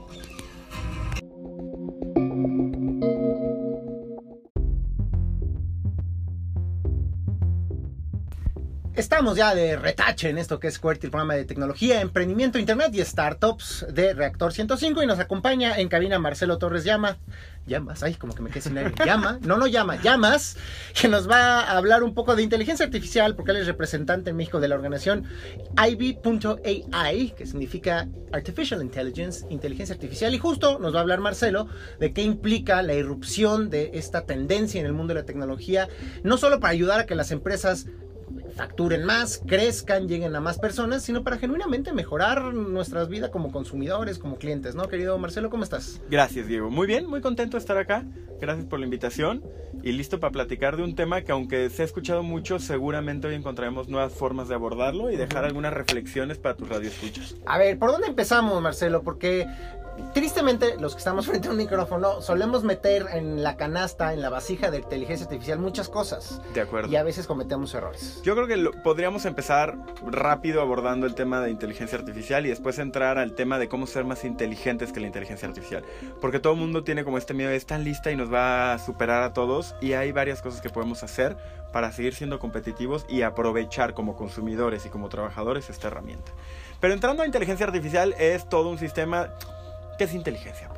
Estamos 8.98 9.36
ya 9.36 9.54
de 9.54 9.76
retache 9.76 10.28
en 10.28 10.38
esto 10.38 10.58
que 10.58 10.66
es 10.66 10.80
QWERTY, 10.80 11.06
el 11.06 11.10
programa 11.12 11.36
de 11.36 11.44
tecnología, 11.44 12.00
emprendimiento, 12.00 12.58
internet 12.58 12.90
y 12.94 13.04
startups 13.04 13.86
de 13.92 14.12
Reactor 14.12 14.52
105 14.52 15.04
y 15.04 15.06
nos 15.06 15.20
acompaña 15.20 15.78
en 15.78 15.88
cabina 15.88 16.18
Marcelo 16.18 16.58
Torres 16.58 16.82
Llama. 16.82 17.16
Llamas, 17.64 18.02
ay, 18.02 18.14
como 18.14 18.34
que 18.34 18.42
me 18.42 18.50
quedé 18.50 18.62
sin 18.62 18.76
aire. 18.76 18.92
Llama, 19.06 19.38
no, 19.42 19.56
no 19.56 19.68
llama, 19.68 20.02
llamas, 20.02 20.56
que 21.00 21.06
nos 21.06 21.30
va 21.30 21.60
a 21.60 21.76
hablar 21.76 22.02
un 22.02 22.12
poco 22.12 22.34
de 22.34 22.42
inteligencia 22.42 22.86
artificial, 22.86 23.36
porque 23.36 23.52
él 23.52 23.58
es 23.58 23.68
representante 23.68 24.30
en 24.30 24.36
México 24.36 24.58
de 24.58 24.66
la 24.66 24.74
organización 24.74 25.26
IB.ai, 25.76 27.34
que 27.36 27.46
significa 27.46 28.08
Artificial 28.32 28.82
Intelligence, 28.82 29.46
inteligencia 29.48 29.94
artificial. 29.94 30.34
Y 30.34 30.38
justo 30.38 30.80
nos 30.80 30.92
va 30.92 30.98
a 30.98 31.02
hablar 31.02 31.20
Marcelo 31.20 31.68
de 32.00 32.12
qué 32.12 32.22
implica 32.22 32.82
la 32.82 32.94
irrupción 32.94 33.70
de 33.70 33.92
esta 33.94 34.26
tendencia 34.26 34.80
en 34.80 34.86
el 34.86 34.92
mundo 34.92 35.14
de 35.14 35.20
la 35.20 35.26
tecnología, 35.26 35.88
no 36.24 36.36
solo 36.36 36.58
para 36.58 36.72
ayudar 36.72 36.98
a 36.98 37.06
que 37.06 37.14
las 37.14 37.30
empresas 37.30 37.86
facturen 38.58 39.04
más, 39.04 39.40
crezcan, 39.46 40.08
lleguen 40.08 40.34
a 40.34 40.40
más 40.40 40.58
personas, 40.58 41.04
sino 41.04 41.22
para 41.22 41.38
genuinamente 41.38 41.92
mejorar 41.92 42.52
nuestras 42.52 43.08
vidas 43.08 43.30
como 43.30 43.52
consumidores, 43.52 44.18
como 44.18 44.36
clientes, 44.36 44.74
¿no? 44.74 44.88
Querido 44.88 45.16
Marcelo, 45.16 45.48
¿cómo 45.48 45.62
estás? 45.62 46.02
Gracias, 46.10 46.48
Diego. 46.48 46.68
Muy 46.68 46.88
bien, 46.88 47.06
muy 47.06 47.20
contento 47.20 47.56
de 47.56 47.60
estar 47.60 47.78
acá. 47.78 48.04
Gracias 48.40 48.66
por 48.66 48.80
la 48.80 48.84
invitación 48.84 49.44
y 49.84 49.92
listo 49.92 50.18
para 50.18 50.32
platicar 50.32 50.76
de 50.76 50.82
un 50.82 50.96
tema 50.96 51.22
que 51.22 51.30
aunque 51.30 51.70
se 51.70 51.82
ha 51.82 51.84
escuchado 51.84 52.24
mucho, 52.24 52.58
seguramente 52.58 53.28
hoy 53.28 53.36
encontraremos 53.36 53.88
nuevas 53.88 54.12
formas 54.12 54.48
de 54.48 54.56
abordarlo 54.56 55.10
y 55.12 55.16
dejar 55.16 55.44
algunas 55.44 55.72
reflexiones 55.72 56.38
para 56.38 56.56
tus 56.56 56.68
radioescuchas. 56.68 57.36
A 57.46 57.58
ver, 57.58 57.78
¿por 57.78 57.92
dónde 57.92 58.08
empezamos, 58.08 58.60
Marcelo? 58.60 59.02
Porque 59.02 59.46
tristemente 60.14 60.76
los 60.78 60.94
que 60.94 60.98
estamos 60.98 61.26
frente 61.28 61.48
a 61.48 61.50
un 61.50 61.56
micrófono 61.56 62.20
solemos 62.22 62.64
meter 62.64 63.06
en 63.12 63.42
la 63.42 63.56
canasta, 63.56 64.12
en 64.12 64.20
la 64.22 64.28
vasija 64.30 64.70
de 64.70 64.78
inteligencia 64.78 65.24
artificial 65.26 65.58
muchas 65.58 65.88
cosas 65.88 66.40
De 66.54 66.60
acuerdo. 66.60 66.90
y 66.90 66.96
a 66.96 67.02
veces 67.02 67.26
cometemos 67.26 67.74
errores. 67.74 68.20
Yo 68.22 68.34
creo 68.34 68.46
que 68.46 68.56
lo- 68.56 68.72
podríamos 68.82 69.24
empezar 69.24 69.76
rápido 70.06 70.60
abordando 70.60 71.06
el 71.06 71.14
tema 71.14 71.40
de 71.40 71.50
inteligencia 71.50 71.98
artificial 71.98 72.46
y 72.46 72.48
después 72.50 72.78
entrar 72.78 73.18
al 73.18 73.34
tema 73.34 73.58
de 73.58 73.68
cómo 73.68 73.86
ser 73.86 74.04
más 74.04 74.24
inteligentes 74.24 74.92
que 74.92 75.00
la 75.00 75.06
inteligencia 75.06 75.48
artificial. 75.48 75.84
Porque 76.20 76.38
todo 76.40 76.52
el 76.54 76.58
mundo 76.58 76.84
tiene 76.84 77.04
como 77.04 77.18
este 77.18 77.34
miedo 77.34 77.50
de 77.50 77.56
estar 77.56 77.78
lista 77.80 78.10
y 78.10 78.16
nos 78.16 78.32
va 78.32 78.72
a 78.74 78.78
superar 78.78 79.22
a 79.22 79.32
todos 79.32 79.74
y 79.80 79.92
hay 79.92 80.12
varias 80.12 80.42
cosas 80.42 80.60
que 80.60 80.70
podemos 80.70 81.02
hacer 81.02 81.36
para 81.72 81.92
seguir 81.92 82.14
siendo 82.14 82.38
competitivos 82.38 83.04
y 83.08 83.22
aprovechar 83.22 83.92
como 83.94 84.16
consumidores 84.16 84.86
y 84.86 84.88
como 84.88 85.08
trabajadores 85.08 85.68
esta 85.68 85.88
herramienta. 85.88 86.32
Pero 86.80 86.94
entrando 86.94 87.22
a 87.22 87.26
inteligencia 87.26 87.66
artificial 87.66 88.14
es 88.18 88.48
todo 88.48 88.70
un 88.70 88.78
sistema 88.78 89.28
que 89.98 90.04
es 90.04 90.14
inteligencia, 90.14 90.68
pues. 90.68 90.77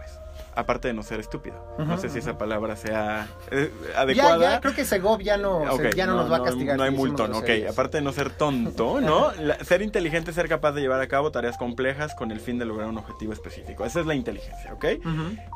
Aparte 0.54 0.88
de 0.88 0.94
no 0.94 1.02
ser 1.02 1.20
estúpido. 1.20 1.56
No 1.78 1.96
sé 1.98 2.08
si 2.08 2.18
esa 2.18 2.36
palabra 2.36 2.76
sea 2.76 3.28
eh, 3.50 3.70
adecuada. 3.96 4.54
ya, 4.54 4.60
creo 4.60 4.74
que 4.74 4.84
Segov 4.84 5.20
ya 5.20 5.36
no, 5.36 5.58
Ok, 5.72 5.94
ya 5.94 6.06
no, 6.06 6.14
nos 6.16 6.30
va 6.30 6.38
a 6.38 6.42
castigar. 6.42 6.76
No 6.76 6.82
hay 6.82 6.90
multón, 6.90 7.32
ok. 7.34 7.48
Aparte 7.70 7.98
de 7.98 8.02
no 8.02 8.12
ser 8.12 8.30
tonto, 8.30 9.00
¿no? 9.00 9.32
La- 9.40 9.62
ser 9.64 9.82
inteligente 9.82 10.30
es 10.30 10.34
ser 10.36 10.48
capaz 10.48 10.72
de 10.72 10.80
llevar 10.80 11.00
a 11.00 11.06
cabo 11.08 11.30
tareas 11.30 11.56
complejas 11.56 12.14
con 12.14 12.30
el 12.30 12.40
fin 12.40 12.58
de 12.58 12.64
lograr 12.64 12.88
un 12.88 12.98
objetivo 12.98 13.32
específico. 13.32 13.84
Esa 13.84 14.00
es 14.00 14.06
la 14.06 14.14
inteligencia, 14.14 14.72
¿ok? 14.74 14.84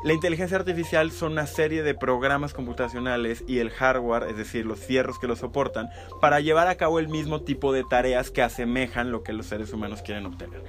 La 0.03 0.13
inteligencia 0.13 0.57
artificial 0.57 1.11
son 1.11 1.33
una 1.33 1.47
serie 1.47 1.83
de 1.83 1.93
programas 1.93 2.53
computacionales 2.53 3.43
y 3.47 3.59
el 3.59 3.69
hardware, 3.71 4.23
es 4.29 4.37
decir, 4.37 4.65
los 4.65 4.79
fierros 4.79 5.19
que 5.19 5.27
lo 5.27 5.35
soportan, 5.35 5.89
para 6.21 6.39
llevar 6.39 6.67
a 6.67 6.75
cabo 6.75 6.99
el 6.99 7.07
mismo 7.07 7.41
tipo 7.41 7.73
de 7.73 7.83
tareas 7.83 8.31
que 8.31 8.41
asemejan 8.41 9.11
lo 9.11 9.23
que 9.23 9.33
los 9.33 9.45
seres 9.47 9.73
humanos 9.73 10.01
quieren 10.01 10.25
obtener. 10.25 10.63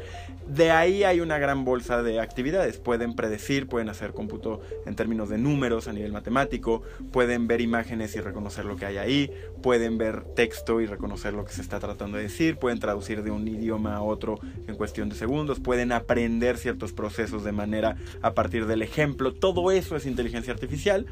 De 0.47 0.71
ahí 0.71 1.05
hay 1.05 1.21
una 1.21 1.39
gran 1.39 1.65
bolsa 1.65 2.03
de 2.03 2.21
actividades. 2.21 2.79
Pueden 2.79 3.15
predecir, 3.17 3.69
pueden 3.69 3.89
hacer 3.89 4.13
cómputo 4.17 4.61
en 4.85 4.97
términos 4.97 5.29
de 5.29 5.39
números 5.39 5.87
a 5.87 5.93
nivel 5.93 6.11
matemático, 6.11 6.83
pueden 7.13 7.47
ver 7.47 7.61
imágenes 7.61 8.17
y 8.17 8.21
reconocer 8.21 8.65
lo 8.65 8.75
que 8.75 8.87
hay 8.87 8.97
ahí, 8.97 9.31
pueden 9.63 9.99
ver 9.99 10.25
texto 10.35 10.81
y 10.81 10.87
reconocer 10.87 11.35
lo 11.35 11.45
que 11.45 11.53
se 11.53 11.61
está 11.61 11.79
tratando 11.79 12.17
de 12.17 12.25
decir, 12.25 12.57
pueden 12.57 12.81
traducir 12.81 13.23
de 13.23 13.31
un 13.31 13.47
idioma 13.47 13.95
a 13.95 14.03
otro 14.03 14.41
en 14.67 14.75
cuestión 14.75 15.09
de 15.09 15.15
segundos, 15.15 15.61
pueden 15.61 15.93
aprender 15.93 16.59
ciertos 16.59 16.93
procesos 16.93 17.45
de 17.45 17.53
manera 17.53 17.97
a 18.23 18.35
partir 18.35 18.67
del 18.67 18.83
ejemplo. 18.83 19.33
Todo 19.33 19.71
eso 19.71 19.95
es 19.95 20.07
inteligencia 20.07 20.53
artificial. 20.53 21.07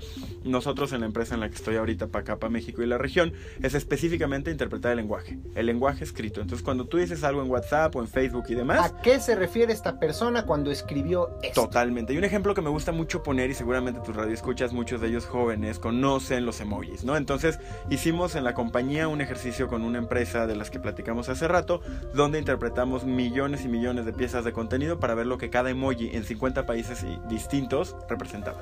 Nosotros 0.44 0.92
en 0.92 1.00
la 1.00 1.06
empresa 1.06 1.34
en 1.34 1.40
la 1.40 1.48
que 1.48 1.54
estoy 1.54 1.76
ahorita, 1.76 2.08
para 2.08 2.48
México 2.48 2.82
y 2.82 2.86
la 2.86 2.98
región, 2.98 3.32
es 3.62 3.74
específicamente 3.74 4.50
interpretar 4.50 4.92
el 4.92 4.98
lenguaje, 4.98 5.38
el 5.54 5.66
lenguaje 5.66 6.04
escrito. 6.04 6.40
Entonces 6.40 6.64
cuando 6.64 6.86
tú 6.86 6.96
dices 6.96 7.22
algo 7.22 7.42
en 7.42 7.50
WhatsApp 7.50 7.94
o 7.94 8.00
en 8.00 8.08
Facebook 8.08 8.44
y 8.48 8.54
demás, 8.54 8.84
¿A 8.84 9.00
qué 9.00 9.20
se 9.20 9.34
refiere 9.34 9.72
esta 9.72 9.98
persona 9.98 10.46
cuando 10.46 10.70
escribió 10.70 11.38
esto? 11.42 11.62
Totalmente. 11.62 12.12
Y 12.12 12.18
un 12.18 12.24
ejemplo 12.24 12.54
que 12.54 12.62
me 12.62 12.70
gusta 12.70 12.92
mucho 12.94 13.22
poner, 13.22 13.50
y 13.50 13.54
seguramente 13.54 14.00
tus 14.00 14.16
radioescuchas, 14.16 14.72
muchos 14.72 15.00
de 15.00 15.08
ellos 15.08 15.26
jóvenes, 15.26 15.78
conocen 15.78 16.46
los 16.46 16.60
emojis, 16.60 17.04
¿no? 17.04 17.16
Entonces, 17.16 17.58
hicimos 17.90 18.34
en 18.34 18.44
la 18.44 18.54
compañía 18.54 19.08
un 19.08 19.20
ejercicio 19.20 19.68
con 19.68 19.82
una 19.82 19.98
empresa 19.98 20.46
de 20.46 20.56
las 20.56 20.70
que 20.70 20.80
platicamos 20.80 21.28
hace 21.28 21.48
rato, 21.48 21.80
donde 22.14 22.38
interpretamos 22.38 23.04
millones 23.04 23.64
y 23.64 23.68
millones 23.68 24.06
de 24.06 24.12
piezas 24.12 24.44
de 24.44 24.52
contenido 24.52 24.98
para 24.98 25.14
ver 25.14 25.26
lo 25.26 25.38
que 25.38 25.50
cada 25.50 25.70
emoji 25.70 26.10
en 26.14 26.24
50 26.24 26.66
países 26.66 27.04
distintos 27.28 27.96
representaba. 28.08 28.58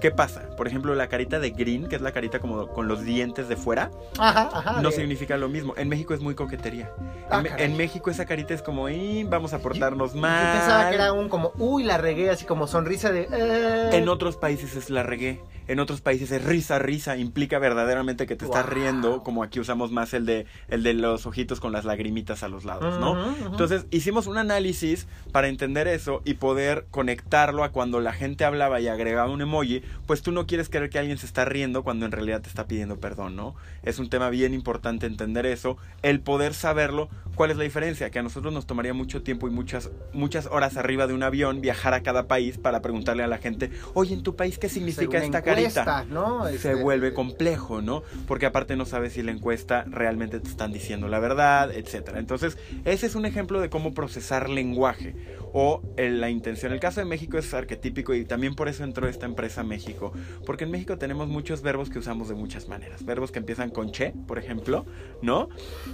¿Qué 0.00 0.10
pasa? 0.12 0.42
Por 0.56 0.68
ejemplo, 0.68 0.94
la 0.94 1.08
carita 1.08 1.40
de 1.40 1.50
green, 1.50 1.88
que 1.88 1.96
es 1.96 2.02
la 2.02 2.12
carita 2.12 2.38
como 2.38 2.68
con 2.68 2.86
los 2.86 3.02
dientes 3.04 3.48
de 3.48 3.56
fuera, 3.56 3.90
Ajá, 4.18 4.48
ajá. 4.52 4.80
no 4.82 4.90
significa 4.92 5.36
lo 5.36 5.48
mismo. 5.48 5.74
En 5.76 5.88
México 5.88 6.14
es 6.14 6.20
muy 6.20 6.34
coquetería. 6.34 6.90
Ah, 7.30 7.42
en, 7.58 7.76
México 7.76 8.10
esa 8.10 8.24
carita 8.24 8.54
es 8.54 8.62
como, 8.62 8.88
"Ih, 8.88 9.24
vamos 9.24 9.52
a 9.54 9.58
portarnos 9.58 10.14
Yo 10.14 10.20
mal. 10.20 10.58
pensaba 10.58 10.88
que 10.88 10.94
era 10.94 11.12
un 11.12 11.28
como, 11.28 11.52
uy, 11.58 11.82
la 11.84 11.98
regué, 11.98 12.30
así 12.30 12.44
como 12.44 12.66
sonrisa 12.66 13.10
de... 13.10 13.28
eh. 13.32 13.90
En 13.92 14.08
otros 14.08 14.36
países 14.36 14.76
es 14.76 14.88
la 14.90 15.02
regué, 15.02 15.40
en 15.68 15.80
otros 15.80 16.00
países 16.00 16.30
es 16.30 16.44
risa, 16.44 16.78
risa, 16.78 17.16
implica 17.16 17.58
verdaderamente 17.58 18.26
que 18.26 18.36
te 18.36 18.46
estás 18.46 18.66
riendo, 18.66 19.22
como 19.22 19.42
aquí 19.42 19.60
usamos 19.60 19.92
más 19.92 20.14
el 20.14 20.26
de, 20.26 20.46
el 20.68 20.82
de 20.82 20.94
los 20.94 21.26
ojitos 21.26 21.60
con 21.60 21.72
las 21.72 21.84
lagrimitas 21.84 22.42
a 22.42 22.48
los 22.48 22.64
lados, 22.64 22.98
¿no? 22.98 23.34
Entonces 23.46 23.86
hicimos 23.90 24.26
un 24.26 24.38
análisis 24.38 25.06
para 25.30 25.48
entender 25.48 25.86
eso 25.86 26.22
y 26.24 26.34
poder 26.34 26.86
conectarlo 26.90 27.64
a 27.64 27.70
cuando 27.70 28.00
la 28.00 28.12
gente 28.12 28.44
hablaba 28.44 28.80
y 28.80 28.88
agregaba 28.88 29.30
un 29.30 29.42
emoji, 29.42 29.82
pues 30.06 30.22
tú 30.22 30.32
no 30.32 30.46
quieres 30.46 30.70
creer 30.70 30.88
que 30.88 30.98
alguien 30.98 31.18
se 31.18 31.26
está 31.26 31.44
riendo 31.44 31.82
cuando 31.82 32.06
en 32.06 32.12
realidad 32.12 32.40
te 32.40 32.48
está 32.48 32.66
pidiendo 32.66 32.98
perdón, 32.98 33.36
¿no? 33.36 33.54
Es 33.82 33.98
un 33.98 34.08
tema 34.08 34.30
bien 34.30 34.54
importante 34.54 35.06
entender 35.06 35.44
eso, 35.44 35.76
el 36.02 36.20
poder 36.20 36.54
saberlo, 36.54 37.10
¿cuál 37.34 37.50
es 37.50 37.58
la 37.58 37.64
diferencia? 37.64 38.10
Que 38.10 38.18
a 38.18 38.22
nosotros 38.22 38.52
nos 38.54 38.66
tomaría 38.66 38.94
mucho 38.94 39.22
tiempo 39.22 39.48
y 39.48 39.50
muchas, 39.50 39.90
muchas 40.14 40.46
horas 40.46 40.76
arriba 40.78 41.06
de 41.06 41.14
un 41.14 41.22
avión 41.22 41.60
viajar 41.60 41.92
a 41.92 42.02
cada 42.02 42.26
país 42.26 42.56
para 42.56 42.80
preguntarle 42.80 43.22
a 43.22 43.26
la 43.26 43.38
gente, 43.38 43.70
oye, 43.94 44.14
en 44.14 44.22
tu 44.22 44.34
país, 44.34 44.58
¿qué 44.58 44.68
significa 44.68 45.02
Según 45.02 45.16
esta 45.16 45.38
encuesta, 45.38 45.57
carita? 45.62 46.04
¿no? 46.08 46.46
se 46.46 46.54
Este, 46.54 46.74
vuelve 46.74 47.12
complejo, 47.12 47.82
¿no? 47.82 48.02
Porque 48.26 48.46
aparte 48.46 48.76
no 48.76 48.86
sabes 48.86 49.14
si 49.14 49.22
la 49.22 49.32
encuesta 49.32 49.84
realmente 49.88 50.40
te 50.40 50.48
están 50.48 50.72
diciendo 50.72 51.08
la 51.08 51.18
verdad, 51.18 51.72
etcétera. 51.72 52.18
Entonces, 52.18 52.58
ese 52.84 53.06
es 53.06 53.14
un 53.14 53.26
ejemplo 53.26 53.60
de 53.60 53.70
cómo 53.70 53.94
procesar 53.94 54.48
lenguaje 54.48 55.14
o 55.52 55.82
la 55.96 56.30
intención. 56.30 56.72
El 56.72 56.80
caso 56.80 57.00
de 57.00 57.06
México 57.06 57.38
es 57.38 57.52
arquetípico 57.54 58.14
y 58.14 58.24
también 58.24 58.54
por 58.54 58.68
eso 58.68 58.84
entró 58.84 59.08
esta 59.08 59.26
empresa 59.26 59.62
México, 59.62 60.12
porque 60.46 60.64
en 60.64 60.70
México 60.70 60.98
tenemos 60.98 61.28
muchos 61.28 61.62
verbos 61.62 61.90
que 61.90 61.98
usamos 61.98 62.28
de 62.28 62.34
muchas 62.34 62.68
maneras. 62.68 63.04
Verbos 63.04 63.32
que 63.32 63.38
empiezan 63.38 63.70
con 63.70 63.90
che, 63.90 64.12
por 64.26 64.38
ejemplo, 64.38 64.86
¿no? 65.22 65.48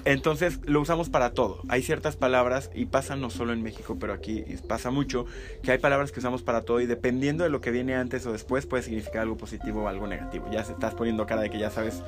Entonces, 0.05 0.61
lo 0.65 0.81
usamos 0.81 1.09
para 1.09 1.33
todo. 1.33 1.63
Hay 1.69 1.83
ciertas 1.83 2.17
palabras 2.17 2.71
y 2.75 2.87
pasa 2.87 3.17
no 3.17 3.31
solo 3.31 3.53
en 3.53 3.63
México, 3.63 3.97
pero 3.99 4.13
aquí 4.13 4.45
pasa 4.69 4.91
mucho 4.91 5.27
que 5.63 5.73
hay 5.73 5.79
palabras 5.79 6.13
que 6.13 6.21
usamos 6.21 6.43
para 6.43 6.63
todo 6.63 6.81
y 6.81 6.87
dependiendo 6.87 7.45
de 7.45 7.51
lo 7.51 7.61
que 7.61 7.71
viene 7.71 7.95
antes 7.95 8.27
o 8.27 8.33
después 8.33 8.67
puede 8.67 8.83
significar 8.83 9.23
algo 9.23 9.37
positivo 9.37 9.54
positivo 9.55 9.85
o 9.85 9.89
algo 9.89 10.07
negativo. 10.07 10.47
Ya 10.51 10.65
se 10.65 10.73
estás 10.73 10.95
poniendo 10.95 11.27
cara 11.27 11.43
de 11.43 11.51
que 11.51 11.59
ya 11.59 11.71
sabes. 11.71 12.03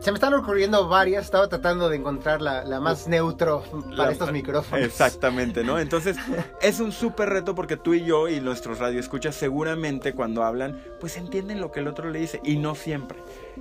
Se 0.00 0.10
me 0.10 0.16
están 0.16 0.34
ocurriendo 0.34 0.88
varias, 0.88 1.24
estaba 1.24 1.48
tratando 1.48 1.88
de 1.88 1.96
encontrar 1.96 2.42
la, 2.42 2.64
la 2.64 2.80
más 2.80 3.06
neutro 3.06 3.62
para 3.90 4.06
La- 4.06 4.12
estos 4.12 4.32
micrófonos. 4.32 4.84
Exactamente, 4.84 5.62
¿no? 5.64 5.78
Entonces, 5.78 6.16
es 6.62 6.80
un 6.80 6.92
súper 6.92 7.28
reto 7.28 7.54
porque 7.54 7.76
tú 7.76 7.94
y 7.94 8.04
yo 8.04 8.28
y 8.28 8.40
nuestros 8.40 8.78
radioescuchas 8.78 9.34
seguramente 9.34 10.12
cuando 10.14 10.42
hablan, 10.42 10.80
pues 10.98 11.16
entienden 11.16 11.60
lo 11.60 11.70
que 11.70 11.80
el 11.80 11.88
otro 11.88 12.10
le 12.10 12.18
dice 12.18 12.40
y 12.44 12.56
no 12.56 12.74
siempre. 12.74 13.18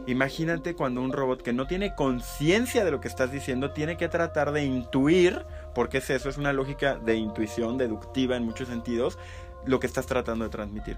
Imagínate 0.08 0.76
cuando 0.76 1.02
un 1.02 1.12
robot 1.14 1.42
que 1.42 1.54
no 1.54 1.68
tiene 1.68 1.94
conciencia 1.94 2.84
de 2.84 2.92
lo 2.92 3.00
que 3.02 3.08
estás 3.08 3.32
diciendo 3.32 3.72
tiene 3.72 3.98
que 3.98 4.08
tratar 4.08 4.52
de 4.52 4.64
intuir, 4.64 5.46
porque 5.76 6.00
es 6.00 6.10
eso, 6.10 6.30
es 6.30 6.38
una 6.38 6.54
lógica 6.54 6.96
de 6.96 7.16
intuición 7.16 7.78
deductiva 7.78 8.36
en 8.38 8.44
muchos 8.44 8.70
sentidos, 8.70 9.18
lo 9.66 9.80
que 9.80 9.88
estás 9.88 10.06
tratando 10.06 10.46
de 10.46 10.50
transmitir. 10.50 10.98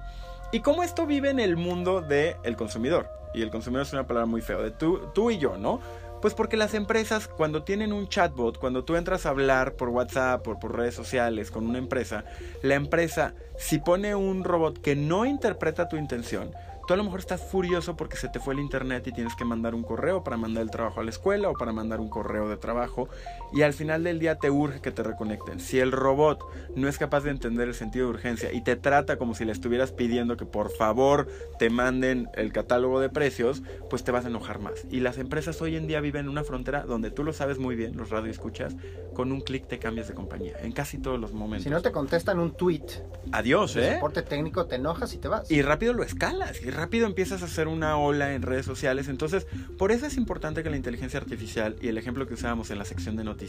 Y 0.52 0.60
cómo 0.60 0.84
esto 0.84 1.06
vive 1.06 1.30
en 1.30 1.39
el 1.39 1.56
mundo 1.56 2.02
del 2.02 2.56
consumidor. 2.58 3.10
Y 3.34 3.41
el 3.41 3.49
consumidor 3.49 3.86
es 3.86 3.93
una 3.93 4.06
palabra 4.06 4.26
muy 4.26 4.41
fea, 4.41 4.58
de 4.58 4.72
tú, 4.72 5.10
tú 5.14 5.32
y 5.32 5.38
yo, 5.38 5.58
¿no? 5.58 5.80
Pues 6.22 6.34
porque 6.36 6.58
las 6.58 6.74
empresas 6.74 7.28
cuando 7.28 7.64
tienen 7.64 7.93
un 7.93 8.08
chatbot, 8.08 8.60
cuando 8.60 8.84
tú 8.84 8.95
entras 8.95 9.26
a 9.26 9.30
hablar 9.30 9.74
por 9.74 9.89
WhatsApp 9.89 10.47
o 10.47 10.60
por 10.60 10.78
redes 10.78 10.93
sociales 10.93 11.49
con 11.49 11.68
una 11.68 11.80
empresa, 11.80 12.26
la 12.62 12.76
empresa 12.76 13.34
si 13.58 13.80
pone 13.80 14.14
un 14.14 14.43
robot 14.43 14.82
que 14.82 14.95
no 14.95 15.26
interpreta 15.26 15.88
tu 15.88 15.95
intención, 15.95 16.52
tú 16.86 16.93
a 16.93 16.97
lo 16.97 17.04
mejor 17.04 17.22
estás 17.22 17.41
furioso 17.41 17.97
porque 17.97 18.18
se 18.18 18.28
te 18.28 18.39
fue 18.39 18.54
el 18.54 18.60
internet 18.60 19.08
y 19.08 19.14
tienes 19.14 19.36
que 19.36 19.45
mandar 19.45 19.74
un 19.74 19.82
correo 19.82 20.24
para 20.24 20.38
mandar 20.38 20.62
el 20.62 20.70
trabajo 20.70 20.99
a 20.99 21.04
la 21.04 21.10
escuela 21.10 21.49
o 21.49 21.54
para 21.54 21.72
mandar 21.72 21.99
un 21.99 22.10
correo 22.10 22.49
de 22.49 22.58
trabajo 22.58 23.10
y 23.54 23.64
al 23.64 23.74
final 23.74 24.04
del 24.04 24.20
día 24.20 24.36
te 24.36 24.49
urge 24.49 24.82
que 24.82 24.91
te 24.91 25.04
reconecten. 25.04 25.60
Si 25.60 25.80
el 25.80 25.91
robot 25.91 26.43
no 26.76 26.88
es 26.88 26.97
capaz 26.97 27.22
de 27.22 27.32
entender 27.32 27.68
el 27.68 27.74
sentido 27.74 28.06
de 28.06 28.12
urgencia 28.12 28.54
y 28.54 28.64
te 28.64 28.76
trata 28.76 29.18
como 29.18 29.36
si 29.36 29.45
le 29.45 29.52
estuvieras 29.52 29.91
pidiendo 29.91 30.38
que 30.38 30.45
por 30.45 30.72
favor 30.72 31.28
te 31.60 31.70
manden 31.70 32.30
el 32.36 32.52
catálogo 32.52 32.99
de 32.99 33.10
precios, 33.10 33.62
pues 33.89 34.04
te 34.04 34.12
vas 34.12 34.26
a 34.26 34.30
enojar 34.30 34.60
más. 34.60 34.86
Y 34.89 34.99
las 34.99 35.18
empresas 35.18 35.62
hoy 35.62 35.76
en 35.76 35.88
día 35.88 36.02
viven 36.02 36.26
en 36.26 36.30
una 36.30 36.43
frontera 36.43 36.84
donde 36.84 37.12
tú 37.12 37.24
lo 37.24 37.34
sabes 37.34 37.58
muy 37.58 37.76
bien, 37.76 37.97
los 37.97 38.10
radioescuchas, 38.10 38.76
con 39.14 39.32
un 39.32 39.41
clic 39.41 39.68
te 39.68 39.80
cambias 39.80 40.08
de 40.08 40.14
compañía 40.14 40.56
en 40.62 40.72
casi 40.72 40.97
todos 40.97 41.20
los 41.20 41.34
momentos. 41.34 41.64
Si 41.64 41.70
no 41.70 41.82
te 41.82 41.91
contestan 41.91 42.39
un 42.39 42.52
tweet 42.52 42.86
Adiós, 43.32 43.76
¿eh? 43.76 43.93
soporte 43.95 44.22
técnico, 44.22 44.66
te 44.66 44.76
enojas 44.76 45.14
y 45.14 45.18
te 45.18 45.28
vas. 45.28 45.49
Y 45.49 45.62
rápido 45.62 45.93
lo 45.93 46.04
escalas, 46.04 46.62
y 46.62 46.70
rápido 46.70 47.08
empiezas 47.08 47.41
a 47.41 47.45
hacer 47.45 47.68
una 47.68 47.97
ola 47.97 48.34
en 48.34 48.41
redes 48.41 48.66
sociales. 48.66 49.08
Entonces, 49.08 49.47
por 49.78 49.91
eso 49.91 50.06
es 50.06 50.18
importante 50.18 50.64
que 50.64 50.70
la 50.70 50.78
inteligencia 50.78 51.20
artificial 51.20 51.76
y 51.82 51.88
el 51.88 51.97
ejemplo 51.97 52.28
que 52.28 52.34
usábamos 52.34 52.72
en 52.72 52.78
la 52.78 52.86
sección 52.86 53.16
de 53.16 53.24
noticias, 53.24 53.41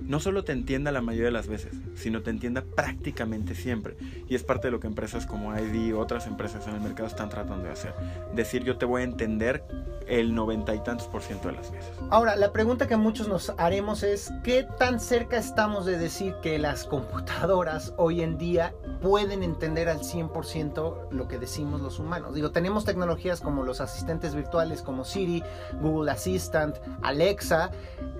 no 0.00 0.20
solo 0.20 0.44
te 0.44 0.52
entienda 0.52 0.92
la 0.92 1.00
mayoría 1.00 1.26
de 1.26 1.32
las 1.32 1.46
veces, 1.46 1.72
sino 1.94 2.22
te 2.22 2.30
entienda 2.30 2.62
prácticamente 2.62 3.54
siempre. 3.54 3.96
Y 4.28 4.34
es 4.34 4.42
parte 4.42 4.68
de 4.68 4.72
lo 4.72 4.80
que 4.80 4.86
empresas 4.86 5.26
como 5.26 5.56
ID 5.56 5.88
y 5.88 5.92
otras 5.92 6.26
empresas 6.26 6.66
en 6.66 6.74
el 6.74 6.80
mercado 6.80 7.06
están 7.06 7.28
tratando 7.28 7.64
de 7.64 7.72
hacer. 7.72 7.94
Decir, 8.34 8.64
yo 8.64 8.76
te 8.78 8.86
voy 8.86 9.02
a 9.02 9.04
entender 9.04 9.64
el 10.10 10.34
noventa 10.34 10.74
y 10.74 10.80
tantos 10.80 11.06
por 11.06 11.22
ciento 11.22 11.48
de 11.48 11.54
las 11.54 11.70
veces. 11.70 11.92
Ahora, 12.10 12.34
la 12.34 12.52
pregunta 12.52 12.88
que 12.88 12.96
muchos 12.96 13.28
nos 13.28 13.52
haremos 13.58 14.02
es, 14.02 14.32
¿qué 14.42 14.66
tan 14.78 14.98
cerca 14.98 15.38
estamos 15.38 15.86
de 15.86 15.98
decir 15.98 16.34
que 16.42 16.58
las 16.58 16.84
computadoras 16.84 17.94
hoy 17.96 18.22
en 18.22 18.36
día 18.36 18.74
pueden 19.00 19.42
entender 19.42 19.88
al 19.88 20.00
100% 20.00 21.10
lo 21.10 21.28
que 21.28 21.38
decimos 21.38 21.80
los 21.80 22.00
humanos? 22.00 22.34
Digo, 22.34 22.50
tenemos 22.50 22.84
tecnologías 22.84 23.40
como 23.40 23.62
los 23.62 23.80
asistentes 23.80 24.34
virtuales 24.34 24.82
como 24.82 25.04
Siri, 25.04 25.44
Google 25.80 26.10
Assistant, 26.10 26.76
Alexa, 27.02 27.70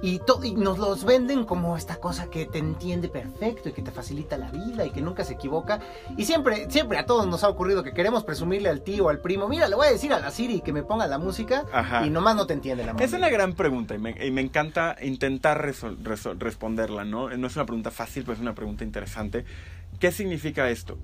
y, 0.03 0.21
y 0.45 0.55
nos 0.55 0.79
los 0.79 1.00
venden 1.05 1.45
como 1.45 1.77
esta 1.77 1.97
cosa 1.97 2.31
que 2.31 2.47
te 2.47 2.59
entiende 2.59 3.09
perfecto 3.09 3.69
y 3.69 3.73
que 3.73 3.83
te 3.83 3.91
facilita 3.91 4.37
la 4.39 4.51
vida 4.51 4.85
y 4.87 4.91
que 4.91 5.01
nunca 5.03 5.25
se 5.25 5.35
equivoca. 5.35 5.81
Y 6.17 6.25
siempre, 6.25 6.71
siempre 6.71 6.99
a 6.99 7.07
todos 7.07 7.27
nos 7.27 7.45
ha 7.45 7.49
ocurrido 7.49 7.83
que 7.83 7.93
queremos 7.93 8.25
presumirle 8.25 8.69
al 8.69 8.83
tío 8.83 9.07
o 9.07 9.09
al 9.09 9.21
primo, 9.21 9.49
mira, 9.49 9.69
le 9.69 9.77
voy 9.77 9.87
a 9.87 9.91
decir 9.91 10.13
a 10.13 10.21
la 10.21 10.31
Siri 10.31 10.61
que 10.61 10.73
me 10.73 10.83
ponga 10.83 11.07
la 11.07 11.19
música 11.19 11.65
Ajá. 11.73 12.07
y 12.07 12.11
nomás 12.11 12.37
no 12.37 12.47
te 12.47 12.55
entiende 12.55 12.85
la 12.85 12.93
Es 12.93 13.13
mamá. 13.13 13.19
una 13.19 13.29
gran 13.29 13.55
pregunta 13.55 13.95
y 13.95 13.99
me, 13.99 14.27
y 14.27 14.31
me 14.31 14.41
encanta 14.41 14.97
intentar 15.03 15.61
responderla, 16.39 17.05
¿no? 17.05 17.29
No 17.37 17.47
es 17.47 17.57
una 17.57 17.67
pregunta 17.67 17.91
fácil, 17.91 18.23
pero 18.25 18.35
es 18.35 18.41
una 18.41 18.55
pregunta 18.55 18.85
interesante. 18.85 19.45
¿Qué 19.99 20.13
significa 20.13 20.71
esto? 20.71 20.99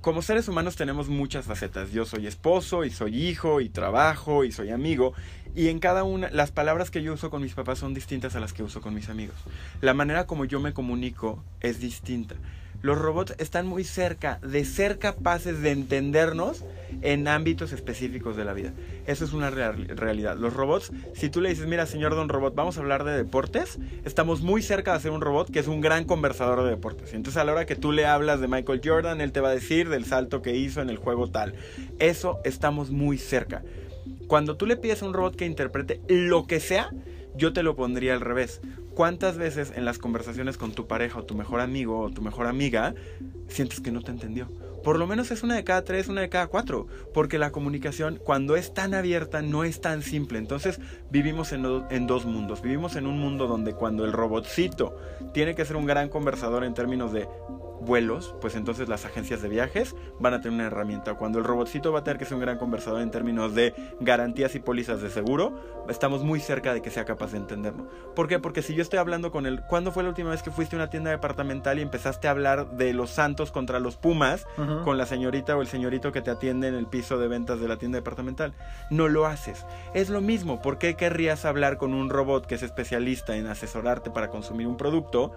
Como 0.00 0.22
seres 0.22 0.48
humanos 0.48 0.76
tenemos 0.76 1.08
muchas 1.08 1.44
facetas. 1.46 1.90
Yo 1.90 2.04
soy 2.06 2.26
esposo 2.28 2.84
y 2.84 2.90
soy 2.90 3.20
hijo 3.28 3.60
y 3.60 3.68
trabajo 3.68 4.44
y 4.44 4.52
soy 4.52 4.70
amigo. 4.70 5.12
Y 5.58 5.70
en 5.70 5.80
cada 5.80 6.04
una, 6.04 6.30
las 6.30 6.52
palabras 6.52 6.92
que 6.92 7.02
yo 7.02 7.12
uso 7.14 7.30
con 7.30 7.42
mis 7.42 7.52
papás 7.54 7.80
son 7.80 7.92
distintas 7.92 8.36
a 8.36 8.38
las 8.40 8.52
que 8.52 8.62
uso 8.62 8.80
con 8.80 8.94
mis 8.94 9.08
amigos. 9.08 9.34
La 9.80 9.92
manera 9.92 10.24
como 10.24 10.44
yo 10.44 10.60
me 10.60 10.72
comunico 10.72 11.42
es 11.60 11.80
distinta. 11.80 12.36
Los 12.80 12.96
robots 12.96 13.34
están 13.38 13.66
muy 13.66 13.82
cerca 13.82 14.38
de 14.40 14.64
ser 14.64 15.00
capaces 15.00 15.60
de 15.60 15.72
entendernos 15.72 16.64
en 17.02 17.26
ámbitos 17.26 17.72
específicos 17.72 18.36
de 18.36 18.44
la 18.44 18.52
vida. 18.52 18.72
Eso 19.08 19.24
es 19.24 19.32
una 19.32 19.50
real- 19.50 19.88
realidad. 19.88 20.36
Los 20.36 20.54
robots, 20.54 20.92
si 21.12 21.28
tú 21.28 21.40
le 21.40 21.48
dices, 21.48 21.66
mira, 21.66 21.86
señor 21.86 22.14
Don 22.14 22.28
Robot, 22.28 22.54
vamos 22.54 22.76
a 22.76 22.80
hablar 22.80 23.02
de 23.02 23.16
deportes, 23.16 23.80
estamos 24.04 24.42
muy 24.42 24.62
cerca 24.62 24.92
de 24.92 24.98
hacer 24.98 25.10
un 25.10 25.22
robot 25.22 25.50
que 25.50 25.58
es 25.58 25.66
un 25.66 25.80
gran 25.80 26.04
conversador 26.04 26.62
de 26.62 26.70
deportes. 26.70 27.14
Entonces 27.14 27.36
a 27.40 27.42
la 27.42 27.50
hora 27.50 27.66
que 27.66 27.74
tú 27.74 27.90
le 27.90 28.06
hablas 28.06 28.40
de 28.40 28.46
Michael 28.46 28.80
Jordan, 28.84 29.20
él 29.20 29.32
te 29.32 29.40
va 29.40 29.48
a 29.48 29.54
decir 29.54 29.88
del 29.88 30.04
salto 30.04 30.40
que 30.40 30.54
hizo 30.54 30.80
en 30.82 30.88
el 30.88 30.98
juego 30.98 31.28
tal. 31.28 31.54
Eso 31.98 32.38
estamos 32.44 32.90
muy 32.92 33.18
cerca. 33.18 33.64
Cuando 34.28 34.58
tú 34.58 34.66
le 34.66 34.76
pides 34.76 35.02
a 35.02 35.06
un 35.06 35.14
robot 35.14 35.36
que 35.36 35.46
interprete 35.46 36.02
lo 36.06 36.46
que 36.46 36.60
sea, 36.60 36.90
yo 37.34 37.54
te 37.54 37.62
lo 37.62 37.74
pondría 37.74 38.12
al 38.12 38.20
revés. 38.20 38.60
¿Cuántas 38.94 39.38
veces 39.38 39.72
en 39.74 39.86
las 39.86 39.98
conversaciones 39.98 40.58
con 40.58 40.72
tu 40.72 40.86
pareja 40.86 41.20
o 41.20 41.24
tu 41.24 41.34
mejor 41.34 41.60
amigo 41.60 42.00
o 42.00 42.10
tu 42.10 42.20
mejor 42.20 42.46
amiga 42.46 42.94
sientes 43.48 43.80
que 43.80 43.90
no 43.90 44.02
te 44.02 44.10
entendió? 44.10 44.48
Por 44.84 44.98
lo 44.98 45.06
menos 45.06 45.30
es 45.30 45.42
una 45.42 45.54
de 45.54 45.64
cada 45.64 45.82
tres, 45.82 46.08
una 46.08 46.20
de 46.20 46.28
cada 46.28 46.48
cuatro. 46.48 46.88
Porque 47.14 47.38
la 47.38 47.52
comunicación, 47.52 48.20
cuando 48.22 48.54
es 48.54 48.74
tan 48.74 48.92
abierta, 48.92 49.40
no 49.40 49.64
es 49.64 49.80
tan 49.80 50.02
simple. 50.02 50.38
Entonces 50.38 50.78
vivimos 51.10 51.52
en, 51.52 51.64
en 51.90 52.06
dos 52.06 52.26
mundos. 52.26 52.60
Vivimos 52.60 52.96
en 52.96 53.06
un 53.06 53.18
mundo 53.18 53.46
donde 53.46 53.72
cuando 53.72 54.04
el 54.04 54.12
robotcito 54.12 54.94
tiene 55.32 55.54
que 55.54 55.64
ser 55.64 55.76
un 55.76 55.86
gran 55.86 56.10
conversador 56.10 56.64
en 56.64 56.74
términos 56.74 57.12
de 57.12 57.26
vuelos, 57.80 58.34
pues 58.40 58.54
entonces 58.54 58.88
las 58.88 59.04
agencias 59.04 59.42
de 59.42 59.48
viajes 59.48 59.94
van 60.18 60.34
a 60.34 60.40
tener 60.40 60.54
una 60.54 60.66
herramienta. 60.66 61.14
Cuando 61.14 61.38
el 61.38 61.44
robotcito 61.44 61.92
va 61.92 62.00
a 62.00 62.04
tener 62.04 62.18
que 62.18 62.24
ser 62.24 62.34
un 62.34 62.40
gran 62.40 62.58
conversador 62.58 63.00
en 63.00 63.10
términos 63.10 63.54
de 63.54 63.74
garantías 64.00 64.54
y 64.54 64.60
pólizas 64.60 65.00
de 65.00 65.10
seguro, 65.10 65.84
estamos 65.88 66.22
muy 66.22 66.40
cerca 66.40 66.74
de 66.74 66.82
que 66.82 66.90
sea 66.90 67.04
capaz 67.04 67.32
de 67.32 67.38
entenderlo. 67.38 67.88
¿Por 68.14 68.28
qué? 68.28 68.38
Porque 68.38 68.62
si 68.62 68.74
yo 68.74 68.82
estoy 68.82 68.98
hablando 68.98 69.30
con 69.30 69.46
él, 69.46 69.60
¿cuándo 69.68 69.92
fue 69.92 70.02
la 70.02 70.10
última 70.10 70.30
vez 70.30 70.42
que 70.42 70.50
fuiste 70.50 70.76
a 70.76 70.78
una 70.78 70.90
tienda 70.90 71.10
departamental 71.10 71.78
y 71.78 71.82
empezaste 71.82 72.28
a 72.28 72.32
hablar 72.32 72.70
de 72.76 72.92
los 72.92 73.10
Santos 73.10 73.50
contra 73.50 73.80
los 73.80 73.96
Pumas 73.96 74.46
con 74.84 74.98
la 74.98 75.06
señorita 75.06 75.56
o 75.56 75.62
el 75.62 75.68
señorito 75.68 76.12
que 76.12 76.22
te 76.22 76.30
atiende 76.30 76.68
en 76.68 76.74
el 76.74 76.86
piso 76.86 77.18
de 77.18 77.28
ventas 77.28 77.60
de 77.60 77.68
la 77.68 77.76
tienda 77.76 77.96
departamental? 77.96 78.54
No 78.90 79.08
lo 79.08 79.26
haces. 79.26 79.64
Es 79.94 80.08
lo 80.08 80.20
mismo. 80.20 80.60
¿Por 80.62 80.78
qué 80.78 80.94
querrías 80.94 81.44
hablar 81.44 81.78
con 81.78 81.94
un 81.94 82.10
robot 82.10 82.46
que 82.46 82.54
es 82.56 82.62
especialista 82.62 83.36
en 83.36 83.46
asesorarte 83.46 84.10
para 84.10 84.28
consumir 84.28 84.66
un 84.66 84.76
producto? 84.76 85.32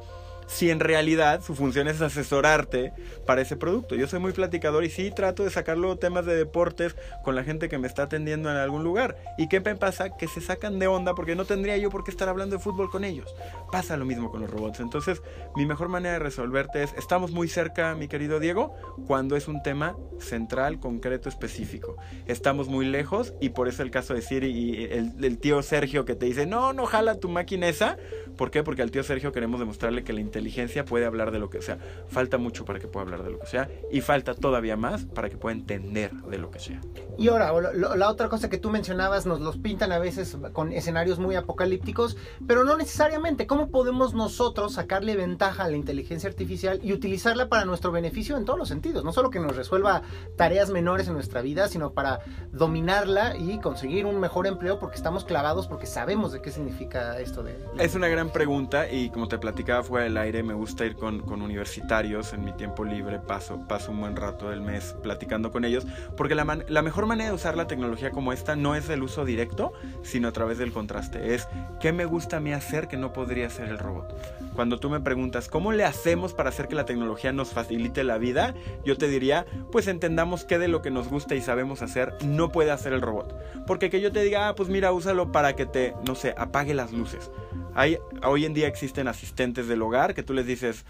Si 0.52 0.70
en 0.70 0.82
realidad 0.82 1.42
su 1.42 1.56
función 1.56 1.88
es 1.88 2.02
asesorarte 2.02 2.92
para 3.26 3.42
ese 3.42 3.56
producto. 3.56 3.96
Yo 3.96 4.06
soy 4.08 4.20
muy 4.20 4.34
platicador 4.34 4.84
y 4.84 4.90
sí 4.90 5.10
trato 5.10 5.46
de 5.46 5.50
sacar 5.50 5.78
luego 5.78 5.96
temas 5.96 6.26
de 6.26 6.36
deportes 6.36 6.96
con 7.24 7.36
la 7.36 7.44
gente 7.46 7.70
que 7.70 7.78
me 7.78 7.88
está 7.88 8.04
atendiendo 8.04 8.52
en 8.52 8.58
algún 8.58 8.84
lugar. 8.84 9.16
¿Y 9.38 9.48
qué 9.48 9.62
pasa? 9.62 10.18
Que 10.18 10.28
se 10.28 10.42
sacan 10.42 10.78
de 10.78 10.88
onda 10.88 11.16
porque 11.16 11.36
no 11.36 11.46
tendría 11.46 11.78
yo 11.78 11.90
por 11.90 12.04
qué 12.04 12.12
estar 12.12 12.28
hablando 12.28 12.58
de 12.58 12.62
fútbol 12.62 12.90
con 12.90 13.06
ellos. 13.06 13.34
Pasa 13.72 13.96
lo 13.96 14.04
mismo 14.04 14.30
con 14.30 14.42
los 14.42 14.50
robots. 14.50 14.82
Entonces, 14.82 15.22
mi 15.56 15.66
mejor 15.66 15.88
manera 15.88 16.14
de 16.14 16.20
resolverte 16.20 16.84
es, 16.84 16.94
estamos 16.98 17.32
muy 17.32 17.48
cerca, 17.48 17.96
mi 17.96 18.10
querido 18.10 18.42
Diego, 18.42 18.76
cuando 19.08 19.38
es 19.38 19.48
un 19.48 19.64
tema 19.64 19.96
central, 20.20 20.82
concreto, 20.82 21.30
específico. 21.30 21.96
Estamos 22.26 22.68
muy 22.68 22.86
lejos 22.86 23.34
y 23.40 23.50
por 23.50 23.70
eso 23.70 23.84
el 23.84 23.92
caso 23.92 24.14
de 24.14 24.22
Siri 24.22 24.48
y 24.48 24.84
el, 24.84 25.14
el 25.24 25.38
tío 25.38 25.62
Sergio 25.62 26.04
que 26.04 26.16
te 26.16 26.26
dice, 26.26 26.46
no, 26.46 26.74
no 26.74 26.86
jala 26.86 27.16
tu 27.16 27.30
máquina 27.30 27.70
esa. 27.70 27.96
¿Por 28.36 28.52
qué? 28.52 28.64
Porque 28.64 28.82
al 28.82 28.92
tío 28.92 29.04
Sergio 29.04 29.32
queremos 29.32 29.60
demostrarle 29.60 30.04
que 30.04 30.12
la 30.12 30.20
inteligencia 30.20 30.41
puede 30.88 31.06
hablar 31.06 31.32
de 31.32 31.40
lo 31.40 31.50
que 31.50 31.62
sea. 31.62 31.78
Falta 32.08 32.38
mucho 32.38 32.66
para 32.66 32.80
que 32.80 32.88
pueda 32.88 33.06
hablar 33.06 33.24
de 33.24 33.32
lo 33.32 33.40
que 33.40 33.48
sea 33.48 33.70
y 33.92 34.02
falta 34.02 34.34
todavía 34.34 34.76
más 34.76 35.06
para 35.06 35.30
que 35.30 35.38
pueda 35.38 35.56
entender 35.56 36.12
de 36.12 36.38
lo 36.38 36.52
que 36.52 36.60
sea. 36.60 36.82
Y 37.18 37.28
ahora, 37.28 37.52
lo- 37.74 37.96
la 37.96 38.10
otra 38.10 38.30
cosa 38.30 38.50
que 38.50 38.58
tú 38.58 38.70
mencionabas, 38.70 39.26
nos 39.26 39.40
los 39.42 39.58
pintan 39.58 39.92
a 39.92 40.00
veces 40.00 40.38
con 40.54 40.72
escenarios 40.74 41.20
muy 41.20 41.36
apocalípticos, 41.36 42.18
pero 42.48 42.64
no 42.64 42.78
necesariamente. 42.78 43.48
¿Cómo 43.48 43.70
podemos 43.70 44.14
nosotros 44.14 44.74
sacarle 44.74 45.16
ventaja 45.16 45.64
a 45.64 45.68
la 45.70 45.76
inteligencia 45.78 46.30
artificial 46.30 46.80
y 46.84 46.94
utilizarla 46.94 47.50
para 47.50 47.66
nuestro 47.66 47.92
beneficio 47.92 48.38
en 48.38 48.46
todos 48.46 48.58
los 48.60 48.68
sentidos? 48.70 49.04
No 49.04 49.12
solo 49.14 49.30
que 49.30 49.40
nos 49.40 49.56
resuelva 49.56 50.02
tareas 50.36 50.70
menores 50.70 51.08
en 51.08 51.14
nuestra 51.14 51.42
vida, 51.42 51.68
sino 51.68 51.92
para 51.94 52.20
dominarla 52.52 53.36
y 53.38 53.60
conseguir 53.60 54.06
un 54.06 54.20
mejor 54.20 54.48
empleo 54.48 54.80
porque 54.80 54.96
estamos 54.96 55.26
clavados, 55.26 55.68
porque 55.68 55.86
sabemos 55.86 56.32
de 56.32 56.42
qué 56.42 56.52
significa 56.52 57.20
esto 57.20 57.44
de... 57.44 57.58
Es 57.80 57.96
una 57.96 58.08
gran 58.08 58.30
pregunta 58.32 58.90
y 58.92 59.10
como 59.10 59.28
te 59.28 59.38
platicaba 59.38 59.84
fuera 59.84 60.04
del 60.06 60.18
aire, 60.18 60.31
me 60.44 60.54
gusta 60.54 60.86
ir 60.86 60.96
con, 60.96 61.20
con 61.22 61.42
universitarios 61.42 62.34
en 62.34 62.44
mi 62.46 62.54
tiempo 62.54 62.84
libre, 62.86 63.20
paso, 63.20 63.60
paso 63.68 63.92
un 63.92 64.00
buen 64.00 64.16
rato 64.16 64.50
del 64.50 64.62
mes 64.62 64.96
platicando 65.04 65.52
con 65.52 65.66
ellos, 65.66 65.86
porque 66.16 66.36
la, 66.36 66.46
man- 66.46 66.64
la 66.68 66.82
mejor 66.82 67.06
manera 67.06 67.30
de 67.30 67.36
usar 67.36 67.58
la 67.58 67.68
tecnología 67.68 68.12
como 68.12 68.34
esta 68.34 68.56
no 68.56 68.76
es 68.76 68.90
el 68.90 69.04
uso 69.04 69.26
directo, 69.26 69.74
sino 70.04 70.28
a 70.28 70.32
través 70.32 70.58
del 70.58 70.72
contraste. 70.72 71.36
Es 71.36 71.48
qué 71.80 71.92
me 71.92 72.06
gusta 72.06 72.38
a 72.38 72.40
mí 72.40 72.54
hacer 72.54 72.88
que 72.88 72.98
no 72.98 73.14
podría 73.14 73.48
hacer 73.48 73.68
el 73.68 73.78
robot. 73.78 74.16
Cuando 74.56 74.80
tú 74.80 74.90
me 74.90 75.00
preguntas 75.00 75.48
cómo 75.48 75.72
le 75.72 75.86
hacemos 75.86 76.34
para 76.34 76.50
hacer 76.50 76.68
que 76.68 76.76
la 76.76 76.86
tecnología 76.86 77.32
nos 77.32 77.52
facilite 77.52 78.04
la 78.04 78.18
vida, 78.18 78.54
yo 78.84 78.98
te 78.98 79.08
diría, 79.08 79.46
pues 79.72 79.88
entendamos 79.88 80.44
qué 80.46 80.58
de 80.60 80.68
lo 80.68 80.82
que 80.82 80.92
nos 80.92 81.08
gusta 81.08 81.36
y 81.36 81.42
sabemos 81.42 81.82
hacer 81.82 82.14
no 82.26 82.52
puede 82.52 82.72
hacer 82.72 82.94
el 82.94 83.02
robot. 83.02 83.36
Porque 83.66 83.90
que 83.90 84.02
yo 84.02 84.12
te 84.12 84.22
diga, 84.22 84.50
ah, 84.50 84.56
pues 84.56 84.70
mira, 84.70 84.92
úsalo 84.92 85.32
para 85.32 85.56
que 85.56 85.66
te, 85.66 85.94
no 86.06 86.16
sé, 86.16 86.34
apague 86.38 86.74
las 86.74 86.92
luces. 86.92 87.32
Hay, 87.74 87.98
hoy 88.24 88.44
en 88.44 88.54
día 88.54 88.68
existen 88.68 89.08
asistentes 89.08 89.68
del 89.70 89.82
hogar 89.82 90.11
que 90.14 90.24
tú 90.24 90.34
les 90.34 90.46
dices, 90.46 90.86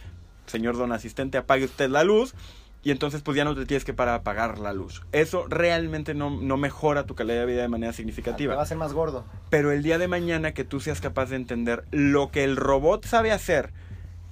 señor 0.46 0.78
don 0.78 0.92
asistente, 0.92 1.38
apague 1.38 1.66
usted 1.66 1.90
la 1.90 2.04
luz. 2.04 2.34
Y 2.84 2.90
entonces 2.90 3.22
pues 3.22 3.38
ya 3.38 3.44
no 3.46 3.54
te 3.56 3.68
tienes 3.68 3.86
que 3.86 3.94
para 3.94 4.16
apagar 4.16 4.58
la 4.58 4.74
luz. 4.74 5.04
Eso 5.12 5.46
realmente 5.48 6.16
no, 6.16 6.32
no 6.32 6.58
mejora 6.58 7.06
tu 7.06 7.14
calidad 7.14 7.42
de 7.42 7.46
vida 7.46 7.62
de 7.62 7.68
manera 7.68 7.92
Te 7.92 7.98
significativa. 7.98 8.56
va 8.56 8.64
a 8.64 8.66
ser 8.66 8.78
más 8.78 8.94
gordo. 8.94 9.24
Pero 9.52 9.72
el 9.72 9.84
día 9.84 10.00
de 10.00 10.08
mañana 10.08 10.54
que 10.54 10.64
tú 10.64 10.80
seas 10.80 11.00
capaz 11.00 11.30
de 11.30 11.36
entender 11.36 11.86
lo 11.92 12.32
que 12.32 12.44
el 12.44 12.56
robot 12.56 13.06
sabe 13.06 13.32
hacer, 13.32 13.72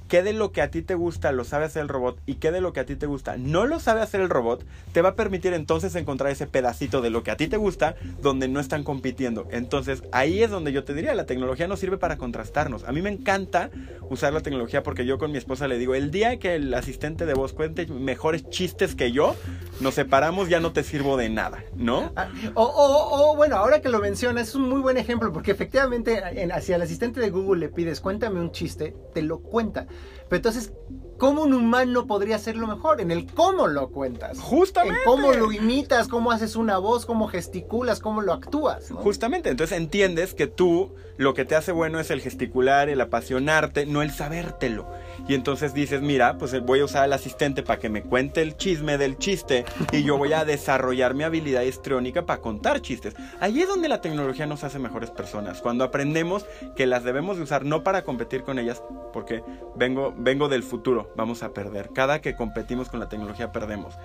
qué 0.09 0.23
de 0.23 0.33
lo 0.33 0.51
que 0.51 0.61
a 0.61 0.69
ti 0.71 0.81
te 0.81 0.95
gusta 0.95 1.31
lo 1.31 1.45
sabe 1.45 1.65
hacer 1.65 1.83
el 1.83 1.87
robot 1.87 2.19
y 2.25 2.35
qué 2.35 2.51
de 2.51 2.59
lo 2.59 2.73
que 2.73 2.81
a 2.81 2.85
ti 2.85 2.95
te 2.97 3.05
gusta 3.05 3.37
no 3.37 3.65
lo 3.65 3.79
sabe 3.79 4.01
hacer 4.01 4.19
el 4.19 4.29
robot, 4.29 4.65
te 4.91 5.01
va 5.01 5.09
a 5.09 5.15
permitir 5.15 5.53
entonces 5.53 5.95
encontrar 5.95 6.31
ese 6.31 6.47
pedacito 6.47 7.01
de 7.01 7.09
lo 7.11 7.23
que 7.23 7.31
a 7.31 7.37
ti 7.37 7.47
te 7.47 7.55
gusta 7.57 7.95
donde 8.21 8.47
no 8.49 8.59
están 8.59 8.83
compitiendo. 8.83 9.47
Entonces 9.51 10.03
ahí 10.11 10.43
es 10.43 10.49
donde 10.51 10.73
yo 10.73 10.83
te 10.83 10.93
diría, 10.93 11.13
la 11.15 11.25
tecnología 11.25 11.67
nos 11.67 11.79
sirve 11.79 11.97
para 11.97 12.17
contrastarnos. 12.17 12.83
A 12.83 12.91
mí 12.91 13.01
me 13.01 13.09
encanta 13.11 13.69
usar 14.09 14.33
la 14.33 14.41
tecnología 14.41 14.81
porque 14.83 15.05
yo 15.05 15.17
con 15.19 15.31
mi 15.31 15.37
esposa 15.37 15.67
le 15.67 15.77
digo, 15.77 15.93
el 15.95 16.11
día 16.11 16.37
que 16.39 16.55
el 16.55 16.73
asistente 16.73 17.25
de 17.27 17.35
voz 17.35 17.53
cuente 17.53 17.85
mejores 17.87 18.49
chistes 18.49 18.95
que 18.95 19.11
yo, 19.11 19.35
nos 19.79 19.93
separamos, 19.93 20.49
ya 20.49 20.59
no 20.59 20.73
te 20.73 20.83
sirvo 20.83 21.15
de 21.15 21.29
nada, 21.29 21.63
¿no? 21.75 22.11
Ah, 22.15 22.27
O, 22.55 22.63
o- 22.63 23.31
o, 23.31 23.35
bueno, 23.35 23.55
ahora 23.57 23.79
que 23.81 23.89
lo 23.89 23.99
mencionas, 23.99 24.49
es 24.49 24.55
un 24.55 24.67
muy 24.67 24.81
buen 24.81 24.97
ejemplo, 24.97 25.31
porque 25.31 25.51
efectivamente, 25.51 26.19
en, 26.41 26.51
hacia 26.51 26.75
el 26.77 26.81
asistente 26.81 27.19
de 27.19 27.29
Google 27.29 27.59
le 27.59 27.69
pides, 27.69 28.01
cuéntame 28.01 28.39
un 28.39 28.51
chiste, 28.51 28.95
te 29.13 29.21
lo 29.21 29.39
cuenta. 29.39 29.85
Pero 30.27 30.37
entonces, 30.37 30.71
¿cómo 31.19 31.43
un 31.43 31.53
humano 31.53 32.07
podría 32.07 32.37
hacerlo 32.37 32.65
mejor? 32.65 33.01
En 33.01 33.11
el 33.11 33.27
cómo 33.27 33.67
lo 33.67 33.89
cuentas. 33.89 34.39
Justamente. 34.39 34.97
En 34.97 35.05
cómo 35.05 35.33
lo 35.33 35.51
imitas, 35.51 36.07
cómo 36.07 36.31
haces 36.31 36.55
una 36.55 36.79
voz, 36.79 37.05
cómo 37.05 37.27
gesticulas, 37.27 37.99
cómo 37.99 38.21
lo 38.21 38.33
actúas. 38.33 38.89
¿no? 38.89 38.97
Justamente, 38.97 39.49
entonces 39.49 39.77
entiendes 39.77 40.33
que 40.33 40.47
tú 40.47 40.95
lo 41.19 41.33
que 41.33 41.43
te 41.43 41.57
hace 41.57 41.73
bueno 41.73 41.99
es 41.99 42.11
el 42.11 42.21
gesticular, 42.21 42.87
el 42.87 43.01
apasionarte, 43.01 43.85
no 43.85 44.01
el 44.01 44.11
sabértelo. 44.11 44.87
Y 45.27 45.33
entonces 45.33 45.73
dices, 45.73 46.01
mira, 46.01 46.37
pues 46.37 46.53
eh, 46.53 46.61
voy 46.61 46.79
a 46.79 46.85
usar 46.85 47.03
al 47.03 47.11
asistente 47.11 47.61
para 47.61 47.77
que 47.77 47.89
me 47.89 48.03
cuente 48.03 48.41
el 48.41 48.55
chisme 48.55 48.97
del 48.97 49.17
chiste 49.17 49.65
y 49.91 50.03
yo 50.03 50.17
voy 50.17 50.31
a 50.31 50.45
desarrollar 50.45 51.15
mi 51.15 51.23
habilidad 51.23 51.63
histriónica 51.63 52.25
para 52.25 52.39
contar 52.39 52.81
chistes. 52.81 53.15
Ahí 53.41 53.61
es 53.61 53.67
donde 53.67 53.89
la 53.89 53.99
tecnología 53.99 54.45
nos 54.45 54.63
hace 54.63 54.79
mejores 54.79 55.11
personas, 55.11 55.59
cuando 55.59 55.83
aprendemos 55.83 56.45
que 56.77 56.87
las 56.87 57.03
debemos 57.03 57.35
de 57.35 57.43
usar 57.43 57.65
no 57.65 57.83
para 57.83 58.03
competir 58.03 58.43
con 58.43 58.57
ellas, 58.57 58.81
porque 59.11 59.43
vengo, 59.75 60.13
vengo 60.17 60.47
del 60.47 60.63
futuro, 60.63 61.08
vamos 61.15 61.43
a 61.43 61.53
perder. 61.53 61.89
Cada 61.93 62.21
que 62.21 62.35
competimos 62.35 62.89
con 62.89 62.99
la 62.99 63.09
tecnología 63.09 63.51
perdemos 63.51 63.97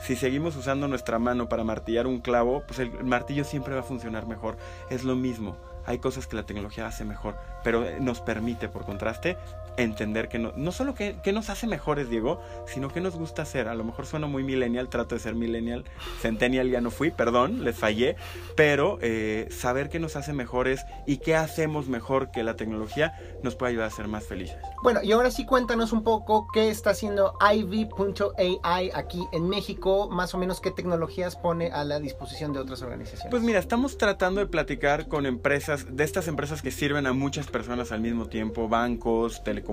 si 0.00 0.16
seguimos 0.16 0.56
usando 0.56 0.88
nuestra 0.88 1.18
mano 1.18 1.48
para 1.48 1.64
martillar 1.64 2.06
un 2.06 2.20
clavo, 2.20 2.62
pues 2.66 2.78
el 2.78 3.04
martillo 3.04 3.44
siempre 3.44 3.74
va 3.74 3.80
a 3.80 3.84
funcionar 3.84 4.26
mejor. 4.26 4.56
Es 4.90 5.04
lo 5.04 5.16
mismo. 5.16 5.56
Hay 5.86 5.98
cosas 5.98 6.26
que 6.26 6.36
la 6.36 6.44
tecnología 6.44 6.86
hace 6.86 7.04
mejor, 7.04 7.36
pero 7.62 7.84
eh, 7.84 7.98
nos 8.00 8.20
permite, 8.20 8.68
por 8.68 8.84
contraste, 8.84 9.36
entender 9.76 10.28
que 10.28 10.38
no, 10.38 10.52
no 10.56 10.72
solo 10.72 10.94
que, 10.94 11.16
que 11.22 11.32
nos 11.32 11.50
hace 11.50 11.66
mejores, 11.66 12.08
Diego, 12.10 12.40
sino 12.66 12.88
que 12.88 13.00
nos 13.00 13.16
gusta 13.16 13.42
hacer. 13.42 13.68
A 13.68 13.74
lo 13.74 13.84
mejor 13.84 14.06
sueno 14.06 14.28
muy 14.28 14.42
millennial, 14.42 14.88
trato 14.88 15.14
de 15.14 15.20
ser 15.20 15.34
millennial, 15.34 15.84
centennial 16.20 16.68
ya 16.70 16.80
no 16.80 16.90
fui, 16.90 17.10
perdón, 17.10 17.64
les 17.64 17.76
fallé, 17.76 18.16
pero 18.56 18.98
eh, 19.00 19.48
saber 19.50 19.88
qué 19.88 19.98
nos 19.98 20.16
hace 20.16 20.32
mejores 20.32 20.84
y 21.06 21.18
qué 21.18 21.36
hacemos 21.36 21.88
mejor 21.88 22.30
que 22.30 22.42
la 22.42 22.56
tecnología 22.56 23.18
nos 23.42 23.56
puede 23.56 23.72
ayudar 23.72 23.88
a 23.88 23.90
ser 23.90 24.08
más 24.08 24.24
felices. 24.24 24.56
Bueno, 24.82 25.00
y 25.02 25.12
ahora 25.12 25.30
sí 25.30 25.46
cuéntanos 25.46 25.92
un 25.92 26.02
poco 26.04 26.46
qué 26.52 26.68
está 26.68 26.90
haciendo 26.90 27.34
Ivy.ai 27.40 28.90
aquí 28.94 29.26
en 29.32 29.48
México, 29.48 30.08
más 30.10 30.34
o 30.34 30.38
menos 30.38 30.60
qué 30.60 30.70
tecnologías 30.70 31.36
pone 31.36 31.70
a 31.70 31.84
la 31.84 32.00
disposición 32.00 32.52
de 32.52 32.60
otras 32.60 32.82
organizaciones. 32.82 33.30
Pues 33.30 33.42
mira, 33.42 33.58
estamos 33.58 33.98
tratando 33.98 34.40
de 34.40 34.46
platicar 34.46 35.08
con 35.08 35.26
empresas, 35.26 35.96
de 35.96 36.04
estas 36.04 36.28
empresas 36.28 36.62
que 36.62 36.70
sirven 36.70 37.06
a 37.06 37.12
muchas 37.12 37.46
personas 37.46 37.92
al 37.92 38.00
mismo 38.00 38.26
tiempo, 38.26 38.68
bancos, 38.68 39.42
telecomunicaciones, 39.42 39.63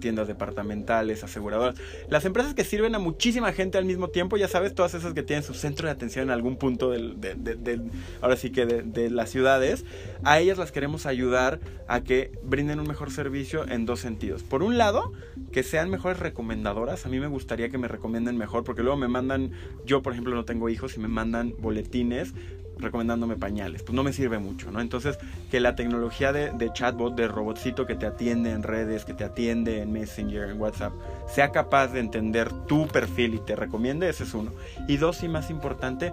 tiendas 0.00 0.28
departamentales, 0.28 1.24
aseguradoras. 1.24 1.76
Las 2.08 2.24
empresas 2.24 2.54
que 2.54 2.64
sirven 2.64 2.94
a 2.94 2.98
muchísima 2.98 3.52
gente 3.52 3.78
al 3.78 3.84
mismo 3.84 4.08
tiempo, 4.08 4.36
ya 4.36 4.48
sabes, 4.48 4.74
todas 4.74 4.94
esas 4.94 5.14
que 5.14 5.22
tienen 5.22 5.42
su 5.42 5.54
centro 5.54 5.86
de 5.86 5.92
atención 5.92 6.24
en 6.24 6.30
algún 6.30 6.56
punto 6.56 6.90
del, 6.90 7.20
de, 7.20 7.34
de- 7.34 7.56
del- 7.56 7.90
ahora 8.20 8.36
sí 8.36 8.50
que 8.50 8.66
de 8.66 9.10
las 9.10 9.30
ciudades, 9.30 9.84
a 10.22 10.38
ellas 10.38 10.58
las 10.58 10.72
queremos 10.72 11.06
ayudar 11.06 11.60
a 11.88 12.02
que 12.02 12.32
brinden 12.42 12.80
un 12.80 12.86
mejor 12.88 13.10
servicio 13.10 13.68
en 13.68 13.86
dos 13.86 14.00
sentidos. 14.00 14.42
Por 14.42 14.62
un 14.62 14.78
lado, 14.78 15.12
que 15.52 15.62
sean 15.62 15.90
mejores 15.90 16.18
recomendadoras. 16.18 17.06
A 17.06 17.08
mí 17.08 17.20
me 17.20 17.26
gustaría 17.26 17.68
que 17.68 17.78
me 17.78 17.88
recomienden 17.88 18.36
mejor, 18.36 18.64
porque 18.64 18.82
luego 18.82 18.96
me 18.96 19.08
mandan, 19.08 19.50
yo 19.84 20.02
por 20.02 20.12
ejemplo 20.12 20.34
no 20.34 20.44
tengo 20.44 20.68
hijos 20.68 20.96
y 20.96 21.00
me 21.00 21.08
mandan 21.08 21.54
boletines 21.58 22.32
recomendándome 22.78 23.36
pañales. 23.36 23.82
Pues 23.82 23.94
no 23.94 24.02
me 24.02 24.12
sirve 24.12 24.38
mucho, 24.38 24.70
¿no? 24.70 24.80
Entonces, 24.80 25.18
que 25.50 25.60
la 25.60 25.74
tecnología 25.74 26.32
de, 26.32 26.70
chatbot, 26.72 27.14
de 27.14 27.28
robotcito 27.28 27.86
que 27.86 27.94
te 27.94 28.06
atiende 28.06 28.50
en 28.50 28.62
redes, 28.62 29.04
que 29.04 29.14
te 29.14 29.24
atiende 29.24 29.80
en 29.80 29.92
Messenger, 29.92 30.50
en 30.50 30.60
WhatsApp, 30.60 30.92
sea 31.28 31.50
capaz 31.50 31.88
de 31.88 32.00
entender 32.00 32.52
tu 32.66 32.86
perfil 32.88 33.34
y 33.34 33.38
te 33.38 33.56
recomiende, 33.56 34.08
ese 34.08 34.24
es 34.24 34.34
uno. 34.34 34.52
Y 34.88 34.96
dos, 34.96 35.22
y 35.22 35.28
más 35.28 35.50
importante, 35.50 36.12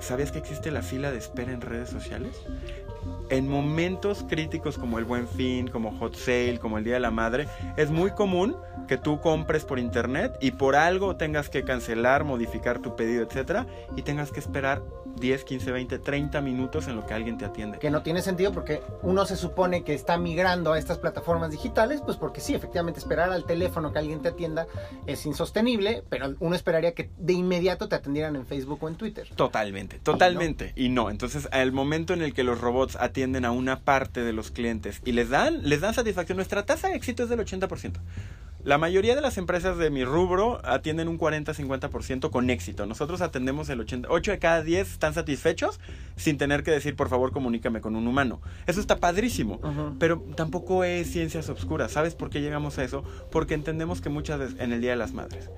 ¿sabías 0.00 0.32
que 0.32 0.38
existe 0.38 0.70
la 0.70 0.82
fila 0.82 1.10
de 1.10 1.18
espera 1.18 1.52
en 1.52 1.60
redes 1.60 1.90
sociales? 1.90 2.36
En 3.28 3.48
momentos 3.48 4.24
críticos 4.28 4.78
como 4.78 4.98
el 4.98 5.04
Buen 5.04 5.26
Fin, 5.26 5.68
como 5.68 5.92
Hot 5.98 6.14
Sale, 6.14 6.58
como 6.60 6.78
el 6.78 6.84
Día 6.84 6.94
de 6.94 7.00
la 7.00 7.10
Madre, 7.10 7.48
es 7.76 7.90
muy 7.90 8.12
común 8.12 8.56
que 8.86 8.96
tú 8.96 9.20
compres 9.20 9.64
por 9.64 9.78
internet 9.78 10.36
y 10.40 10.52
por 10.52 10.76
algo 10.76 11.16
tengas 11.16 11.48
que 11.48 11.64
cancelar, 11.64 12.24
modificar 12.24 12.78
tu 12.78 12.94
pedido, 12.94 13.24
etcétera, 13.24 13.66
y 13.96 14.02
tengas 14.02 14.30
que 14.30 14.40
esperar 14.40 14.82
10, 15.16 15.44
15, 15.44 15.72
20, 15.72 15.98
30 15.98 16.40
minutos 16.40 16.88
en 16.88 16.96
lo 16.96 17.06
que 17.06 17.14
alguien 17.14 17.38
te 17.38 17.44
atiende. 17.44 17.78
que 17.78 17.90
no 17.90 18.02
tiene 18.02 18.22
sentido 18.22 18.52
porque 18.52 18.82
uno 19.02 19.24
se 19.26 19.36
supone 19.36 19.82
que 19.82 19.94
está 19.94 20.18
migrando 20.18 20.72
a 20.72 20.78
estas 20.78 20.98
plataformas 20.98 21.50
digitales, 21.50 22.02
pues 22.04 22.16
porque 22.16 22.40
sí, 22.40 22.54
efectivamente 22.54 23.00
esperar 23.00 23.30
al 23.30 23.44
teléfono 23.44 23.92
que 23.92 23.98
alguien 23.98 24.20
te 24.20 24.28
atienda 24.28 24.66
es 25.06 25.24
insostenible, 25.26 26.04
pero 26.08 26.34
uno 26.40 26.54
esperaría 26.54 26.92
que 26.92 27.10
de 27.18 27.32
inmediato 27.32 27.88
te 27.88 27.96
atendieran 27.96 28.36
en 28.36 28.46
Facebook 28.46 28.78
o 28.82 28.88
en 28.88 28.96
Twitter. 28.96 29.28
Totalmente, 29.34 29.98
totalmente. 29.98 30.72
Y 30.76 30.90
no, 30.90 31.10
entonces 31.10 31.48
al 31.50 31.72
momento 31.72 32.12
en 32.12 32.22
el 32.22 32.34
que 32.34 32.44
los 32.44 32.60
robots 32.60 32.95
atienden 33.00 33.44
a 33.44 33.50
una 33.50 33.80
parte 33.80 34.22
de 34.22 34.32
los 34.32 34.50
clientes 34.50 35.00
y 35.04 35.12
les 35.12 35.30
dan, 35.30 35.62
les 35.62 35.80
dan 35.80 35.94
satisfacción, 35.94 36.36
nuestra 36.36 36.64
tasa 36.64 36.88
de 36.88 36.96
éxito 36.96 37.22
es 37.22 37.28
del 37.28 37.40
80%. 37.40 38.00
La 38.66 38.78
mayoría 38.78 39.14
de 39.14 39.20
las 39.20 39.38
empresas 39.38 39.78
de 39.78 39.90
mi 39.90 40.04
rubro 40.04 40.60
atienden 40.64 41.06
un 41.06 41.20
40-50% 41.20 42.30
con 42.30 42.50
éxito. 42.50 42.84
Nosotros 42.84 43.20
atendemos 43.20 43.68
el 43.68 43.78
80. 43.78 44.08
8 44.10 44.30
de 44.32 44.38
cada 44.40 44.62
10 44.64 44.90
están 44.90 45.14
satisfechos 45.14 45.78
sin 46.16 46.36
tener 46.36 46.64
que 46.64 46.72
decir, 46.72 46.96
por 46.96 47.08
favor, 47.08 47.30
comunícame 47.30 47.80
con 47.80 47.94
un 47.94 48.08
humano. 48.08 48.40
Eso 48.66 48.80
está 48.80 48.96
padrísimo. 48.96 49.60
Ujú. 49.62 49.94
Pero 50.00 50.20
tampoco 50.34 50.82
es 50.82 51.08
ciencias 51.12 51.48
obscuras. 51.48 51.92
¿Sabes 51.92 52.16
por 52.16 52.28
qué 52.28 52.40
llegamos 52.40 52.76
a 52.78 52.82
eso? 52.82 53.04
Porque 53.30 53.54
entendemos 53.54 54.00
que 54.00 54.08
muchas 54.08 54.40
veces 54.40 54.56
en 54.58 54.72
el 54.72 54.80
Día 54.80 54.90
de 54.90 54.96
las 54.96 55.12
Madres, 55.12 55.48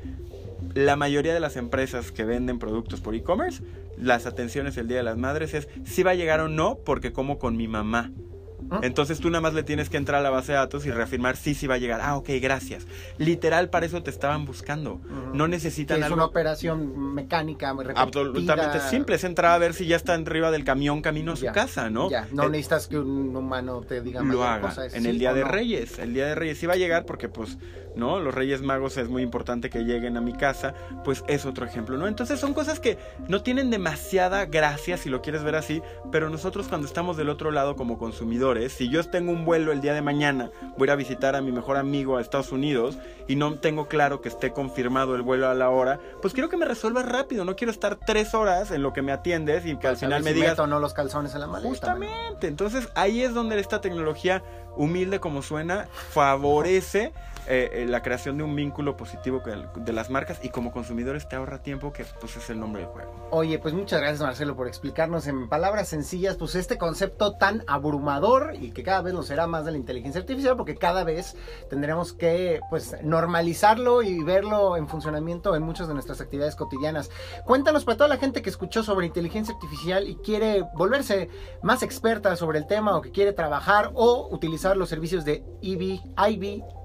la 0.75 0.97
mayoría 0.97 1.35
de 1.35 1.41
las 1.41 1.57
empresas 1.57 2.13
que 2.13 2.25
venden 2.25 2.59
productos 2.59 3.01
por 3.01 3.15
e-commerce, 3.15 3.63
las 3.97 4.27
atenciones 4.27 4.77
el 4.77 4.89
Día 4.89 4.99
de 4.99 5.03
las 5.03 5.17
Madres 5.17 5.55
es 5.55 5.69
si 5.85 6.03
va 6.03 6.13
a 6.13 6.15
llegar 6.15 6.41
o 6.41 6.49
no, 6.49 6.79
porque 6.85 7.13
como 7.13 7.39
con 7.39 7.57
mi 7.57 7.69
mamá. 7.69 8.13
¿Mm? 8.61 8.79
Entonces 8.83 9.21
tú 9.21 9.31
nada 9.31 9.41
más 9.41 9.55
le 9.55 9.63
tienes 9.63 9.89
que 9.89 9.97
entrar 9.97 10.21
a 10.21 10.23
la 10.23 10.31
base 10.31 10.53
de 10.53 10.59
datos 10.59 10.85
y 10.87 10.91
reafirmar 10.91 11.37
sí, 11.37 11.55
sí 11.55 11.67
va 11.67 11.75
a 11.77 11.79
llegar. 11.79 12.01
Ah, 12.03 12.17
ok, 12.17 12.29
gracias. 12.41 12.87
Literal, 13.19 13.71
para 13.71 13.87
eso 13.87 14.03
te 14.03 14.11
estaban 14.11 14.45
buscando. 14.45 15.01
No 15.33 15.49
necesitan 15.49 15.99
es 15.99 16.05
algo 16.05 16.17
una 16.17 16.25
operación 16.25 17.15
mecánica 17.15 17.73
muy 17.75 17.85
repetida. 17.85 18.03
absolutamente 18.03 18.81
simple. 18.81 19.17
Es 19.17 19.25
entrar 19.25 19.53
a 19.53 19.59
ver 19.59 19.75
si 19.75 19.87
ya 19.87 19.97
está 19.97 20.15
arriba 20.15 20.51
del 20.51 20.65
camión 20.65 21.03
camino 21.03 21.33
a 21.33 21.37
su 21.37 21.45
Ya, 21.45 21.53
casa, 21.53 21.89
¿no? 21.91 22.11
Ya, 22.11 22.27
no 22.33 22.45
Eh, 22.45 22.51
necesitas 22.51 22.89
que 22.89 22.99
un 22.99 23.35
humano 23.37 23.81
te 23.83 24.01
diga 24.01 24.23
lo 24.23 24.43
haga 24.45 24.61
cosa, 24.69 24.87
en 24.87 25.03
sí 25.03 25.09
el 25.09 25.19
Día 25.19 25.33
de 25.35 25.43
no. 25.43 25.49
Reyes. 25.49 25.99
El 25.99 26.15
Día 26.15 26.27
de 26.27 26.35
Reyes 26.35 26.59
sí 26.59 26.67
va 26.67 26.75
a 26.75 26.77
llegar 26.77 27.05
porque, 27.07 27.29
pues, 27.29 27.59
¿no? 27.97 28.21
Los 28.21 28.35
Reyes 28.35 28.63
Magos 28.63 28.97
es 28.97 29.09
muy 29.09 29.23
importante 29.23 29.71
que 29.71 29.81
lleguen 29.85 30.17
a 30.17 30.21
mi 30.21 30.33
casa, 30.33 30.75
pues 31.05 31.25
es 31.27 31.47
otro 31.47 31.65
ejemplo, 31.67 31.97
¿no? 31.97 32.07
Entonces 32.07 32.39
son 32.39 32.55
cosas 32.55 32.81
que 32.81 32.97
no 33.29 33.43
tienen 33.43 33.71
demasiada 33.71 34.47
gracia 34.47 34.97
si 34.97 35.09
lo 35.11 35.21
quieres 35.23 35.43
ver 35.43 35.57
así, 35.57 35.83
pero 36.13 36.31
nosotros 36.31 36.69
cuando 36.69 36.87
estamos 36.87 37.17
del 37.17 37.29
otro 37.29 37.51
lado 37.51 37.75
como 37.77 37.99
consumidores, 37.99 38.48
si 38.69 38.89
yo 38.89 39.05
tengo 39.05 39.33
un 39.33 39.45
vuelo 39.45 39.73
el 39.73 39.81
día 39.81 39.93
de 39.93 40.03
mañana, 40.03 40.51
voy 40.77 40.89
a 40.89 40.97
visitar 40.97 41.37
a 41.37 41.43
mi 41.43 41.53
mejor 41.53 41.77
amigo 41.77 42.17
a 42.17 42.21
Estados 42.21 42.51
Unidos 42.51 42.99
y 43.27 43.37
no 43.37 43.55
tengo 43.55 43.89
claro 43.89 44.21
que 44.21 44.29
esté 44.29 44.53
confirmado 44.53 45.15
el 45.15 45.23
vuelo 45.23 45.49
a 45.49 45.55
la 45.55 45.69
hora, 45.69 46.01
pues 46.23 46.33
quiero 46.33 46.49
que 46.49 46.57
me 46.57 46.65
resuelvas 46.65 47.07
rápido, 47.07 47.45
no 47.45 47.57
quiero 47.57 47.71
estar 47.71 47.97
tres 47.97 48.35
horas 48.35 48.71
en 48.71 48.83
lo 48.83 48.93
que 48.93 49.03
me 49.03 49.13
atiendes 49.13 49.67
y 49.67 49.77
que 49.77 49.87
al 49.87 49.97
final 49.97 50.23
me 50.23 50.31
si 50.31 50.37
digas... 50.37 50.59
o 50.59 50.67
no 50.67 50.81
los 50.81 50.95
calzones 50.95 51.35
en 51.35 51.41
la 51.41 51.47
maleta. 51.47 51.69
Justamente, 51.69 52.47
entonces 52.47 52.89
ahí 52.95 53.23
es 53.23 53.35
donde 53.35 53.59
esta 53.61 53.81
tecnología 53.81 54.43
humilde 54.77 55.21
como 55.21 55.43
suena, 55.43 55.89
favorece 56.11 57.13
eh, 57.51 57.71
eh, 57.73 57.87
la 57.87 58.03
creación 58.03 58.37
de 58.37 58.45
un 58.45 58.55
vínculo 58.55 58.97
positivo 58.97 59.43
de 59.75 59.93
las 59.95 60.11
marcas 60.11 60.39
y 60.43 60.51
como 60.51 60.71
consumidores 60.71 61.29
te 61.29 61.37
ahorra 61.37 61.63
tiempo, 61.63 61.95
que 61.95 62.05
pues 62.21 62.37
es 62.37 62.51
el 62.51 62.61
nombre 62.61 62.83
del 62.83 62.91
juego. 62.91 63.29
Oye, 63.31 63.59
pues 63.59 63.73
muchas 63.73 64.01
gracias 64.01 64.21
Marcelo 64.21 64.55
por 64.55 64.69
explicarnos 64.69 65.27
en 65.27 65.49
palabras 65.49 65.89
sencillas 65.89 66.37
pues 66.37 66.55
este 66.55 66.77
concepto 66.77 67.37
tan 67.37 67.65
abrumador 67.67 68.55
y 68.61 68.73
que 68.73 68.83
cada 68.83 69.01
vez 69.01 69.15
lo 69.15 69.23
será 69.23 69.47
más 69.47 69.65
de 69.65 69.73
la 69.73 69.79
inteligencia 69.79 70.21
artificial 70.21 70.59
porque 70.59 70.77
cada 70.77 71.05
vez 71.05 71.37
tendremos 71.71 72.13
que 72.13 72.61
pues 72.69 72.97
normalizarlo 73.03 74.03
y 74.03 74.23
verlo 74.23 74.77
en 74.77 74.87
funcionamiento 74.87 75.57
en 75.57 75.63
muchas 75.63 75.89
de 75.89 75.95
nuestras 75.95 76.21
actividades 76.21 76.55
cotidianas. 76.55 77.11
Cuéntanos 77.47 77.85
para 77.85 77.97
toda 77.97 78.09
la 78.09 78.19
gente 78.19 78.43
que 78.43 78.51
escuchó 78.51 78.83
sobre 78.83 79.07
inteligencia 79.07 79.55
artificial 79.55 80.07
y 80.07 80.17
quiere 80.17 80.67
volverse 80.75 81.31
más 81.63 81.83
experta 81.83 82.37
sobre 82.37 82.59
el 82.59 82.67
tema 82.67 82.95
o 82.97 83.01
que 83.01 83.11
quiere 83.11 83.33
trabajar 83.33 83.91
o 83.95 84.29
utilizar 84.31 84.77
los 84.77 84.91
servicios 84.91 85.25
de 85.25 85.45
EV, 85.63 86.01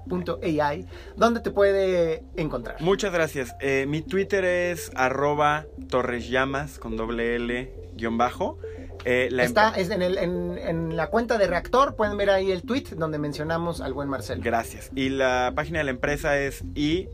IB.ai, 0.06 0.86
¿dónde 1.16 1.40
te 1.40 1.50
puede 1.50 2.22
encontrar? 2.36 2.76
Muchas 2.80 3.12
gracias. 3.12 3.54
Eh, 3.60 3.86
mi 3.88 4.02
Twitter 4.02 4.44
es 4.44 4.90
arroba 4.94 5.66
torresllamas 5.88 6.78
con 6.78 6.96
doble 6.96 7.36
L 7.36 7.72
guion 7.96 8.18
bajo. 8.18 8.58
Eh, 9.04 9.28
la 9.30 9.44
Está 9.44 9.70
es 9.70 9.90
en, 9.90 10.02
el- 10.02 10.18
en- 10.18 10.56
en 10.58 10.96
la 10.96 11.08
cuenta 11.08 11.36
de 11.38 11.46
Reactor, 11.46 11.94
pueden 11.94 12.16
ver 12.16 12.30
ahí 12.30 12.50
el 12.50 12.62
tweet 12.62 12.84
donde 12.96 13.18
mencionamos 13.18 13.80
al 13.80 13.92
buen 13.92 14.08
Marcelo. 14.08 14.40
Gracias. 14.42 14.90
Y 14.94 15.10
la 15.10 15.52
página 15.54 15.78
de 15.78 15.84
la 15.84 15.90
empresa 15.90 16.38
es 16.38 16.64
i 16.74 17.08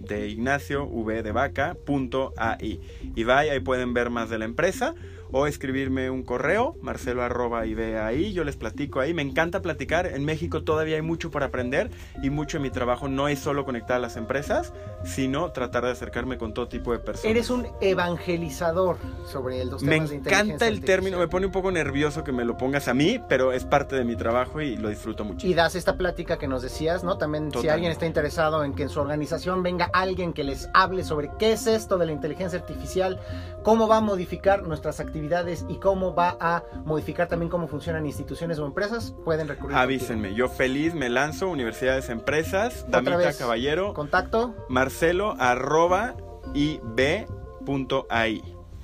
de 0.00 0.28
Ignacio 0.28 0.84
V 0.86 1.22
de 1.22 1.32
vaca 1.32 1.76
punto 1.86 2.32
AI. 2.36 2.80
Y 3.14 3.24
vaya, 3.24 3.52
ahí 3.52 3.60
pueden 3.60 3.94
ver 3.94 4.10
más 4.10 4.30
de 4.30 4.38
la 4.38 4.44
empresa 4.44 4.94
o 5.36 5.48
escribirme 5.48 6.10
un 6.10 6.22
correo, 6.22 6.76
marcelo 6.80 7.24
arroba 7.24 7.66
y 7.66 7.74
ve 7.74 7.98
ahí, 7.98 8.32
yo 8.32 8.44
les 8.44 8.54
platico 8.54 9.00
ahí. 9.00 9.12
Me 9.14 9.22
encanta 9.22 9.62
platicar. 9.62 10.06
En 10.06 10.24
México 10.24 10.62
todavía 10.62 10.94
hay 10.94 11.02
mucho 11.02 11.32
por 11.32 11.42
aprender 11.42 11.90
y 12.22 12.30
mucho 12.30 12.58
de 12.58 12.62
mi 12.62 12.70
trabajo 12.70 13.08
no 13.08 13.26
es 13.26 13.40
solo 13.40 13.64
conectar 13.64 13.96
a 13.96 13.98
las 13.98 14.16
empresas, 14.16 14.72
sino 15.02 15.50
tratar 15.50 15.86
de 15.86 15.90
acercarme 15.90 16.38
con 16.38 16.54
todo 16.54 16.68
tipo 16.68 16.92
de 16.92 17.00
personas. 17.00 17.32
Eres 17.32 17.50
un 17.50 17.66
evangelizador 17.80 18.96
sobre 19.26 19.64
los 19.64 19.82
Me 19.82 19.94
temas 19.94 20.10
de 20.10 20.16
inteligencia 20.18 20.54
encanta 20.54 20.68
el 20.68 20.82
término, 20.82 21.18
me 21.18 21.26
pone 21.26 21.46
un 21.46 21.52
poco 21.52 21.72
nervioso 21.72 22.22
que 22.22 22.30
me 22.30 22.44
lo 22.44 22.56
pongas 22.56 22.86
a 22.86 22.94
mí, 22.94 23.20
pero 23.28 23.50
es 23.52 23.64
parte 23.64 23.96
de 23.96 24.04
mi 24.04 24.14
trabajo 24.14 24.60
y 24.60 24.76
lo 24.76 24.88
disfruto 24.88 25.24
mucho. 25.24 25.44
Y 25.44 25.54
das 25.54 25.74
esta 25.74 25.96
plática 25.96 26.38
que 26.38 26.46
nos 26.46 26.62
decías, 26.62 27.02
¿no? 27.02 27.18
También 27.18 27.46
si 27.46 27.54
Totalmente. 27.54 27.72
alguien 27.72 27.90
está 27.90 28.06
interesado 28.06 28.62
en 28.62 28.72
que 28.74 28.84
en 28.84 28.88
su 28.88 29.00
organización 29.00 29.64
venga 29.64 29.90
alguien 29.92 30.32
que 30.32 30.44
les 30.44 30.68
hable 30.74 31.02
sobre 31.02 31.32
qué 31.40 31.54
es 31.54 31.66
esto 31.66 31.98
de 31.98 32.06
la 32.06 32.12
inteligencia 32.12 32.56
artificial, 32.56 33.18
cómo 33.64 33.88
va 33.88 33.96
a 33.96 34.00
modificar 34.00 34.62
nuestras 34.62 35.00
actividades 35.00 35.23
y 35.68 35.76
cómo 35.76 36.14
va 36.14 36.36
a 36.38 36.62
modificar 36.84 37.28
también 37.28 37.50
cómo 37.50 37.66
funcionan 37.66 38.04
instituciones 38.06 38.58
o 38.58 38.66
empresas, 38.66 39.14
pueden 39.24 39.48
recurrir. 39.48 39.76
Avísenme, 39.76 40.34
yo 40.34 40.48
feliz 40.48 40.94
me 40.94 41.08
lanzo, 41.08 41.48
universidades, 41.48 42.10
empresas, 42.10 42.84
Otra 42.86 43.00
Damita 43.00 43.16
vez. 43.16 43.36
Caballero. 43.36 43.94
Contacto, 43.94 44.54
Marcelo 44.68 45.34
arroba 45.38 46.14
ib.ai. 46.52 48.42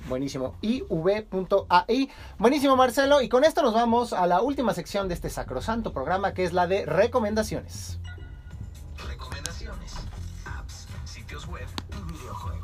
Buenísimo. 0.09 0.55
IV.ai. 0.61 2.09
Buenísimo, 2.37 2.75
Marcelo. 2.75 3.21
Y 3.21 3.29
con 3.29 3.43
esto 3.43 3.61
nos 3.61 3.73
vamos 3.73 4.13
a 4.13 4.25
la 4.27 4.41
última 4.41 4.73
sección 4.73 5.07
de 5.07 5.13
este 5.13 5.29
sacrosanto 5.29 5.93
programa, 5.93 6.33
que 6.33 6.43
es 6.43 6.53
la 6.53 6.67
de 6.67 6.85
recomendaciones. 6.85 7.99
Recomendaciones. 9.07 9.93
Apps, 10.45 10.87
sitios 11.05 11.47
web 11.47 11.67
y 11.91 12.11
videojuegos. 12.11 12.60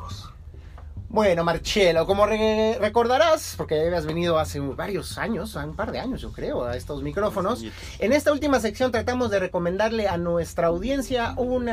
Bueno, 1.10 1.46
Marcelo, 1.46 2.06
como 2.06 2.26
re- 2.26 2.78
recordarás, 2.82 3.54
porque 3.58 3.80
habías 3.80 4.06
venido 4.06 4.38
hace 4.40 4.60
varios 4.60 5.18
años, 5.18 5.56
un 5.56 5.74
par 5.74 5.94
de 5.94 6.00
años 6.00 6.22
yo 6.22 6.34
creo, 6.34 6.66
a 6.66 6.76
estos 6.76 7.02
micrófonos, 7.02 7.64
en 8.00 8.12
esta 8.12 8.34
última 8.34 8.60
sección 8.60 8.92
tratamos 8.92 9.30
de 9.32 9.40
recomendarle 9.40 10.10
a 10.10 10.18
nuestra 10.18 10.68
audiencia 10.68 11.34
un 11.38 11.70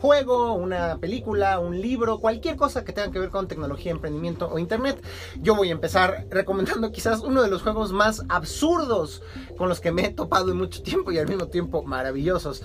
juego, 0.00 0.52
una 0.52 0.98
película, 0.98 1.58
un 1.58 1.80
libro, 1.80 2.20
cualquier 2.20 2.54
cosa 2.54 2.84
que 2.84 2.92
tenga 2.92 3.10
que 3.10 3.18
ver 3.18 3.30
con 3.30 3.48
tecnología, 3.48 3.90
emprendimiento 3.90 4.48
o 4.48 4.58
internet. 4.58 5.02
Yo 5.42 5.56
voy 5.56 5.70
a 5.70 5.72
empezar 5.72 6.24
recomendando 6.30 6.92
quizás 6.92 7.20
uno 7.20 7.42
de 7.42 7.50
los 7.50 7.62
juegos 7.62 7.92
más 7.92 8.22
absurdos 8.28 9.20
con 9.58 9.68
los 9.68 9.80
que 9.80 9.90
me 9.90 10.06
he 10.06 10.10
topado 10.10 10.52
en 10.52 10.58
mucho 10.58 10.80
tiempo 10.84 11.10
y 11.10 11.18
al 11.18 11.26
mismo 11.26 11.48
tiempo 11.48 11.82
maravillosos. 11.82 12.62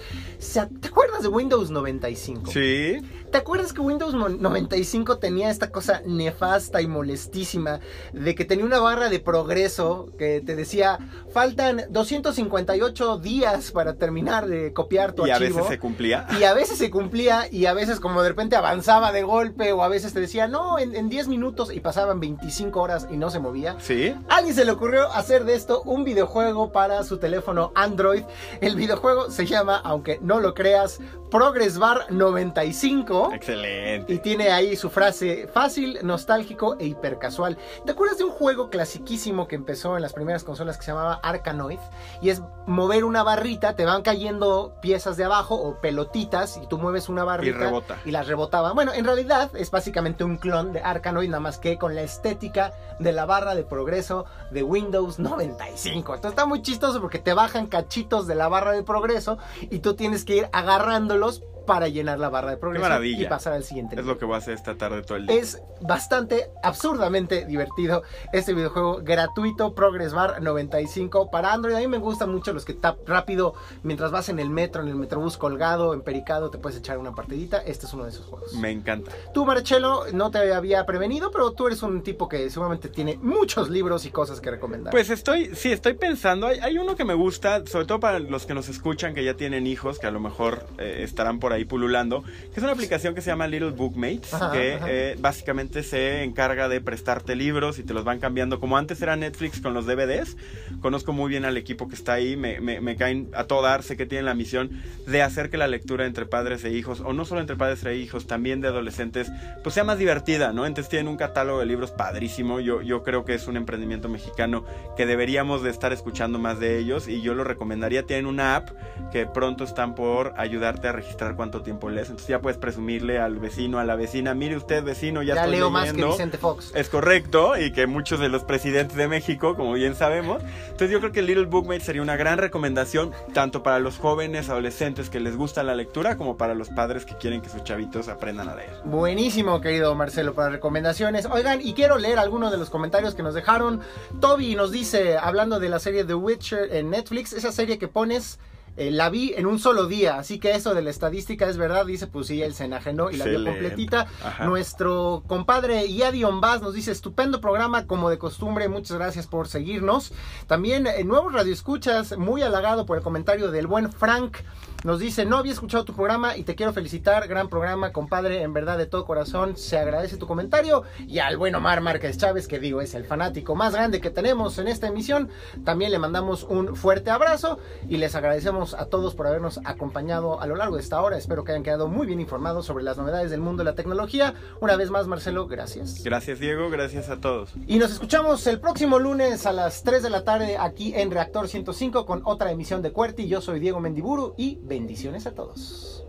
¿Te 0.81 0.87
acuerdas 0.87 1.23
de 1.23 1.29
Windows 1.29 1.71
95? 1.71 2.51
Sí, 2.51 2.99
¿Te 3.31 3.37
acuerdas 3.37 3.71
que 3.71 3.79
Windows 3.79 4.13
mo- 4.13 4.27
95 4.27 5.17
tenía 5.17 5.49
esta 5.49 5.71
cosa 5.71 6.01
nefasta 6.17 6.81
y 6.81 6.87
molestísima 6.87 7.79
de 8.13 8.35
que 8.35 8.45
tenía 8.45 8.65
una 8.65 8.79
barra 8.79 9.09
de 9.09 9.19
progreso 9.19 10.09
que 10.17 10.41
te 10.41 10.55
decía 10.55 10.99
faltan 11.33 11.83
258 11.89 13.17
días 13.17 13.71
para 13.71 13.95
terminar 13.95 14.47
de 14.47 14.73
copiar 14.73 15.13
tu 15.13 15.25
y 15.27 15.31
a 15.31 15.35
archivo? 15.35 15.57
veces 15.57 15.69
se 15.69 15.79
cumplía. 15.79 16.27
Y 16.39 16.43
a 16.43 16.53
veces 16.53 16.77
se 16.77 16.89
cumplía 16.91 17.47
y 17.51 17.65
a 17.65 17.73
veces 17.73 17.99
como 17.99 18.21
de 18.21 18.29
repente 18.29 18.55
avanzaba 18.55 19.11
de 19.11 19.23
golpe 19.23 19.71
o 19.71 19.83
a 19.83 19.87
veces 19.87 20.13
te 20.13 20.19
decía 20.19 20.47
no, 20.47 20.79
en, 20.79 20.95
en 20.95 21.09
10 21.09 21.27
minutos 21.27 21.73
y 21.73 21.79
pasaban 21.79 22.19
25 22.19 22.79
horas 22.81 23.07
y 23.11 23.17
no 23.17 23.29
se 23.29 23.39
movía. 23.39 23.75
Sí, 23.79 24.13
A 24.29 24.37
alguien 24.37 24.55
se 24.55 24.65
le 24.65 24.71
ocurrió 24.71 25.11
hacer 25.11 25.45
de 25.45 25.55
esto 25.55 25.81
un 25.83 26.03
videojuego 26.03 26.71
para 26.71 27.03
su 27.03 27.17
teléfono 27.17 27.71
Android. 27.75 28.23
El 28.59 28.75
videojuego 28.75 29.29
se 29.29 29.45
llama, 29.45 29.77
aunque 29.83 30.19
no 30.21 30.39
lo 30.39 30.53
creas, 30.53 30.99
Progress 31.29 31.77
Bar 31.77 32.11
95. 32.11 33.31
excelente. 33.33 34.13
Y 34.13 34.17
tiene 34.19 34.49
ahí 34.51 34.75
su 34.75 34.89
frase 34.89 35.47
fácil, 35.53 35.99
nostálgico 36.03 36.75
e 36.79 36.85
hipercasual. 36.85 37.57
¿Te 37.85 37.91
acuerdas 37.91 38.17
de 38.17 38.23
un 38.23 38.31
juego 38.31 38.69
clasiquísimo 38.69 39.47
que 39.47 39.55
empezó 39.55 39.95
en 39.95 40.01
las 40.01 40.13
primeras 40.13 40.43
consolas 40.43 40.77
que 40.77 40.83
se 40.83 40.91
llamaba 40.91 41.19
Arkanoid? 41.23 41.79
Y 42.21 42.29
es 42.29 42.41
mover 42.67 43.03
una 43.03 43.23
barrita, 43.23 43.75
te 43.75 43.85
van 43.85 44.01
cayendo 44.01 44.75
piezas 44.81 45.17
de 45.17 45.23
abajo 45.23 45.55
o 45.55 45.75
pelotitas 45.81 46.57
y 46.61 46.67
tú 46.67 46.77
mueves 46.77 47.09
una 47.09 47.23
barrita 47.23 47.59
rebota. 47.59 47.97
y 48.05 48.11
las 48.11 48.27
rebotaba. 48.27 48.73
Bueno, 48.73 48.93
en 48.93 49.05
realidad 49.05 49.51
es 49.55 49.71
básicamente 49.71 50.23
un 50.23 50.37
clon 50.37 50.73
de 50.73 50.81
Arkanoid, 50.81 51.29
nada 51.29 51.39
más 51.39 51.57
que 51.57 51.77
con 51.77 51.95
la 51.95 52.01
estética 52.01 52.73
de 52.99 53.11
la 53.11 53.25
barra 53.25 53.55
de 53.55 53.63
progreso 53.63 54.25
de 54.51 54.63
Windows 54.63 55.19
95. 55.19 56.15
Esto 56.15 56.27
está 56.27 56.45
muy 56.45 56.61
chistoso 56.61 57.01
porque 57.01 57.19
te 57.19 57.33
bajan 57.33 57.67
cachitos 57.67 58.27
de 58.27 58.35
la 58.35 58.47
barra 58.47 58.71
de 58.71 58.83
progreso 58.83 59.37
y 59.61 59.79
tú 59.79 59.95
tienes 59.95 60.25
que 60.25 60.37
ir 60.37 60.49
agarrándolos 60.51 61.43
para 61.65 61.87
llenar 61.87 62.19
la 62.19 62.29
barra 62.29 62.51
de 62.51 62.57
progreso 62.57 62.83
maravilla. 62.83 63.23
y 63.23 63.27
pasar 63.27 63.53
al 63.53 63.63
siguiente. 63.63 63.99
Es 63.99 64.05
lo 64.05 64.17
que 64.17 64.25
voy 64.25 64.35
a 64.35 64.37
hacer 64.37 64.53
esta 64.53 64.75
tarde 64.75 65.01
todo 65.03 65.17
el 65.17 65.27
día. 65.27 65.35
Es 65.35 65.61
bastante 65.81 66.51
absurdamente 66.63 67.45
divertido 67.45 68.03
este 68.33 68.53
videojuego 68.53 69.01
gratuito 69.03 69.73
Progress 69.73 70.13
Bar 70.13 70.41
95 70.41 71.29
para 71.31 71.53
Android. 71.53 71.75
A 71.75 71.79
mí 71.79 71.87
me 71.87 71.97
gustan 71.97 72.31
mucho 72.31 72.53
los 72.53 72.65
que 72.65 72.73
tap 72.73 73.07
rápido 73.07 73.53
mientras 73.83 74.11
vas 74.11 74.29
en 74.29 74.39
el 74.39 74.49
metro, 74.49 74.81
en 74.81 74.87
el 74.87 74.95
metrobús 74.95 75.37
colgado, 75.37 75.93
empericado, 75.93 76.49
te 76.49 76.57
puedes 76.57 76.77
echar 76.79 76.97
una 76.97 77.13
partidita. 77.13 77.59
Este 77.59 77.85
es 77.85 77.93
uno 77.93 78.03
de 78.05 78.11
esos 78.11 78.25
juegos. 78.25 78.53
Me 78.53 78.71
encanta. 78.71 79.11
Tú, 79.33 79.45
Marcelo, 79.45 80.05
no 80.13 80.31
te 80.31 80.53
había 80.53 80.85
prevenido, 80.85 81.31
pero 81.31 81.51
tú 81.51 81.67
eres 81.67 81.83
un 81.83 82.01
tipo 82.03 82.27
que 82.27 82.49
seguramente 82.49 82.89
tiene 82.89 83.17
muchos 83.21 83.69
libros 83.69 84.05
y 84.05 84.11
cosas 84.11 84.41
que 84.41 84.51
recomendar. 84.51 84.91
Pues 84.91 85.09
estoy, 85.09 85.55
sí, 85.55 85.71
estoy 85.71 85.93
pensando. 85.93 86.47
Hay, 86.47 86.59
hay 86.59 86.77
uno 86.77 86.95
que 86.95 87.05
me 87.05 87.13
gusta, 87.13 87.65
sobre 87.65 87.85
todo 87.85 87.99
para 87.99 88.19
los 88.19 88.45
que 88.45 88.53
nos 88.53 88.69
escuchan, 88.69 89.13
que 89.13 89.23
ya 89.23 89.35
tienen 89.35 89.67
hijos, 89.67 89.99
que 89.99 90.07
a 90.07 90.11
lo 90.11 90.19
mejor 90.19 90.65
eh, 90.77 91.01
estarán 91.03 91.39
por 91.39 91.53
ahí 91.53 91.60
pululando, 91.65 92.23
que 92.23 92.57
es 92.59 92.63
una 92.63 92.71
aplicación 92.73 93.15
que 93.15 93.21
se 93.21 93.29
llama 93.29 93.47
Little 93.47 93.71
Bookmates, 93.71 94.33
Ajá, 94.33 94.51
que 94.51 94.73
ajá. 94.75 94.85
eh, 94.89 95.15
básicamente 95.19 95.83
se 95.83 96.23
encarga 96.23 96.67
de 96.69 96.81
prestarte 96.81 97.35
libros 97.35 97.79
y 97.79 97.83
te 97.83 97.93
los 97.93 98.03
van 98.03 98.19
cambiando. 98.19 98.59
Como 98.59 98.77
antes 98.77 99.01
era 99.01 99.15
Netflix 99.15 99.61
con 99.61 99.73
los 99.73 99.85
DVDs, 99.85 100.37
conozco 100.81 101.13
muy 101.13 101.29
bien 101.29 101.45
al 101.45 101.57
equipo 101.57 101.87
que 101.87 101.95
está 101.95 102.13
ahí, 102.13 102.35
me, 102.35 102.59
me- 102.61 102.81
me 102.81 102.95
caen 102.95 103.29
a 103.33 103.45
todo 103.45 103.61
dar, 103.61 103.83
sé 103.83 103.97
que 103.97 104.05
tienen 104.05 104.25
la 104.25 104.33
misión 104.33 104.69
de 105.07 105.21
hacer 105.21 105.49
que 105.49 105.57
la 105.57 105.67
lectura 105.67 106.05
entre 106.05 106.25
padres 106.25 106.63
e 106.63 106.71
hijos, 106.71 107.01
o 107.01 107.13
no 107.13 107.25
solo 107.25 107.41
entre 107.41 107.55
padres 107.55 107.83
e 107.85 107.95
hijos, 107.95 108.27
también 108.27 108.61
de 108.61 108.67
adolescentes, 108.67 109.31
pues 109.63 109.75
sea 109.75 109.83
más 109.83 109.97
divertida, 109.97 110.53
¿no? 110.53 110.65
Entonces 110.65 110.89
tienen 110.89 111.07
un 111.07 111.17
catálogo 111.17 111.59
de 111.59 111.65
libros 111.65 111.91
padrísimo, 111.91 112.59
yo, 112.59 112.81
yo 112.81 113.03
creo 113.03 113.25
que 113.25 113.33
es 113.35 113.47
un 113.47 113.57
emprendimiento 113.57 114.09
mexicano 114.09 114.65
que 114.97 115.05
deberíamos 115.05 115.63
de 115.63 115.69
estar 115.69 115.93
escuchando 115.93 116.39
más 116.39 116.59
de 116.59 116.77
ellos 116.77 117.07
y 117.07 117.21
yo 117.21 117.33
lo 117.35 117.43
recomendaría, 117.43 118.03
tienen 118.03 118.25
una 118.25 118.55
app 118.55 118.69
que 119.11 119.25
pronto 119.25 119.63
están 119.63 119.95
por 119.95 120.33
ayudarte 120.37 120.87
a 120.87 120.91
registrar 120.91 121.35
cuánto 121.41 121.63
tiempo 121.63 121.89
lees, 121.89 122.09
entonces 122.09 122.27
ya 122.27 122.39
puedes 122.39 122.59
presumirle 122.59 123.17
al 123.17 123.39
vecino, 123.39 123.79
a 123.79 123.83
la 123.83 123.95
vecina, 123.95 124.35
mire 124.35 124.55
usted 124.55 124.83
vecino, 124.83 125.23
ya, 125.23 125.33
ya 125.33 125.41
estoy 125.41 125.55
leo 125.55 125.71
más 125.71 125.85
que 125.85 125.93
leyendo". 125.93 126.11
Vicente 126.11 126.37
Fox. 126.37 126.71
Es 126.75 126.87
correcto, 126.87 127.57
y 127.57 127.71
que 127.71 127.87
muchos 127.87 128.19
de 128.19 128.29
los 128.29 128.43
presidentes 128.43 128.95
de 128.95 129.07
México, 129.07 129.55
como 129.55 129.73
bien 129.73 129.95
sabemos. 129.95 130.43
Entonces 130.65 130.91
yo 130.91 130.99
creo 130.99 131.11
que 131.11 131.23
Little 131.23 131.45
Bookmate 131.45 131.79
sería 131.79 132.03
una 132.03 132.15
gran 132.15 132.37
recomendación, 132.37 133.11
tanto 133.33 133.63
para 133.63 133.79
los 133.79 133.97
jóvenes, 133.97 134.49
adolescentes 134.49 135.09
que 135.09 135.19
les 135.19 135.35
gusta 135.35 135.63
la 135.63 135.73
lectura, 135.73 136.15
como 136.15 136.37
para 136.37 136.53
los 136.53 136.69
padres 136.69 137.05
que 137.05 137.15
quieren 137.15 137.41
que 137.41 137.49
sus 137.49 137.63
chavitos 137.63 138.07
aprendan 138.07 138.47
a 138.47 138.55
leer. 138.55 138.69
Buenísimo, 138.85 139.59
querido 139.61 139.95
Marcelo, 139.95 140.35
para 140.35 140.51
recomendaciones. 140.51 141.25
Oigan, 141.25 141.59
y 141.59 141.73
quiero 141.73 141.97
leer 141.97 142.19
algunos 142.19 142.51
de 142.51 142.59
los 142.59 142.69
comentarios 142.69 143.15
que 143.15 143.23
nos 143.23 143.33
dejaron. 143.33 143.81
Toby 144.19 144.53
nos 144.53 144.71
dice, 144.71 145.17
hablando 145.17 145.59
de 145.59 145.69
la 145.69 145.79
serie 145.79 146.03
The 146.03 146.13
Witcher 146.13 146.71
en 146.71 146.91
Netflix, 146.91 147.33
esa 147.33 147.51
serie 147.51 147.79
que 147.79 147.87
pones 147.87 148.37
eh, 148.77 148.89
la 148.91 149.09
vi 149.09 149.33
en 149.35 149.45
un 149.45 149.59
solo 149.59 149.87
día, 149.87 150.17
así 150.17 150.39
que 150.39 150.51
eso 150.51 150.73
de 150.73 150.81
la 150.81 150.89
estadística 150.89 151.47
es 151.47 151.57
verdad, 151.57 151.85
dice, 151.85 152.07
pues 152.07 152.27
sí, 152.27 152.41
él 152.41 152.53
se 152.53 152.65
enajenó 152.65 153.11
y 153.11 153.17
la 153.17 153.25
vio 153.25 153.43
completita. 153.43 154.07
Ajá. 154.23 154.45
Nuestro 154.45 155.23
compadre 155.27 155.91
Yadion 155.91 156.41
Vaz 156.41 156.61
nos 156.61 156.73
dice, 156.73 156.91
estupendo 156.91 157.41
programa 157.41 157.85
como 157.85 158.09
de 158.09 158.17
costumbre, 158.17 158.69
muchas 158.69 158.97
gracias 158.97 159.27
por 159.27 159.47
seguirnos. 159.47 160.13
También 160.47 160.87
eh, 160.87 161.03
nuevos 161.03 161.33
radioescuchas, 161.33 162.17
muy 162.17 162.41
halagado 162.41 162.85
por 162.85 162.97
el 162.97 163.03
comentario 163.03 163.51
del 163.51 163.67
buen 163.67 163.91
Frank. 163.91 164.37
Nos 164.83 164.99
dice, 164.99 165.25
no 165.25 165.37
había 165.37 165.51
escuchado 165.51 165.85
tu 165.85 165.93
programa 165.93 166.35
y 166.35 166.43
te 166.43 166.55
quiero 166.55 166.73
felicitar, 166.73 167.27
gran 167.27 167.49
programa, 167.49 167.91
compadre, 167.91 168.41
en 168.41 168.51
verdad 168.51 168.79
de 168.79 168.87
todo 168.87 169.05
corazón, 169.05 169.55
se 169.55 169.77
agradece 169.77 170.17
tu 170.17 170.25
comentario. 170.25 170.81
Y 171.07 171.19
al 171.19 171.37
buen 171.37 171.53
Omar 171.53 171.81
Márquez 171.81 172.17
Chávez, 172.17 172.47
que 172.47 172.59
digo 172.59 172.81
es 172.81 172.95
el 172.95 173.05
fanático 173.05 173.53
más 173.53 173.73
grande 173.73 174.01
que 174.01 174.09
tenemos 174.09 174.57
en 174.57 174.67
esta 174.67 174.87
emisión, 174.87 175.29
también 175.63 175.91
le 175.91 175.99
mandamos 175.99 176.41
un 176.43 176.75
fuerte 176.75 177.11
abrazo 177.11 177.59
y 177.87 177.97
les 177.97 178.15
agradecemos 178.61 178.73
a 178.73 178.85
todos 178.85 179.15
por 179.15 179.27
habernos 179.27 179.59
acompañado 179.65 180.39
a 180.39 180.47
lo 180.47 180.55
largo 180.55 180.75
de 180.75 180.81
esta 180.81 181.01
hora. 181.01 181.17
Espero 181.17 181.43
que 181.43 181.51
hayan 181.51 181.63
quedado 181.63 181.87
muy 181.87 182.07
bien 182.07 182.19
informados 182.19 182.65
sobre 182.65 182.83
las 182.83 182.97
novedades 182.97 183.31
del 183.31 183.41
mundo 183.41 183.63
de 183.63 183.69
la 183.69 183.75
tecnología. 183.75 184.35
Una 184.59 184.75
vez 184.75 184.91
más, 184.91 185.07
Marcelo, 185.07 185.47
gracias. 185.47 186.03
Gracias, 186.03 186.39
Diego. 186.39 186.69
Gracias 186.69 187.09
a 187.09 187.19
todos. 187.19 187.51
Y 187.67 187.79
nos 187.79 187.91
escuchamos 187.91 188.45
el 188.47 188.59
próximo 188.59 188.99
lunes 188.99 189.45
a 189.45 189.53
las 189.53 189.83
3 189.83 190.03
de 190.03 190.09
la 190.09 190.23
tarde 190.23 190.57
aquí 190.57 190.93
en 190.95 191.11
Reactor 191.11 191.47
105 191.47 192.05
con 192.05 192.21
otra 192.25 192.51
emisión 192.51 192.81
de 192.81 192.91
Cuerti. 192.91 193.27
Yo 193.27 193.41
soy 193.41 193.59
Diego 193.59 193.79
Mendiburu 193.79 194.35
y 194.37 194.59
bendiciones 194.61 195.25
a 195.25 195.33
todos. 195.33 196.05